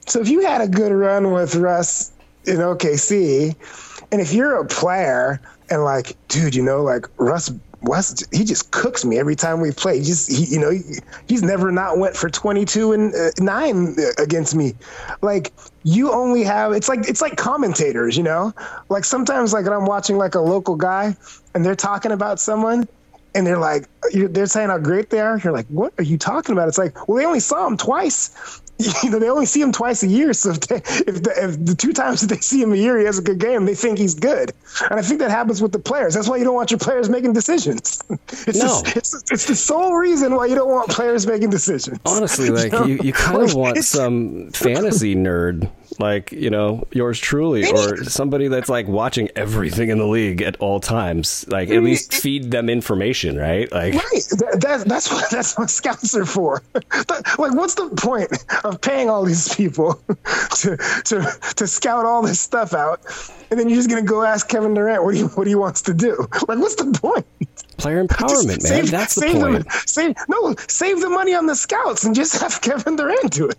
[0.08, 2.12] So if you had a good run with Russ
[2.46, 3.56] in OKC,
[4.12, 7.52] and if you're a player and like, dude, you know, like Russ
[7.82, 10.02] West, he just cooks me every time we play.
[10.02, 10.82] Just, he, you know, he,
[11.28, 14.74] he's never not went for 22 and uh, nine against me.
[15.22, 15.52] Like
[15.84, 18.54] you only have, it's like, it's like commentators, you know,
[18.90, 21.16] like sometimes like I'm watching like a local guy
[21.54, 22.88] and they're talking about someone
[23.36, 25.40] and they're like, they're saying how great they are.
[25.44, 26.68] You're like, what are you talking about?
[26.68, 28.62] It's like, well, they only saw him twice.
[29.04, 30.34] you know, they only see him twice a year.
[30.34, 32.99] So if, they, if, the, if the two times that they see him a year,
[32.99, 34.52] he has a good game, they think he's good.
[34.90, 36.14] And I think that happens with the players.
[36.14, 38.02] That's why you don't want your players making decisions.
[38.48, 38.82] It's, no.
[38.84, 41.99] just, it's, it's the sole reason why you don't want players making decisions.
[42.06, 42.86] Honestly, like you, know?
[42.86, 48.48] you, you kind of want some fantasy nerd like you know yours truly or somebody
[48.48, 51.45] that's like watching everything in the league at all times.
[51.48, 53.72] Like at least feed them information right?
[53.72, 54.24] Like right.
[54.38, 56.64] That, that, that's what that's what scouts are for.
[57.38, 58.32] Like what's the point
[58.64, 59.94] of paying all these people
[60.57, 63.02] to to to scout all this stuff out?
[63.49, 65.94] And then you're just gonna go ask kevin durant what he what he wants to
[65.94, 66.28] do.
[66.48, 67.26] Like what's the point
[67.78, 68.60] player empowerment, man.
[68.60, 69.66] Save, That's the point.
[69.66, 73.49] The, save, no, save the money on the scouts and just have Kevin Durant do
[73.49, 73.58] it.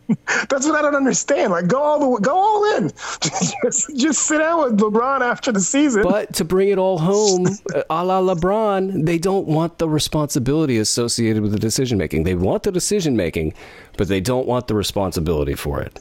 [0.48, 1.52] That's what I don't understand.
[1.52, 2.88] Like, go all the go all in.
[3.62, 6.02] just, just sit down with LeBron after the season.
[6.02, 10.78] But to bring it all home, uh, a la LeBron, they don't want the responsibility
[10.78, 12.24] associated with the decision making.
[12.24, 13.54] They want the decision making,
[13.96, 16.00] but they don't want the responsibility for it.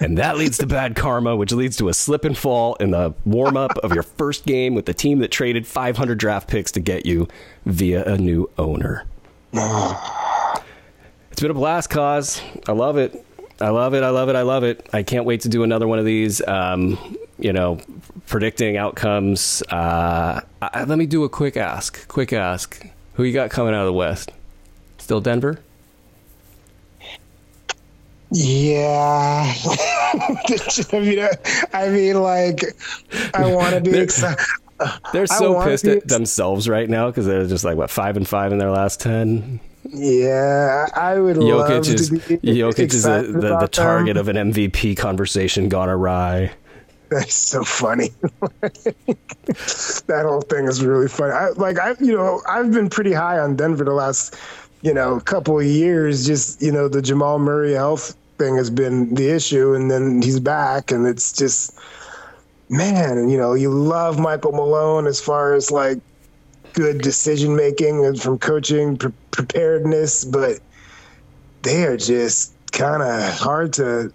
[0.00, 3.14] And that leads to bad karma, which leads to a slip and fall in the
[3.24, 6.80] warm up of your first game with the team that traded 500 draft picks to
[6.80, 7.28] get you
[7.66, 9.04] via a new owner.
[9.52, 13.24] it's been a blast, cause I love it.
[13.60, 14.02] I love it.
[14.02, 14.36] I love it.
[14.36, 14.88] I love it.
[14.92, 16.44] I can't wait to do another one of these.
[16.46, 16.98] Um,
[17.38, 17.78] you know,
[18.26, 19.62] predicting outcomes.
[19.70, 22.06] Uh, I, let me do a quick ask.
[22.08, 22.84] Quick ask.
[23.14, 24.32] Who you got coming out of the West?
[24.98, 25.60] Still Denver?
[28.36, 29.54] Yeah.
[30.92, 31.28] I mean,
[31.72, 32.64] I mean, like,
[33.32, 34.44] I want to be excited.
[35.12, 38.50] They're so pissed at themselves right now because they're just like what five and five
[38.50, 39.60] in their last ten.
[39.88, 44.28] Yeah, I would Jokic love is, to be Jokic is a, the, the target them.
[44.28, 46.52] of an MVP conversation gone awry.
[47.10, 48.10] That's so funny.
[48.60, 51.32] that whole thing is really funny.
[51.32, 54.34] I, like I, you know, I've been pretty high on Denver the last,
[54.82, 56.26] you know, couple of years.
[56.26, 60.40] Just you know, the Jamal Murray health thing has been the issue, and then he's
[60.40, 61.78] back, and it's just,
[62.68, 65.98] man, you know, you love Michael Malone as far as like
[66.72, 70.58] good decision making and from coaching pre- preparedness, but
[71.62, 74.12] they are just kind of hard to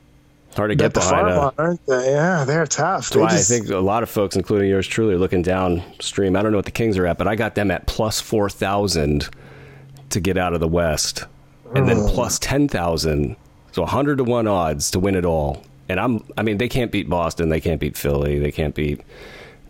[0.56, 1.28] hard to get the behind.
[1.28, 2.12] farm Uh, on, aren't they?
[2.12, 3.04] Yeah, they're tough.
[3.04, 5.42] that's They why just- I think a lot of folks, including yours truly, are looking
[5.42, 6.36] downstream.
[6.36, 8.50] I don't know what the Kings are at, but I got them at plus four
[8.50, 9.30] thousand
[10.10, 11.24] to get out of the West,
[11.76, 12.10] and then Oh.
[12.12, 13.36] plus ten thousand,
[13.80, 15.64] so hundred to one odds to win it all.
[15.88, 19.02] And I'm, I mean, they can't beat Boston, they can't beat Philly, they can't beat.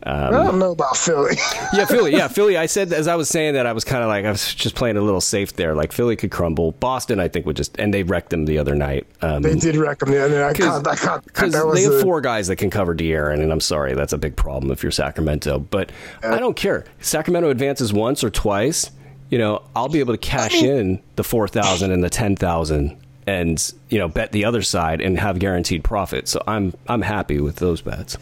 [0.01, 1.35] I don't know about Philly.
[1.73, 2.13] Yeah, Philly.
[2.13, 2.57] Yeah, Philly.
[2.57, 4.73] I said as I was saying that I was kind of like I was just
[4.73, 5.75] playing a little safe there.
[5.75, 6.71] Like Philly could crumble.
[6.71, 9.05] Boston, I think, would just and they wrecked them the other night.
[9.21, 10.59] Um, they did wreck them the other night.
[10.61, 13.93] I I because they have a- four guys that can cover De'Aaron, and I'm sorry,
[13.93, 15.59] that's a big problem if you're Sacramento.
[15.59, 15.91] But
[16.23, 16.85] I don't care.
[17.01, 18.89] Sacramento advances once or twice.
[19.29, 22.97] You know, I'll be able to cash in the four thousand and the ten thousand,
[23.29, 26.27] and you know, bet the other side and have guaranteed profit.
[26.27, 28.17] So I'm I'm happy with those bets.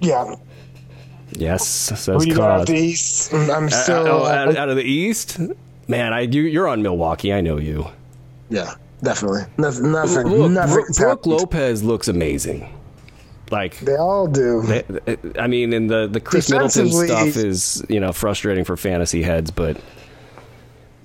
[0.00, 0.34] yeah.
[1.34, 2.66] Yes, says Who out Koz.
[2.66, 3.32] the East?
[3.32, 4.06] I'm Uh, still.
[4.06, 5.38] oh, out, out of the East,
[5.88, 6.12] man.
[6.12, 7.32] I you, you're on Milwaukee.
[7.32, 7.86] I know you.
[8.50, 9.42] yeah, definitely.
[9.56, 9.92] Nothing.
[9.92, 10.26] Nothing.
[10.26, 11.40] Look, nothing's Brook, Brook.
[11.40, 12.70] Lopez looks amazing.
[13.50, 14.62] Like They all do.
[14.62, 19.22] They- I mean, and the the Khris Middleton stuff is you know frustrating for fantasy
[19.22, 19.78] heads, but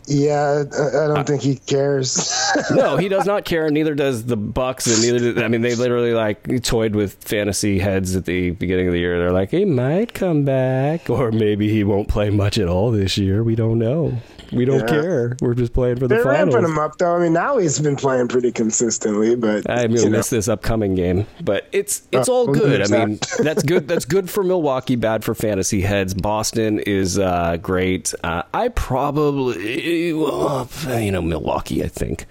[0.07, 2.33] yeah, I, I don't think he cares.
[2.71, 3.69] no, he does not care.
[3.69, 5.19] Neither does the Bucks, and neither.
[5.19, 8.99] Did, I mean, they literally like toyed with fantasy heads at the beginning of the
[8.99, 9.19] year.
[9.19, 13.17] They're like, he might come back, or maybe he won't play much at all this
[13.17, 13.43] year.
[13.43, 14.17] We don't know.
[14.53, 14.85] We don't Yeah.
[14.85, 15.37] care.
[15.41, 16.53] We're just playing for the They're finals.
[16.55, 17.17] ramping him up though.
[17.17, 20.17] I mean, now he's been playing pretty consistently, but I'm you gonna know.
[20.19, 22.81] miss this upcoming game, but it's it's Uh, all good.
[22.81, 23.89] I mean, that's good.
[23.89, 24.95] That's good for Milwaukee.
[24.95, 26.13] Bad for fantasy heads.
[26.13, 28.13] Boston is uh, great.
[28.23, 31.83] Uh, I probably, you know, Milwaukee.
[31.83, 32.25] I think.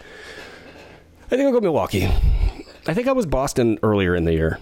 [1.27, 2.09] I think I'll go Milwaukee.
[2.87, 4.59] I think I was Boston earlier in the year,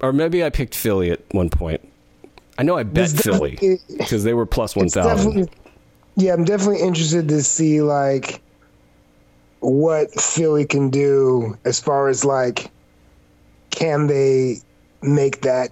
[0.00, 1.80] or maybe I picked Philly at one point.
[2.58, 5.50] I know I bet Philly because they were plus thousand.
[6.16, 8.40] Yeah, I'm definitely interested to see like
[9.60, 12.70] what Philly can do as far as like
[13.70, 14.56] can they
[15.02, 15.70] make that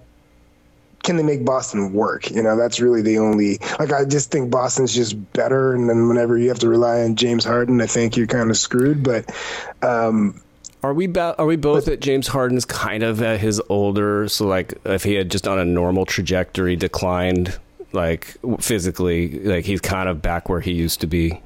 [1.03, 2.29] can they make Boston work?
[2.31, 6.07] You know, that's really the only like I just think Boston's just better and then
[6.07, 9.33] whenever you have to rely on James Harden, I think you're kind of screwed, but
[9.81, 10.41] um
[10.83, 14.29] are we ba- are we both but, that James Harden's kind of at his older
[14.29, 17.57] so like if he had just on a normal trajectory declined
[17.93, 21.41] like physically like he's kind of back where he used to be.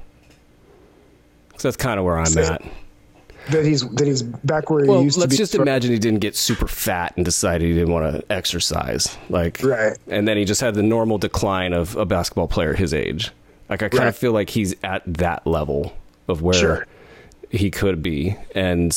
[1.56, 2.62] So that's kind of where I'm so, at
[3.50, 5.30] that he's that he's back where well, he used to be.
[5.30, 9.16] Let's just imagine he didn't get super fat and decided he didn't want to exercise,
[9.28, 12.94] like right, and then he just had the normal decline of a basketball player his
[12.94, 13.30] age.
[13.68, 14.08] Like I kind right.
[14.08, 15.96] of feel like he's at that level
[16.28, 16.86] of where sure.
[17.50, 18.96] he could be, and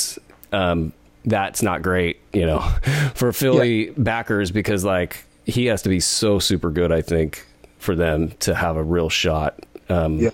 [0.52, 0.94] um,
[1.26, 2.60] that's not great, you know,
[3.16, 3.94] for Philly yeah.
[3.98, 7.46] backers because like he has to be so super good, I think,
[7.78, 9.60] for them to have a real shot.
[9.90, 10.30] Um, yeah.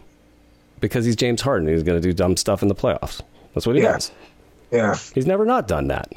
[0.80, 3.22] Because he's James Harden, he's going to do dumb stuff in the playoffs.
[3.54, 3.94] That's what he yeah.
[3.94, 4.12] does.
[4.72, 4.96] Yeah.
[5.14, 6.12] He's never not done that.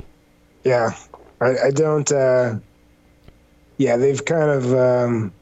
[0.62, 0.94] Yeah.
[1.40, 2.10] I, I don't.
[2.10, 2.56] Uh,
[3.76, 5.32] yeah, they've kind of um,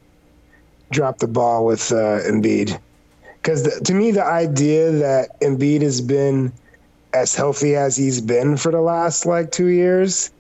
[0.91, 2.79] dropped the ball with uh, Embiid.
[3.37, 6.53] Because to me, the idea that Embiid has been
[7.13, 10.31] as healthy as he's been for the last like two years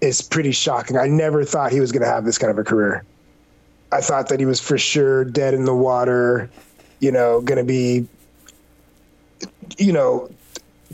[0.00, 0.96] is pretty shocking.
[0.96, 3.04] I never thought he was going to have this kind of a career.
[3.92, 6.50] I thought that he was for sure dead in the water,
[7.00, 8.06] you know, going to be,
[9.78, 10.30] you know,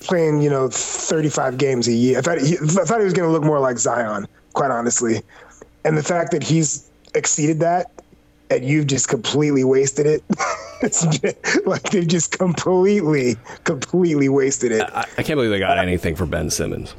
[0.01, 2.19] playing, you know, 35 games a year.
[2.19, 5.23] I thought he, I thought he was going to look more like Zion, quite honestly.
[5.85, 7.91] And the fact that he's exceeded that
[8.51, 10.23] and you've just completely wasted it.
[11.67, 14.83] like they've just completely, completely wasted it.
[14.83, 16.95] I, I, can't believe they got anything for Ben Simmons.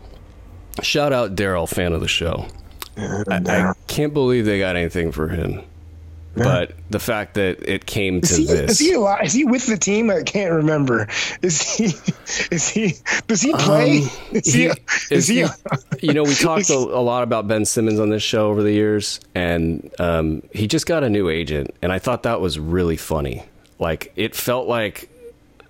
[0.82, 2.48] Shout out Daryl, fan of the show.
[2.98, 5.62] I, I can't believe they got anything for him.
[6.44, 9.26] But the fact that it came to is he, this is he alive?
[9.26, 10.10] Is he with the team?
[10.10, 11.08] I can't remember.
[11.42, 11.86] Is he?
[12.52, 12.94] Is he?
[13.28, 14.02] Does he play?
[14.02, 14.72] Um, is he?
[15.10, 15.46] Is, he?
[16.02, 18.72] you know, we talked a, a, lot about Ben Simmons on this show over the
[18.72, 22.98] years, and um, he just got a new agent, and I thought that was really
[22.98, 23.44] funny.
[23.80, 25.10] Like it felt like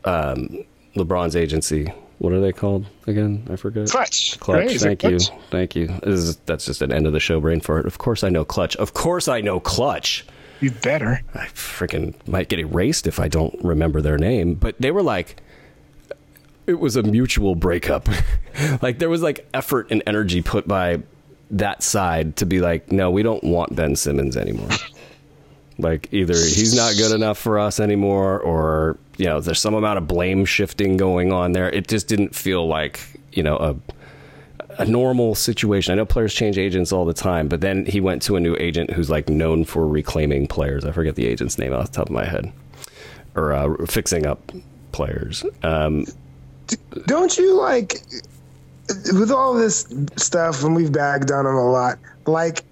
[0.05, 0.63] um,
[0.95, 1.91] LeBron's agency.
[2.19, 3.45] What are they called again?
[3.49, 3.89] I forget.
[3.89, 4.39] Klutch.
[4.39, 4.57] Klutch.
[4.57, 5.17] Right, Thank you.
[5.17, 5.29] Klutch?
[5.51, 5.93] Thank you.
[6.03, 7.85] Is, that's just an end of the show brain fart.
[7.85, 8.75] Of course I know Klutch.
[8.77, 10.25] Of course I know Klutch.
[10.59, 11.21] You better.
[11.33, 14.55] I freaking might get erased if I don't remember their name.
[14.55, 15.41] But they were like,
[16.65, 18.09] it was a mutual breakup.
[18.81, 21.01] like there was like effort and energy put by
[21.51, 24.69] that side to be like, no, we don't want Ben Simmons anymore.
[25.77, 29.97] like either he's not good enough for us anymore, or you know, there's some amount
[29.97, 31.69] of blame shifting going on there.
[31.69, 32.99] It just didn't feel like
[33.31, 33.75] you know a
[34.77, 35.91] a normal situation.
[35.91, 38.55] I know players change agents all the time, but then he went to a new
[38.59, 40.85] agent who's like known for reclaiming players.
[40.85, 42.51] I forget the agent's name off the top of my head,
[43.35, 44.51] or uh, fixing up
[44.91, 45.43] players.
[45.63, 46.05] Um,
[47.05, 48.01] Don't you like
[49.13, 51.97] with all this stuff, and we've bagged on him a lot.
[52.25, 52.63] Like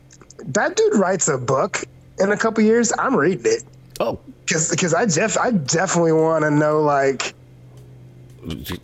[0.45, 1.83] that dude writes a book
[2.19, 2.93] in a couple years.
[2.97, 3.63] I'm reading it.
[3.99, 7.33] Oh, because because I def I definitely want to know like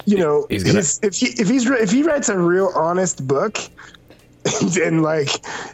[0.06, 0.80] you know, he's gonna...
[0.80, 3.58] if he if he's if he writes a real honest book,
[4.82, 5.30] and like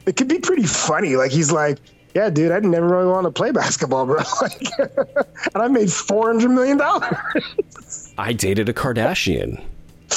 [0.06, 1.16] it could be pretty funny.
[1.16, 1.80] Like he's like,
[2.14, 4.22] yeah, dude, I never really want to play basketball, bro.
[4.42, 4.62] Like,
[5.54, 8.14] and I made four hundred million dollars.
[8.18, 9.64] I dated a Kardashian.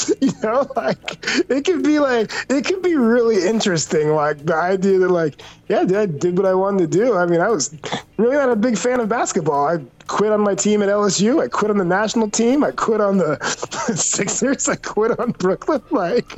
[0.20, 1.18] you know, like
[1.50, 4.10] it could be like it could be really interesting.
[4.10, 7.16] Like the idea that like, yeah, I did what I wanted to do.
[7.16, 7.74] I mean, I was
[8.16, 9.66] really not a big fan of basketball.
[9.66, 9.78] I
[10.10, 11.40] quit on my team at LSU.
[11.40, 12.64] I quit on the national team.
[12.64, 13.38] I quit on the
[13.94, 14.68] Sixers.
[14.68, 15.80] I quit on Brooklyn.
[15.90, 16.32] Like,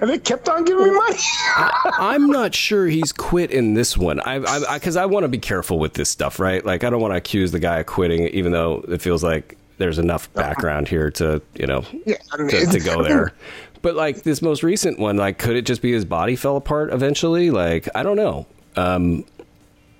[0.00, 1.18] and they kept on giving me money.
[1.98, 4.20] I, am not sure he's quit in this one.
[4.20, 4.38] I
[4.74, 6.64] because I, I, I want to be careful with this stuff, right?
[6.64, 9.58] Like, I don't want to accuse the guy of quitting, even though it feels like
[9.78, 13.32] there's enough background here to you know yeah, I mean, to, to, go there.
[13.82, 16.92] But like this most recent one, like could it just be his body fell apart
[16.92, 17.50] eventually?
[17.50, 18.46] Like I don't know.
[18.76, 19.24] Um,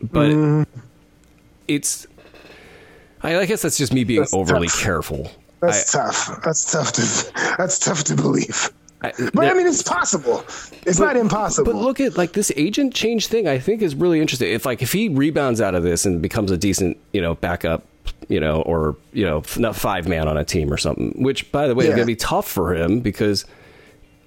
[0.00, 0.66] but mm.
[1.68, 2.06] it's
[3.22, 4.80] I, I, guess that's just me being that's overly tough.
[4.80, 5.30] careful.
[5.60, 6.42] That's I, tough.
[6.44, 8.70] That's tough to that's tough to believe.
[9.02, 10.40] I, but I mean, it's possible.
[10.86, 11.72] It's but, not impossible.
[11.72, 13.46] But look at like this agent change thing.
[13.46, 14.52] I think is really interesting.
[14.52, 17.84] If like if he rebounds out of this and becomes a decent, you know, backup
[18.28, 21.12] you know, or you know, not five man on a team or something.
[21.22, 21.90] Which, by the way, yeah.
[21.90, 23.44] is going to be tough for him because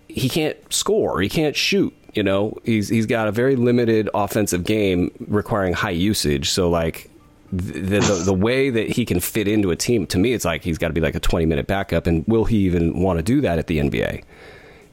[0.08, 1.94] he can't score, he can't shoot.
[2.14, 6.50] You know, he's he's got a very limited offensive game requiring high usage.
[6.50, 7.10] So like
[7.52, 10.64] the, the, the way that he can fit into a team to me, it's like
[10.64, 12.08] he's got to be like a twenty minute backup.
[12.08, 14.24] And will he even want to do that at the NBA?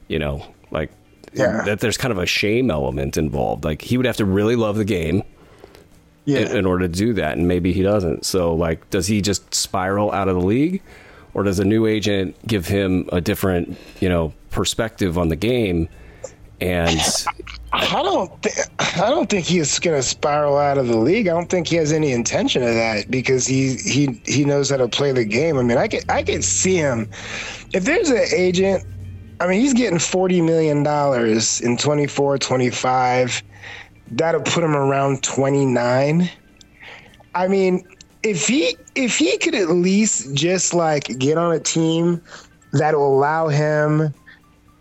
[0.07, 0.91] You know, like
[1.33, 1.63] yeah.
[1.63, 3.63] that there's kind of a shame element involved.
[3.63, 5.23] Like he would have to really love the game
[6.27, 6.39] yeah.
[6.39, 8.25] in, in, order to do that, and maybe he doesn't.
[8.25, 10.81] So, like, does he just spiral out of the league,
[11.33, 15.89] or does a new agent give him a different, you know, perspective on the game?
[16.59, 16.99] and
[17.71, 21.27] I don't, th- I don't think he's going to spiral out of the league.
[21.27, 24.77] I don't think he has any intention of that because he he he knows how
[24.77, 25.57] to play the game.
[25.57, 27.09] I mean, I could I could see him
[27.73, 28.85] if there's an agent.
[29.39, 33.43] I mean, he's getting forty million dollars in 24, 25.
[34.11, 36.29] That'll put him around twenty nine.
[37.35, 37.85] I mean,
[38.23, 42.21] if he if he could at least just like get on a team
[42.73, 44.13] that will allow him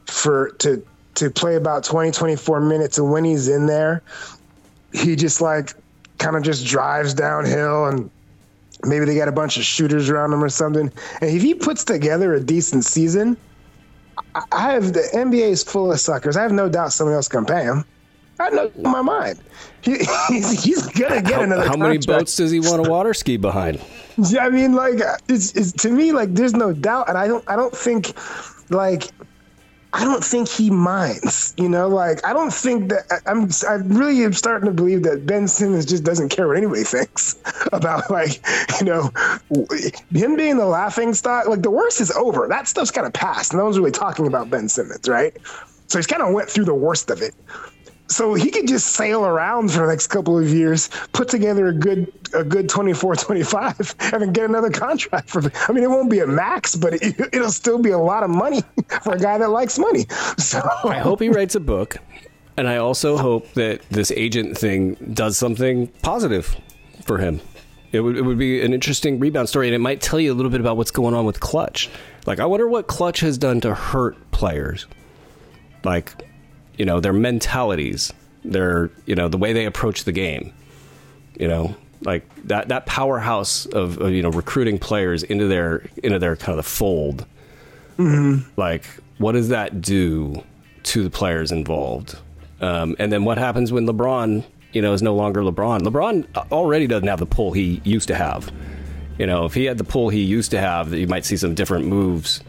[0.06, 0.84] for to
[1.14, 4.02] to play about 20 24 minutes and when he's in there
[4.92, 5.74] he just like
[6.18, 8.10] kind of just drives downhill and
[8.84, 10.90] maybe they got a bunch of shooters around him or something.
[11.20, 13.36] And if he puts together a decent season
[14.52, 16.36] i have the nba is full of suckers.
[16.36, 17.84] I have no doubt someone else can pay him
[18.38, 19.38] I know in my mind.
[19.82, 19.98] He,
[20.28, 21.68] he's, he's gonna get how, another.
[21.68, 23.80] how many boats does he want to water ski behind?
[24.30, 24.98] Yeah, I mean, like,
[25.28, 28.14] it's, it's to me like there's no doubt, and I don't, I don't think,
[28.70, 29.10] like,
[29.92, 31.54] I don't think he minds.
[31.58, 33.50] You know, like I don't think that I'm.
[33.68, 37.36] I really am starting to believe that Ben Simmons just doesn't care what anybody thinks
[37.72, 38.40] about, like,
[38.80, 39.10] you know,
[40.10, 41.46] him being the laughing stock.
[41.46, 42.46] Like the worst is over.
[42.48, 43.52] That stuff's kind of past.
[43.52, 45.36] No one's really talking about Ben Simmons, right?
[45.88, 47.34] So he's kind of went through the worst of it
[48.08, 51.72] so he could just sail around for the next couple of years, put together a
[51.72, 56.10] good a good 24 25 and then get another contract for I mean it won't
[56.10, 58.62] be a max, but it, it'll still be a lot of money
[59.02, 60.06] for a guy that likes money.
[60.38, 61.96] So I hope he writes a book,
[62.56, 66.56] and I also hope that this agent thing does something positive
[67.04, 67.40] for him.
[67.92, 70.34] It would, it would be an interesting rebound story, and it might tell you a
[70.34, 71.88] little bit about what's going on with Klutch.
[72.26, 74.86] Like, I wonder what Klutch has done to hurt players.
[75.84, 76.25] Like,
[76.76, 78.12] you know, their mentalities,
[78.44, 80.52] their, you know, the way they approach the game.
[81.38, 86.18] You know, like that, that powerhouse of, of you know recruiting players into their into
[86.18, 87.26] their kind of the fold.
[88.56, 88.84] Like
[89.18, 90.42] what does that do
[90.84, 92.18] to the players involved?
[92.60, 95.80] Um, and then what happens when lebron you know is no longer lebron?
[95.80, 98.50] Lebron already doesn't have the pull he used to have.
[99.18, 101.54] You know if he had the pull he used to have you might see some
[101.54, 102.40] different moves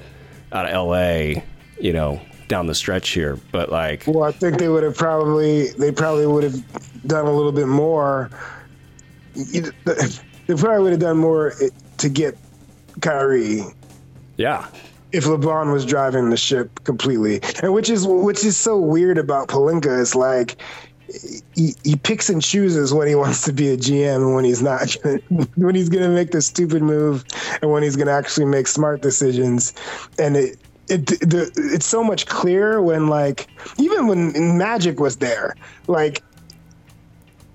[0.51, 1.41] out of la
[1.79, 5.69] you know down the stretch here but like well, I think they would have probably
[5.71, 8.29] they probably would have done a little bit more.
[9.33, 11.53] They probably would have done more
[11.97, 12.37] to get
[13.01, 13.63] Kyrie
[14.37, 14.67] yeah
[15.11, 19.47] if LeBron was driving the ship completely, and which is which is so weird about
[19.47, 20.61] Pelinka is like
[21.55, 24.61] he, he picks and chooses when he wants to be a GM and when he's
[24.61, 24.95] not,
[25.55, 27.23] when he's going to make the stupid move
[27.61, 29.73] and when he's going to actually make smart decisions,
[30.19, 30.57] and it.
[30.89, 33.47] It, the, it's so much clearer when like
[33.77, 35.55] even when Magic was there,
[35.87, 36.23] like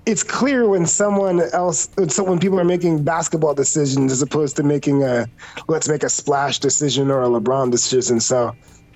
[0.04, 4.62] it's clear when someone else so when people are making basketball decisions as opposed to
[4.62, 5.26] making a
[5.68, 8.20] let's make a splash decision or a LeBron decision.
[8.20, 8.54] So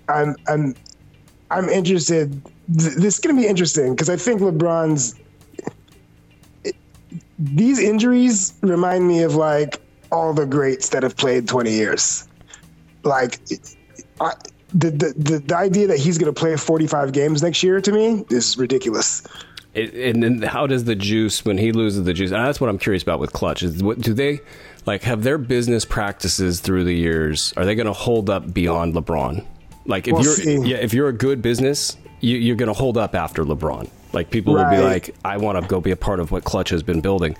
[0.08, 0.74] I'm I'm
[1.50, 2.42] I'm interested.
[2.68, 5.14] This is going to be interesting because I think LeBron's
[7.38, 9.80] these injuries remind me of like
[10.10, 12.26] all the greats that have played 20 years.
[13.04, 13.40] Like
[14.20, 14.32] I,
[14.74, 17.92] the, the the the idea that he's going to play 45 games next year to
[17.92, 19.26] me is ridiculous.
[19.74, 22.30] It, and then how does the juice when he loses the juice?
[22.30, 23.62] And that's what I'm curious about with Klutch.
[23.62, 24.40] Is what do they
[24.86, 25.02] like?
[25.02, 27.52] Have their business practices through the years?
[27.56, 29.44] Are they going to hold up beyond LeBron?
[29.84, 30.56] Like if We'll you're see.
[30.70, 33.88] yeah, if you're a good business, you, you're going to hold up after LeBron.
[34.12, 36.70] Like people will be like, I want to go be a part of what Klutch
[36.70, 37.36] has been building.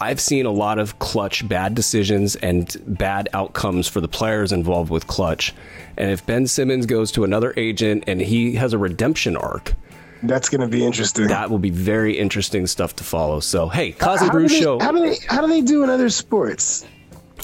[0.00, 4.90] I've seen a lot of Klutch bad decisions and bad outcomes for the players involved
[4.90, 5.54] with Klutch.
[5.98, 9.74] And if Ben Simmons goes to another agent and he has a redemption arc,
[10.22, 11.26] That's going to be interesting.
[11.28, 13.40] that will be very interesting stuff to follow.
[13.40, 14.78] So, hey, how, Cosby do Brew they, Show.
[14.80, 16.86] how do they how do they do in other sports?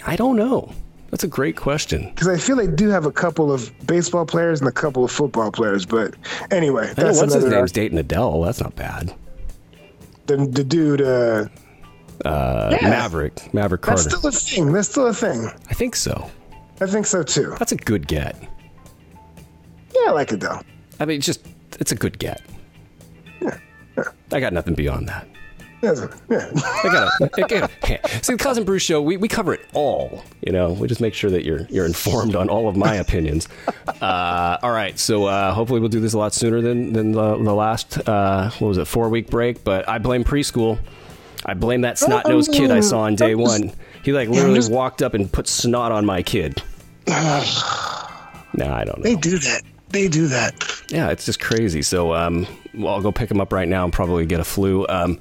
[0.07, 0.73] I don't know.
[1.11, 2.11] That's a great question.
[2.15, 5.11] Because I feel they do have a couple of baseball players and a couple of
[5.11, 5.87] football players.
[5.87, 6.15] But
[6.51, 8.41] anyway, I know that's what's his another name's dating Adele.
[8.43, 9.15] That's not bad.
[10.27, 11.03] the, the dude.
[11.03, 11.47] Uh,
[12.25, 12.89] Uh, Yeah.
[12.91, 14.73] Maverick, Maverick that's still a thing.
[14.73, 15.51] That's still a thing.
[15.71, 16.31] I think so.
[16.81, 17.55] I think so too.
[17.59, 18.37] That's a good get.
[19.95, 20.61] Yeah, I like it though.
[21.01, 21.47] I mean, just
[21.81, 22.43] it's a good get.
[23.41, 23.59] Yeah.
[23.97, 24.05] yeah.
[24.33, 25.27] I got nothing beyond that.
[25.83, 26.51] A- yeah.
[26.85, 26.89] I
[27.49, 29.01] got to see the Cousin Bruce show.
[29.01, 30.25] We, we cover it all.
[30.45, 33.47] You know, we just make sure that you're you're informed on all of my opinions.
[34.01, 37.37] Uh, all right, so uh, hopefully we'll do this a lot sooner than than the,
[37.37, 39.63] the last uh, what was it four week break.
[39.65, 40.79] But I blame preschool.
[41.47, 43.73] I blame that snot nosed kid I saw on day one.
[44.03, 46.63] He like literally just- walked up and put snot on my kid.
[47.07, 47.15] nah,
[48.53, 49.03] I don't know.
[49.05, 49.63] They do that.
[49.91, 50.55] They do that.
[50.89, 51.83] Yeah, it's just crazy.
[51.83, 54.87] So um, well, I'll go pick him up right now and probably get a flu.
[54.89, 55.19] Um,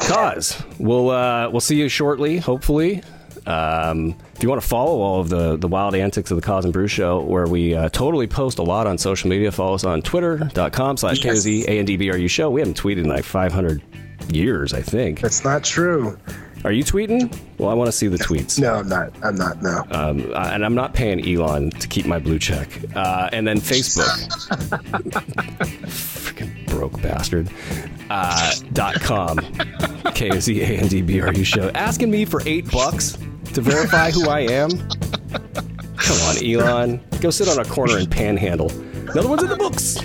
[0.00, 3.02] Cause we'll uh, we'll see you shortly, hopefully.
[3.46, 6.64] Um, if you want to follow all of the, the wild antics of the Koz
[6.64, 9.84] and Bru Show, where we uh, totally post a lot on social media, follow us
[9.84, 12.50] on twitter.com slash KOZ show.
[12.50, 13.82] We haven't tweeted in like 500
[14.32, 15.20] years, I think.
[15.20, 16.18] That's not true.
[16.64, 17.36] Are you tweeting?
[17.58, 18.58] Well, I want to see the tweets.
[18.58, 19.12] No, I'm not.
[19.22, 19.62] I'm not.
[19.62, 19.84] No.
[19.90, 22.68] Um, and I'm not paying Elon to keep my blue check.
[22.96, 24.08] Uh, and then Facebook.
[25.84, 27.50] Freaking broke bastard.
[28.08, 29.38] Uh, dot com.
[30.14, 31.68] K O Z A N D B R U show.
[31.74, 33.18] Asking me for eight bucks
[33.52, 34.70] to verify who I am?
[35.96, 37.00] Come on, Elon.
[37.20, 38.70] Go sit on a corner and panhandle.
[39.10, 39.98] Another one's in the books.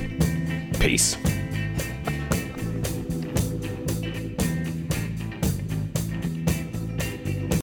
[0.79, 1.15] Peace.